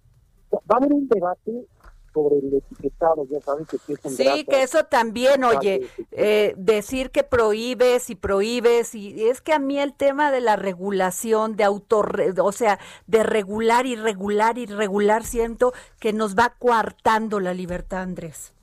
Va 0.53 0.61
a 0.69 0.77
haber 0.77 0.93
un 0.93 1.09
debate 1.09 1.67
sobre 2.15 2.39
el 2.39 2.55
etiquetado, 2.55 3.27
ya 3.29 3.41
saben 3.41 3.67
que 3.67 3.77
es 3.77 4.01
Sí, 4.15 4.45
que 4.45 4.63
eso 4.63 4.85
también, 4.85 5.43
oye, 5.43 5.89
eh, 6.13 6.55
decir 6.57 7.11
que 7.11 7.25
prohíbes 7.25 8.09
y 8.09 8.15
prohíbes, 8.15 8.95
y 8.95 9.29
es 9.29 9.41
que 9.41 9.53
a 9.53 9.59
mí 9.59 9.79
el 9.79 9.93
tema 9.93 10.31
de 10.31 10.41
la 10.41 10.55
regulación, 10.57 11.57
de 11.57 11.65
autor, 11.65 12.23
o 12.41 12.53
sea, 12.53 12.79
de 13.09 13.25
regular 13.25 13.85
y 13.87 13.97
regular 13.97 14.57
y 14.57 14.67
regular, 14.67 15.25
siento 15.25 15.73
que 15.99 16.13
nos 16.13 16.37
va 16.37 16.55
coartando 16.59 17.41
la 17.41 17.53
libertad, 17.53 18.03
Andrés. 18.03 18.55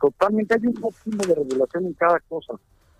Totalmente, 0.00 0.54
hay 0.54 0.66
un 0.66 0.78
óptimo 0.82 1.24
de 1.24 1.34
regulación 1.36 1.86
en 1.86 1.92
cada 1.94 2.18
cosa, 2.28 2.54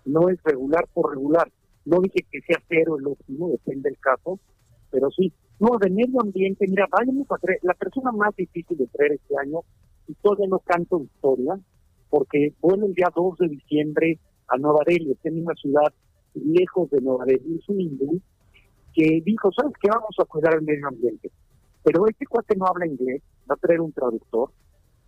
no 0.05 0.29
es 0.29 0.41
regular 0.43 0.87
por 0.93 1.11
regular. 1.11 1.51
No 1.85 1.99
dije 1.99 2.25
que 2.31 2.39
sea 2.41 2.61
cero 2.69 2.97
el 2.97 3.07
óptimo, 3.07 3.49
depende 3.49 3.89
del 3.89 3.99
caso, 3.99 4.39
pero 4.89 5.11
sí, 5.11 5.33
no, 5.63 5.77
de 5.79 5.89
medio 5.89 6.19
ambiente, 6.19 6.65
mira, 6.67 6.87
vayamos 6.91 7.25
a 7.31 7.37
creer, 7.37 7.59
la 7.61 7.73
persona 7.73 8.11
más 8.11 8.35
difícil 8.35 8.77
de 8.77 8.87
creer 8.87 9.13
este 9.13 9.33
año, 9.37 9.59
y 10.07 10.13
todavía 10.15 10.47
no 10.49 10.59
canto 10.59 11.01
historia, 11.01 11.57
porque 12.09 12.53
bueno, 12.59 12.85
el 12.85 12.93
día 12.93 13.07
2 13.15 13.37
de 13.37 13.47
diciembre 13.47 14.19
a 14.49 14.57
Nueva 14.57 14.79
Delhi, 14.85 15.17
en 15.23 15.45
una 15.45 15.55
ciudad 15.55 15.93
lejos 16.33 16.89
de 16.89 16.99
Nueva 16.99 17.23
Delhi, 17.25 17.59
es 17.59 17.69
un 17.69 17.79
hindú, 17.79 18.21
que 18.93 19.21
dijo, 19.25 19.51
¿sabes 19.53 19.73
qué? 19.81 19.87
Vamos 19.89 20.15
a 20.19 20.25
cuidar 20.25 20.55
el 20.55 20.63
medio 20.63 20.85
ambiente. 20.85 21.31
Pero 21.83 22.07
este 22.07 22.25
cuate 22.25 22.57
no 22.57 22.65
habla 22.65 22.85
inglés, 22.85 23.21
va 23.49 23.55
a 23.55 23.57
traer 23.57 23.79
un 23.79 23.93
traductor, 23.93 24.51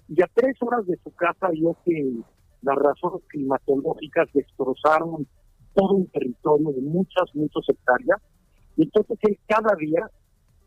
y 0.08 0.22
a 0.22 0.30
tres 0.34 0.56
horas 0.62 0.88
de 0.88 0.98
su 1.04 1.12
casa 1.16 1.50
vio 1.50 1.76
que 1.84 2.14
las 2.62 2.76
razones 2.78 3.24
climatológicas 3.28 4.30
destrozaron 4.34 5.28
todo 5.74 5.96
un 5.96 6.08
territorio 6.08 6.72
de 6.72 6.82
muchas, 6.82 7.26
muchas 7.34 7.68
hectáreas, 7.68 8.22
y 8.78 8.84
entonces 8.84 9.20
él 9.24 9.38
cada 9.48 9.76
día 9.76 10.10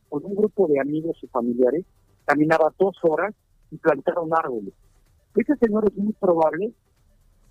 con 0.08 0.24
un 0.24 0.34
grupo 0.34 0.66
de 0.68 0.80
amigos 0.80 1.16
y 1.22 1.26
familiares, 1.28 1.84
caminaba 2.24 2.72
dos 2.78 2.96
horas 3.02 3.34
y 3.70 3.76
plantaron 3.76 4.30
árboles. 4.34 4.74
Ese 5.34 5.56
señor 5.56 5.84
es 5.90 5.96
muy 5.96 6.12
probable, 6.14 6.72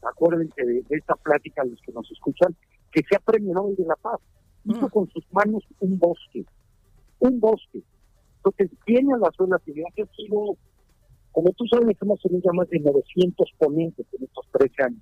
acuérdense 0.01 0.65
de, 0.65 0.81
de 0.81 0.95
esta 0.97 1.15
plática 1.15 1.63
los 1.63 1.81
que 1.81 1.91
nos 1.91 2.09
escuchan, 2.11 2.55
que 2.91 3.01
sea 3.09 3.19
premio 3.19 3.53
Nobel 3.53 3.75
de 3.75 3.85
la 3.85 3.95
Paz. 3.95 4.19
Hizo 4.65 4.87
Mm. 4.87 4.89
con 4.89 5.09
sus 5.09 5.23
manos 5.31 5.63
un 5.79 5.97
bosque, 5.97 6.45
un 7.19 7.39
bosque. 7.39 7.81
Entonces, 8.37 8.71
tiene 8.85 9.13
a 9.13 9.17
la 9.17 9.31
sola 9.31 9.61
idea 9.65 9.87
que 9.95 10.03
ha 10.03 10.07
sido, 10.15 10.57
como 11.31 11.51
tú 11.53 11.65
sabes, 11.67 11.97
hemos 12.01 12.19
tenido 12.21 12.41
ya 12.43 12.51
más 12.53 12.69
de 12.69 12.79
900 12.79 13.49
ponentes 13.57 14.05
en 14.13 14.23
estos 14.25 14.45
13 14.51 14.83
años. 14.83 15.01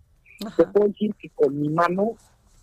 Te 0.57 0.65
puedo 0.67 0.87
decir 0.87 1.13
que 1.15 1.29
con 1.29 1.59
mi 1.59 1.69
mano 1.69 2.13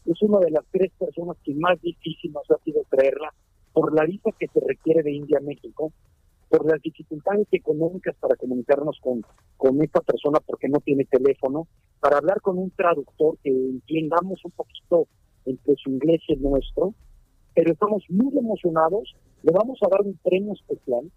es 0.07 0.21
una 0.23 0.39
de 0.41 0.51
las 0.51 0.65
tres 0.71 0.93
personas 0.99 1.37
que 1.45 1.55
más 1.55 1.81
difícil 1.81 2.33
nos 2.33 2.49
ha 2.51 2.63
sido 2.65 2.83
traerla 2.91 3.33
por 3.73 3.95
la 3.95 4.05
visa 4.05 4.31
que 4.39 4.49
se 4.49 4.61
requiere 4.61 5.03
de 5.03 5.13
India 5.13 5.39
a 5.39 5.43
México, 5.45 5.93
por 6.49 6.71
las 6.71 6.83
dificultades 6.83 7.49
económicas 7.51 8.15
para 8.21 8.37
comunicarnos 8.37 8.99
con, 9.01 9.25
con 9.57 9.83
esta 9.83 10.01
persona 10.01 10.39
porque 10.45 10.69
no 10.69 10.81
tiene 10.81 11.07
teléfono, 11.07 11.67
para 11.99 12.19
hablar 12.19 12.41
con 12.43 12.59
un 12.59 12.71
traductor 12.73 13.39
que 13.43 13.51
entiendamos 13.51 14.45
un 14.45 14.51
poquito 14.51 15.07
entre 15.47 15.75
su 15.77 15.91
inglés 15.91 16.21
y 16.29 16.35
el 16.35 16.43
nuestro, 16.43 16.95
pero 17.55 17.73
estamos 17.73 18.05
muy 18.11 18.37
emocionados, 18.37 19.15
le 19.43 19.53
vamos 19.53 19.79
a 19.83 19.89
dar 19.89 20.03
un 20.03 20.19
premio 20.23 20.53
especial. 20.53 21.11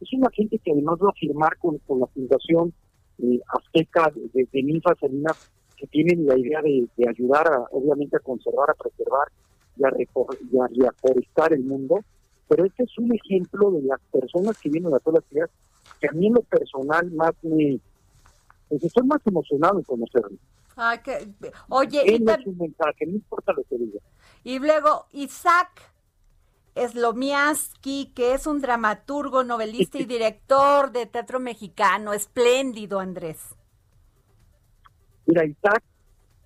Es 0.00 0.12
una 0.12 0.30
gente 0.32 0.58
que 0.58 0.72
además 0.72 0.98
va 0.98 1.10
a 1.10 1.18
firmar 1.20 1.56
con, 1.58 1.78
con 1.78 2.00
la 2.00 2.06
Fundación 2.08 2.72
eh, 3.18 3.40
Azteca 3.48 4.12
de, 4.14 4.48
de, 4.50 4.62
Ninfa 4.62 4.94
Salinas, 5.00 5.52
que 5.76 5.86
tienen 5.86 6.26
la 6.26 6.36
idea 6.36 6.60
de, 6.60 6.88
de 6.96 7.08
ayudar, 7.08 7.46
a, 7.46 7.64
obviamente, 7.70 8.16
a 8.16 8.20
conservar, 8.20 8.70
a 8.70 8.74
preservar 8.74 9.28
y 9.76 9.84
a, 9.84 9.88
refor- 9.88 10.38
y 10.50 10.58
a 10.58 10.88
reforestar 10.90 11.52
el 11.52 11.64
mundo. 11.64 12.00
Pero 12.48 12.64
este 12.66 12.84
es 12.84 12.98
un 12.98 13.14
ejemplo 13.14 13.70
de 13.70 13.82
las 13.82 14.00
personas 14.12 14.58
que 14.58 14.68
vienen 14.68 14.92
a 14.94 14.98
todas 14.98 15.22
las 15.24 15.32
ideas, 15.32 15.50
que 16.00 16.08
a 16.08 16.12
mí 16.12 16.26
en 16.26 16.34
lo 16.34 16.42
personal 16.42 17.10
más 17.12 17.32
me... 17.42 17.78
Pues 18.68 18.84
estoy 18.84 19.06
más 19.06 19.20
emocionado 19.26 19.78
en 19.78 19.84
conocerlo. 19.84 20.36
Ay, 20.76 20.98
que- 21.04 21.28
Oye, 21.68 22.02
y, 22.06 22.14
Él 22.14 22.24
no 22.24 22.32
tam- 22.32 22.40
es 22.40 22.46
un 22.46 22.58
mensaje, 22.58 23.06
no 23.06 23.12
importa 23.12 23.52
lo 23.52 23.62
que 23.64 23.76
diga. 23.78 24.00
y 24.44 24.58
luego 24.58 25.06
Isaac 25.12 25.90
Slomiansky, 26.74 28.12
que 28.14 28.34
es 28.34 28.46
un 28.46 28.60
dramaturgo, 28.60 29.44
novelista 29.44 29.98
y 29.98 30.04
director 30.06 30.90
de 30.92 31.06
teatro 31.06 31.40
mexicano, 31.40 32.12
espléndido, 32.12 32.98
Andrés. 33.00 33.38
Mira, 35.26 35.44
Isaac 35.44 35.82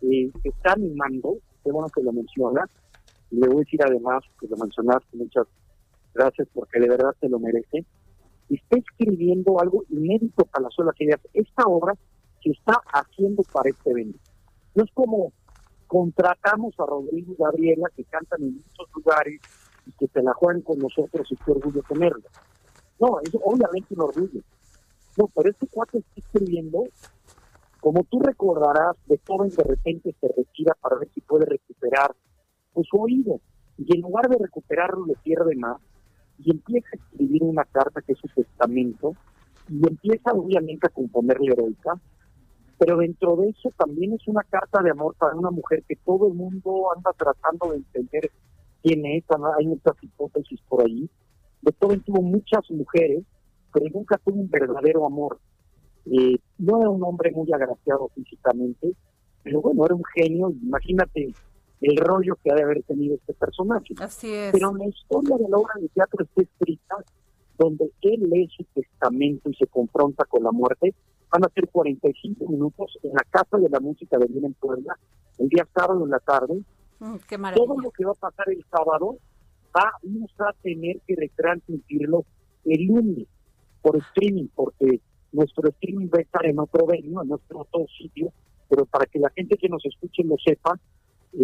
eh, 0.02 0.30
está 0.44 0.72
animando, 0.72 1.36
qué 1.64 1.70
bueno 1.72 1.88
que 1.94 2.02
lo 2.02 2.12
mencionas, 2.12 2.68
y 3.30 3.36
le 3.36 3.48
voy 3.48 3.56
a 3.56 3.60
decir 3.60 3.80
además 3.84 4.22
que 4.40 4.46
lo 4.48 4.56
mencionaste, 4.56 5.16
muchas 5.16 5.46
gracias 6.14 6.48
porque 6.54 6.80
de 6.80 6.88
verdad 6.88 7.14
te 7.20 7.28
lo 7.28 7.38
merece. 7.38 7.84
Está 8.48 8.78
escribiendo 8.78 9.60
algo 9.60 9.84
inédito 9.88 10.44
para 10.44 10.64
las 10.64 10.74
solas 10.74 10.94
ideas. 11.00 11.20
Esta 11.34 11.64
obra 11.64 11.94
se 12.42 12.50
está 12.50 12.80
haciendo 12.92 13.42
para 13.52 13.70
este 13.70 13.90
evento. 13.90 14.18
No 14.74 14.84
es 14.84 14.90
como 14.92 15.32
contratamos 15.86 16.74
a 16.78 16.86
Rodrigo 16.86 17.32
y 17.32 17.36
Gabriela 17.36 17.88
que 17.94 18.04
cantan 18.04 18.42
en 18.42 18.54
muchos 18.56 18.88
lugares 18.94 19.40
y 19.86 19.92
que 19.92 20.06
se 20.08 20.22
la 20.22 20.32
juegan 20.34 20.62
con 20.62 20.78
nosotros 20.78 21.26
y 21.30 21.36
qué 21.36 21.50
orgullo 21.50 21.82
tenerlo. 21.88 22.24
No, 23.00 23.20
es 23.20 23.30
obviamente 23.42 23.94
un 23.94 24.02
orgullo. 24.02 24.40
No, 25.16 25.28
pero 25.34 25.50
este 25.50 25.66
cuate 25.68 25.98
está 25.98 26.12
escribiendo 26.16 26.84
como 27.86 28.02
tú 28.02 28.18
recordarás, 28.18 28.96
Beethoven 29.06 29.50
de 29.50 29.62
repente 29.62 30.12
se 30.20 30.26
retira 30.26 30.74
para 30.80 30.96
ver 30.96 31.08
si 31.14 31.20
puede 31.20 31.46
recuperar 31.46 32.16
pues, 32.76 32.88
su 32.88 32.96
oído. 32.98 33.40
Y 33.78 33.94
en 33.94 34.02
lugar 34.02 34.28
de 34.28 34.36
recuperarlo, 34.38 35.06
le 35.06 35.14
pierde 35.22 35.56
más. 35.56 35.80
Y 36.38 36.50
empieza 36.50 36.88
a 36.92 36.96
escribir 36.96 37.42
una 37.42 37.64
carta 37.64 38.02
que 38.02 38.12
es 38.12 38.18
su 38.18 38.28
testamento. 38.28 39.14
Y 39.68 39.86
empieza, 39.86 40.32
obviamente, 40.32 40.86
a 40.86 40.90
componerle 40.90 41.52
heroica. 41.52 41.94
Pero 42.78 42.98
dentro 42.98 43.36
de 43.36 43.48
eso 43.48 43.70
también 43.78 44.12
es 44.12 44.28
una 44.28 44.42
carta 44.42 44.82
de 44.82 44.90
amor 44.90 45.14
para 45.18 45.34
una 45.34 45.50
mujer 45.50 45.82
que 45.88 45.96
todo 45.96 46.28
el 46.28 46.34
mundo 46.34 46.92
anda 46.94 47.10
tratando 47.16 47.70
de 47.70 47.78
entender 47.78 48.30
quién 48.82 49.06
es. 49.06 49.24
Hay 49.58 49.66
muchas 49.66 49.94
hipótesis 50.02 50.60
por 50.68 50.82
ahí. 50.82 51.08
Beethoven 51.62 52.00
tuvo 52.02 52.20
muchas 52.20 52.70
mujeres, 52.70 53.24
pero 53.72 53.86
nunca 53.94 54.18
tuvo 54.18 54.40
un 54.40 54.50
verdadero 54.50 55.06
amor. 55.06 55.38
Eh, 56.04 56.36
no 56.58 56.80
era 56.80 56.90
un 56.90 57.02
hombre 57.02 57.32
muy 57.32 57.50
agraciado 57.52 58.10
físicamente, 58.14 58.92
pero 59.42 59.62
bueno, 59.62 59.86
era 59.86 59.94
un 59.94 60.04
genio. 60.14 60.50
Imagínate 60.62 61.32
el 61.80 61.96
rollo 61.96 62.36
que 62.42 62.50
ha 62.50 62.54
de 62.54 62.62
haber 62.62 62.82
tenido 62.82 63.16
este 63.16 63.34
personaje. 63.34 63.94
Así 63.98 64.32
es. 64.32 64.52
Pero 64.52 64.74
la 64.74 64.86
historia 64.86 65.36
de 65.36 65.48
la 65.48 65.58
obra 65.58 65.74
de 65.80 65.88
teatro 65.88 66.24
está 66.24 66.42
escrita 66.42 66.96
donde 67.58 67.90
él 68.02 68.28
lee 68.30 68.48
su 68.54 68.64
testamento 68.64 69.50
y 69.50 69.54
se 69.54 69.66
confronta 69.66 70.24
con 70.24 70.42
la 70.42 70.52
muerte. 70.52 70.94
Van 71.30 71.44
a 71.44 71.48
ser 71.48 71.68
45 71.68 72.48
minutos 72.48 72.98
en 73.02 73.12
la 73.12 73.24
Casa 73.30 73.58
de 73.58 73.68
la 73.68 73.80
Música 73.80 74.18
de 74.18 74.26
Viena 74.26 74.46
en 74.46 74.54
Puebla, 74.54 74.96
el 75.38 75.48
día 75.48 75.66
sábado 75.74 76.04
en 76.04 76.10
la 76.10 76.20
tarde. 76.20 76.62
Mm, 76.98 77.16
qué 77.28 77.38
maravilla. 77.38 77.66
Todo 77.66 77.80
lo 77.80 77.90
que 77.90 78.04
va 78.04 78.12
a 78.12 78.14
pasar 78.14 78.48
el 78.50 78.64
sábado 78.70 79.18
vamos 79.72 80.30
a 80.38 80.52
tener 80.62 81.00
que 81.06 81.16
retransmitirlo 81.16 82.24
el 82.64 82.86
lunes 82.86 83.26
por 83.82 83.96
streaming, 83.96 84.48
porque 84.54 85.00
nuestro 85.32 85.68
streaming 85.68 86.06
va 86.06 86.18
a 86.18 86.22
estar 86.22 86.46
en 86.46 86.58
otro 86.58 86.86
venue, 86.86 87.22
en 87.22 87.28
nuestro 87.28 87.60
otro 87.60 87.86
sitio, 87.98 88.32
pero 88.68 88.86
para 88.86 89.06
que 89.06 89.18
la 89.18 89.30
gente 89.30 89.56
que 89.56 89.68
nos 89.68 89.84
escuche 89.84 90.24
lo 90.24 90.36
sepa, 90.44 90.78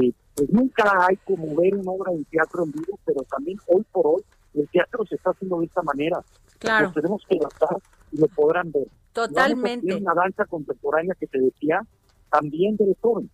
eh, 0.01 0.13
pues 0.35 0.51
nunca 0.51 1.07
hay 1.09 1.17
como 1.19 1.55
ver 1.57 1.75
una 1.75 1.91
obra 1.93 2.13
de 2.13 2.25
teatro 2.31 2.65
en 2.65 2.73
vivo, 2.73 2.99
pero 3.05 3.23
también 3.25 3.59
hoy 3.67 3.85
por 3.93 4.07
hoy 4.07 4.23
el 4.55 4.69
teatro 4.69 5.05
se 5.07 5.15
está 5.17 5.31
haciendo 5.31 5.59
de 5.61 5.67
esta 5.67 5.83
manera. 5.83 6.23
Claro. 6.59 6.87
Nos 6.87 6.95
tenemos 6.95 7.23
que 7.29 7.37
adaptar 7.39 7.77
y 8.13 8.19
lo 8.19 8.29
podrán 8.29 8.71
ver. 8.73 8.83
Y 8.85 8.87
Vamos 8.87 8.99
a 9.15 9.29
Totalmente. 9.29 9.95
una 9.95 10.15
danza 10.15 10.45
contemporánea 10.47 11.15
que 11.19 11.27
te 11.27 11.39
decía, 11.39 11.81
también 12.31 12.77
de 12.77 12.87
Beethoven. 12.87 13.31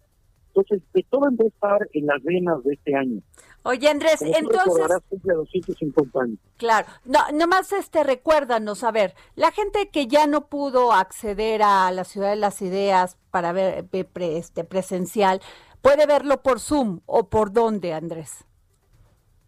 Entonces, 0.48 0.82
Beethoven 0.92 1.36
va 1.40 1.44
a 1.44 1.48
estar 1.48 1.88
en 1.92 2.06
las 2.06 2.20
venas 2.24 2.64
de 2.64 2.74
este 2.74 2.96
año. 2.96 3.20
Oye, 3.62 3.88
Andrés, 3.88 4.16
Como 4.18 4.32
entonces, 4.34 4.96
cumple 5.08 5.34
250 5.34 6.20
años. 6.20 6.38
claro, 6.56 6.88
no, 7.04 7.18
nomás 7.34 7.70
este, 7.72 8.02
recuérdanos, 8.02 8.82
a 8.82 8.90
ver, 8.90 9.14
la 9.36 9.52
gente 9.52 9.88
que 9.90 10.06
ya 10.08 10.26
no 10.26 10.46
pudo 10.48 10.92
acceder 10.92 11.62
a 11.62 11.90
la 11.92 12.04
Ciudad 12.04 12.30
de 12.30 12.36
las 12.36 12.60
Ideas 12.62 13.16
para 13.30 13.52
ver 13.52 13.86
eh, 13.92 14.04
pre- 14.04 14.38
este, 14.38 14.64
presencial, 14.64 15.40
¿puede 15.82 16.06
verlo 16.06 16.42
por 16.42 16.60
Zoom 16.60 17.00
o 17.06 17.28
por 17.28 17.52
dónde, 17.52 17.92
Andrés? 17.92 18.44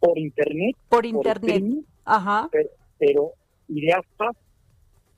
Por 0.01 0.18
internet, 0.18 0.76
Por 0.89 1.05
internet. 1.07 1.55
streaming, 1.57 1.83
Ajá, 2.05 2.49
pero, 2.51 2.70
pero 2.99 3.33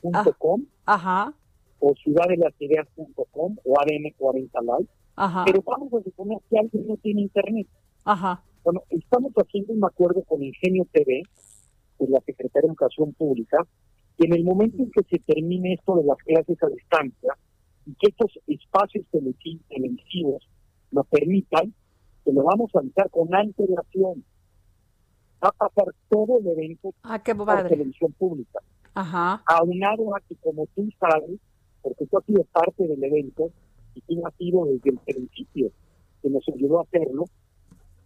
ideastas.com 0.02 0.62
ajá, 0.84 1.32
o 1.78 1.94
ciudaddelasideas.com 2.02 3.56
o 3.64 3.74
ADN40 3.74 4.50
Live. 4.60 4.88
ajá, 5.16 5.44
Pero 5.46 5.62
vamos 5.62 5.92
a 5.94 6.02
suponer 6.02 6.38
que 6.50 6.58
alguien 6.58 6.86
no 6.88 6.96
tiene 6.96 7.22
internet. 7.22 7.66
ajá, 8.04 8.42
Bueno, 8.64 8.82
estamos 8.90 9.32
haciendo 9.34 9.72
un 9.72 9.84
acuerdo 9.84 10.22
con 10.24 10.42
Ingenio 10.42 10.86
TV, 10.92 11.22
de 11.98 12.08
la 12.08 12.20
Secretaría 12.26 12.62
de 12.62 12.68
Educación 12.68 13.12
Pública, 13.14 13.64
que 14.18 14.26
en 14.26 14.34
el 14.34 14.44
momento 14.44 14.82
en 14.82 14.90
que 14.90 15.02
se 15.08 15.18
termine 15.20 15.74
esto 15.74 15.94
de 15.96 16.04
las 16.04 16.16
clases 16.18 16.60
a 16.62 16.66
distancia 16.68 17.34
y 17.86 17.94
que 17.94 18.08
estos 18.10 18.38
espacios 18.48 19.04
televisi- 19.12 19.60
televisivos 19.68 20.48
lo 20.93 21.05
permitan, 21.05 21.74
que 22.24 22.32
lo 22.32 22.45
vamos 22.45 22.70
a 22.74 22.78
avisar 22.78 23.11
con 23.11 23.34
antelación. 23.34 24.24
Va 25.43 25.49
a 25.49 25.53
pasar 25.53 25.93
todo 26.09 26.38
el 26.38 26.47
evento 26.47 26.95
ah, 27.03 27.20
por 27.24 27.68
televisión 27.68 28.12
pública. 28.12 28.61
ajá, 28.95 29.43
Aunado 29.47 30.14
a 30.14 30.20
que, 30.20 30.36
como 30.36 30.66
tú 30.74 30.88
sabes, 31.01 31.40
porque 31.82 32.07
tú 32.07 32.18
has 32.18 32.24
sido 32.24 32.45
parte 32.45 32.86
del 32.86 33.03
evento 33.03 33.51
y 33.95 34.01
tú 34.03 34.24
has 34.26 34.34
sido 34.36 34.66
desde 34.66 34.90
el 34.90 34.99
principio 34.99 35.70
que 36.22 36.30
nos 36.30 36.45
ayudó 36.55 36.78
a 36.78 36.82
hacerlo, 36.84 37.24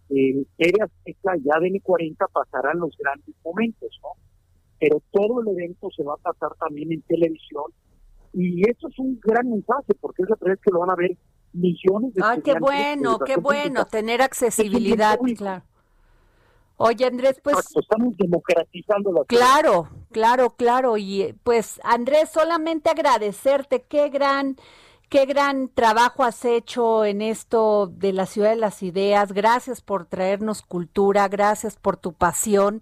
eh, 0.09 0.45
TV 0.57 0.81
Azteca 0.81 1.37
y 1.37 1.49
ADN 1.49 1.79
40 1.83 2.25
pasarán 2.27 2.79
los 2.79 2.97
grandes 2.97 3.35
momentos, 3.43 3.99
¿no? 4.01 4.09
Pero 4.79 5.01
todo 5.11 5.41
el 5.41 5.49
evento 5.49 5.89
se 5.95 6.03
va 6.03 6.13
a 6.13 6.31
pasar 6.31 6.55
también 6.57 6.91
en 6.91 7.01
televisión 7.01 7.65
y 8.33 8.61
eso 8.69 8.87
es 8.87 8.99
un 8.99 9.19
gran 9.19 9.49
mensaje 9.49 9.93
porque 9.99 10.23
es 10.23 10.29
la 10.29 10.35
primera 10.35 10.55
vez 10.55 10.63
que 10.63 10.71
lo 10.71 10.79
van 10.79 10.91
a 10.91 10.95
ver 10.95 11.17
millones 11.53 12.13
de 12.13 12.21
ah, 12.23 12.37
qué 12.43 12.55
bueno, 12.59 13.19
qué 13.19 13.37
bueno, 13.37 13.85
tener 13.85 14.21
accesibilidad, 14.21 15.19
claro. 15.37 15.63
Oye, 16.79 17.05
Andrés, 17.05 17.39
pues 17.43 17.57
estamos 17.75 18.15
democratizando 18.17 19.11
la 19.11 19.25
Claro, 19.25 19.89
claro, 20.11 20.51
claro. 20.51 20.95
Y 20.97 21.23
eh, 21.23 21.35
pues 21.43 21.81
Andrés, 21.83 22.29
solamente 22.29 22.91
agradecerte, 22.91 23.81
qué 23.81 24.09
gran, 24.09 24.57
qué 25.09 25.25
gran 25.25 25.69
trabajo 25.69 26.23
has 26.23 26.45
hecho 26.45 27.03
en 27.03 27.23
esto 27.23 27.87
de 27.87 28.13
la 28.13 28.27
ciudad 28.27 28.51
de 28.51 28.57
las 28.57 28.83
ideas. 28.83 29.33
Gracias 29.33 29.81
por 29.81 30.05
traernos 30.05 30.61
cultura, 30.61 31.27
gracias 31.27 31.77
por 31.77 31.97
tu 31.97 32.13
pasión. 32.13 32.81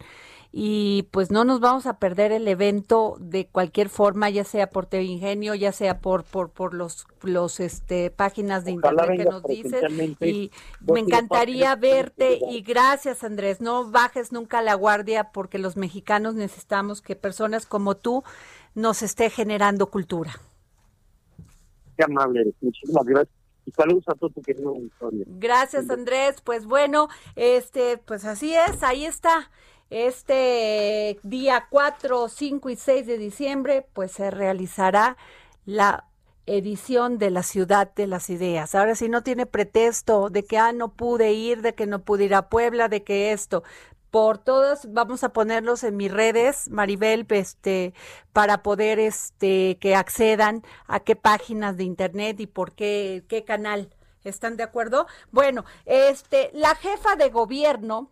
Y 0.58 1.10
pues 1.12 1.32
no 1.32 1.43
nos 1.43 1.60
vamos 1.60 1.86
a 1.86 1.99
perder 1.99 2.32
el 2.32 2.47
evento 2.47 3.18
de 3.20 3.45
cualquier 3.45 3.89
forma, 3.89 4.30
ya 4.30 4.45
sea 4.45 4.70
por 4.70 4.86
TV 4.86 5.03
Ingenio, 5.03 5.53
ya 5.53 5.74
sea 5.74 5.99
por 5.99 6.24
por 6.24 6.49
por 6.49 6.74
los 6.74 7.06
los 7.24 7.60
este 7.60 8.10
páginas 8.10 8.64
de 8.64 8.72
internet 8.72 9.18
que 9.18 9.26
nos 9.26 9.43
dicen 9.43 10.16
y 10.22 10.51
me 10.80 11.01
encantaría 11.01 11.76
verte 11.76 12.39
y 12.49 12.62
gracias 12.62 13.26
Andrés, 13.26 13.60
no 13.60 13.91
bajes 13.91 14.32
nunca 14.32 14.62
la 14.62 14.76
guardia 14.76 15.34
porque 15.34 15.58
los 15.60 15.76
mexicanos 15.76 16.36
necesitamos 16.36 17.01
que 17.01 17.18
personas 17.18 17.66
como 17.66 17.97
tú 17.97 18.24
nos 18.76 19.01
esté 19.01 19.30
generando 19.30 19.88
cultura. 19.88 20.39
Qué 21.97 22.06
amable 22.06 22.45
Muchísimas 22.62 23.03
gracias. 23.03 23.36
Y 23.66 23.72
saludos 23.72 24.03
a 24.08 24.14
todo 24.14 24.30
tu 24.30 24.41
querido. 24.43 24.76
Gracias, 25.26 25.89
Andrés. 25.89 26.39
Pues 26.43 26.68
bueno, 26.68 27.08
este, 27.36 27.97
pues 27.97 28.24
así 28.24 28.53
es, 28.53 28.84
ahí 28.84 29.06
está. 29.06 29.49
Este 29.89 31.19
día 31.23 31.67
4, 31.69 32.27
5 32.27 32.69
y 32.69 32.75
6 32.75 33.05
de 33.05 33.17
diciembre, 33.17 33.88
pues 33.93 34.11
se 34.11 34.31
realizará 34.31 35.17
la 35.65 36.05
edición 36.47 37.17
de 37.17 37.31
la 37.31 37.43
Ciudad 37.43 37.93
de 37.93 38.07
las 38.07 38.29
Ideas. 38.29 38.75
Ahora 38.75 38.95
sí 38.95 39.09
no 39.09 39.23
tiene 39.23 39.45
pretexto 39.45 40.29
de 40.29 40.43
que, 40.43 40.57
ah, 40.57 40.71
no 40.73 40.93
pude 40.93 41.33
ir, 41.33 41.61
de 41.61 41.75
que 41.75 41.88
no 41.88 41.99
pude 42.03 42.25
ir 42.25 42.36
a 42.36 42.49
Puebla, 42.49 42.88
de 42.88 43.03
que 43.03 43.31
esto 43.31 43.63
por 44.15 44.38
todos, 44.38 44.93
vamos 44.93 45.25
a 45.25 45.33
ponerlos 45.33 45.83
en 45.83 45.97
mis 45.97 46.09
redes, 46.09 46.69
Maribel, 46.69 47.25
este, 47.31 47.93
para 48.31 48.63
poder 48.63 48.97
este, 48.97 49.77
que 49.81 49.93
accedan 49.93 50.63
a 50.88 51.01
qué 51.01 51.17
páginas 51.17 51.75
de 51.75 51.83
internet 51.83 52.39
y 52.39 52.47
por 52.47 52.71
qué, 52.71 53.25
qué 53.27 53.43
canal. 53.43 53.93
¿Están 54.23 54.55
de 54.55 54.63
acuerdo? 54.63 55.05
Bueno, 55.31 55.65
este, 55.86 56.49
la 56.53 56.75
jefa 56.75 57.17
de 57.17 57.29
gobierno, 57.29 58.09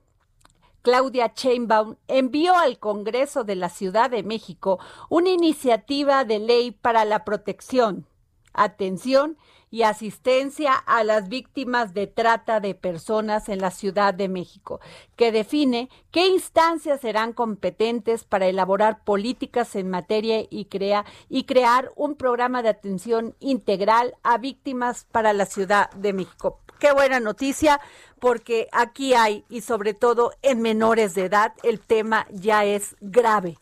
Claudia 0.84 1.32
Sheinbaum 1.34 1.96
envió 2.10 2.58
al 2.58 2.78
Congreso 2.78 3.46
de 3.46 3.56
la 3.56 3.70
Ciudad 3.70 4.10
de 4.10 4.22
México 4.22 4.80
una 5.10 5.30
iniciativa 5.30 6.26
de 6.26 6.40
ley 6.40 6.72
para 6.72 7.06
la 7.06 7.24
protección, 7.24 8.06
atención 8.52 9.38
y 9.72 9.84
asistencia 9.84 10.74
a 10.74 11.06
las 11.06 11.30
víctimas 11.30 11.94
de 11.94 12.08
trata 12.08 12.60
de 12.60 12.76
personas 12.76 13.48
en 13.48 13.60
la 13.60 13.72
Ciudad 13.72 14.14
de 14.14 14.28
México, 14.28 14.82
que 15.16 15.32
define 15.32 15.90
qué 16.12 16.28
instancias 16.28 17.00
serán 17.00 17.32
competentes 17.32 18.26
para 18.26 18.48
elaborar 18.48 19.06
políticas 19.06 19.78
en 19.78 19.90
materia 19.90 20.46
y, 20.50 20.66
crea, 20.66 21.06
y 21.30 21.46
crear 21.46 21.94
un 21.96 22.16
programa 22.16 22.62
de 22.62 22.70
atención 22.70 23.36
integral 23.40 24.16
a 24.22 24.38
víctimas 24.38 25.08
para 25.12 25.32
la 25.32 25.46
Ciudad 25.46 25.90
de 25.92 26.12
México. 26.12 26.60
Qué 26.80 26.92
buena 26.92 27.20
noticia, 27.20 27.80
porque 28.20 28.68
aquí 28.72 29.14
hay, 29.14 29.46
y 29.50 29.62
sobre 29.62 29.94
todo 29.94 30.34
en 30.42 30.62
menores 30.62 31.14
de 31.16 31.26
edad, 31.26 31.54
el 31.64 31.80
tema 31.80 32.28
ya 32.32 32.66
es 32.66 32.96
grave. 33.02 33.58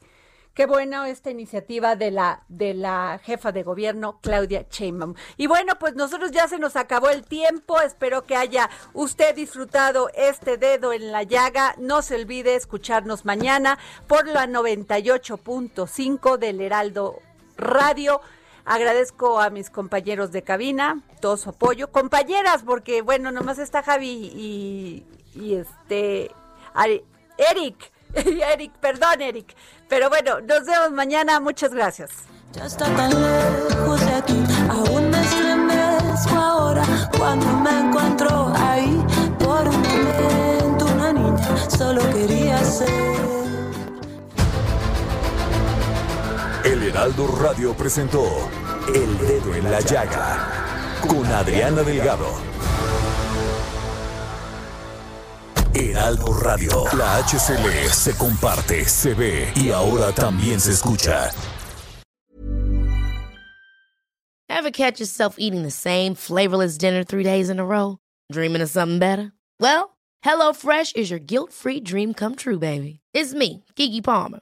Qué 0.53 0.65
buena 0.65 1.07
esta 1.07 1.31
iniciativa 1.31 1.95
de 1.95 2.11
la 2.11 2.43
de 2.49 2.73
la 2.73 3.21
jefa 3.23 3.53
de 3.53 3.63
gobierno 3.63 4.19
Claudia 4.21 4.65
Sheinbaum. 4.69 5.13
Y 5.37 5.47
bueno, 5.47 5.75
pues 5.79 5.95
nosotros 5.95 6.31
ya 6.31 6.49
se 6.49 6.59
nos 6.59 6.75
acabó 6.75 7.09
el 7.09 7.23
tiempo. 7.23 7.79
Espero 7.79 8.25
que 8.25 8.35
haya 8.35 8.69
usted 8.93 9.33
disfrutado 9.33 10.09
este 10.13 10.57
dedo 10.57 10.91
en 10.91 11.13
la 11.13 11.23
llaga. 11.23 11.75
No 11.77 12.01
se 12.01 12.15
olvide 12.15 12.55
escucharnos 12.55 13.23
mañana 13.23 13.79
por 14.07 14.27
la 14.27 14.45
98.5 14.45 16.37
del 16.37 16.59
Heraldo 16.59 17.19
Radio. 17.55 18.19
Agradezco 18.65 19.39
a 19.39 19.49
mis 19.49 19.69
compañeros 19.69 20.31
de 20.31 20.43
cabina, 20.43 21.01
todo 21.19 21.37
su 21.37 21.49
apoyo. 21.49 21.91
Compañeras, 21.91 22.63
porque 22.65 23.01
bueno, 23.01 23.31
nomás 23.31 23.59
está 23.59 23.83
Javi 23.83 24.31
y, 24.35 25.05
y 25.33 25.55
este 25.55 26.31
Eric. 27.37 27.91
Eric, 28.13 28.73
perdón, 28.79 29.21
Eric. 29.21 29.55
Pero 29.87 30.09
bueno, 30.09 30.41
nos 30.41 30.65
vemos 30.65 30.91
mañana. 30.91 31.39
Muchas 31.39 31.73
gracias. 31.73 32.11
Ya 32.53 32.65
está 32.65 32.85
tan 32.95 33.09
lejos 33.09 34.05
de 34.05 34.13
aquí, 34.13 34.43
aún 34.69 35.09
me 35.09 35.21
ahora 36.35 36.83
cuando 37.17 37.50
Heraldo 46.91 47.25
Radio 47.25 47.73
presentó 47.73 48.21
El 48.93 49.17
Dedo 49.19 49.55
en 49.55 49.71
la 49.71 49.79
Llaga 49.79 50.99
con 51.07 51.25
Adriana 51.25 51.83
Delgado. 51.83 52.27
Heraldo 55.73 56.33
Radio. 56.33 56.83
La 56.97 57.23
HCL 57.23 57.89
se 57.93 58.13
comparte, 58.17 58.83
se 58.83 59.13
ve 59.13 59.53
y 59.55 59.71
ahora 59.71 60.11
también 60.11 60.59
se 60.59 60.71
escucha. 60.71 61.31
Ever 64.49 64.71
catch 64.71 64.99
yourself 64.99 65.35
eating 65.39 65.63
the 65.63 65.71
same 65.71 66.13
flavorless 66.13 66.77
dinner 66.77 67.05
three 67.05 67.23
days 67.23 67.49
in 67.49 67.57
a 67.57 67.65
row? 67.65 67.99
Dreaming 68.33 68.61
of 68.61 68.69
something 68.69 68.99
better? 68.99 69.31
Well, 69.61 69.95
HelloFresh 70.25 70.97
is 70.97 71.09
your 71.09 71.21
guilt-free 71.21 71.79
dream 71.79 72.13
come 72.13 72.35
true, 72.35 72.59
baby. 72.59 72.99
It's 73.13 73.33
me, 73.33 73.63
Kiki 73.77 74.01
Palmer. 74.01 74.41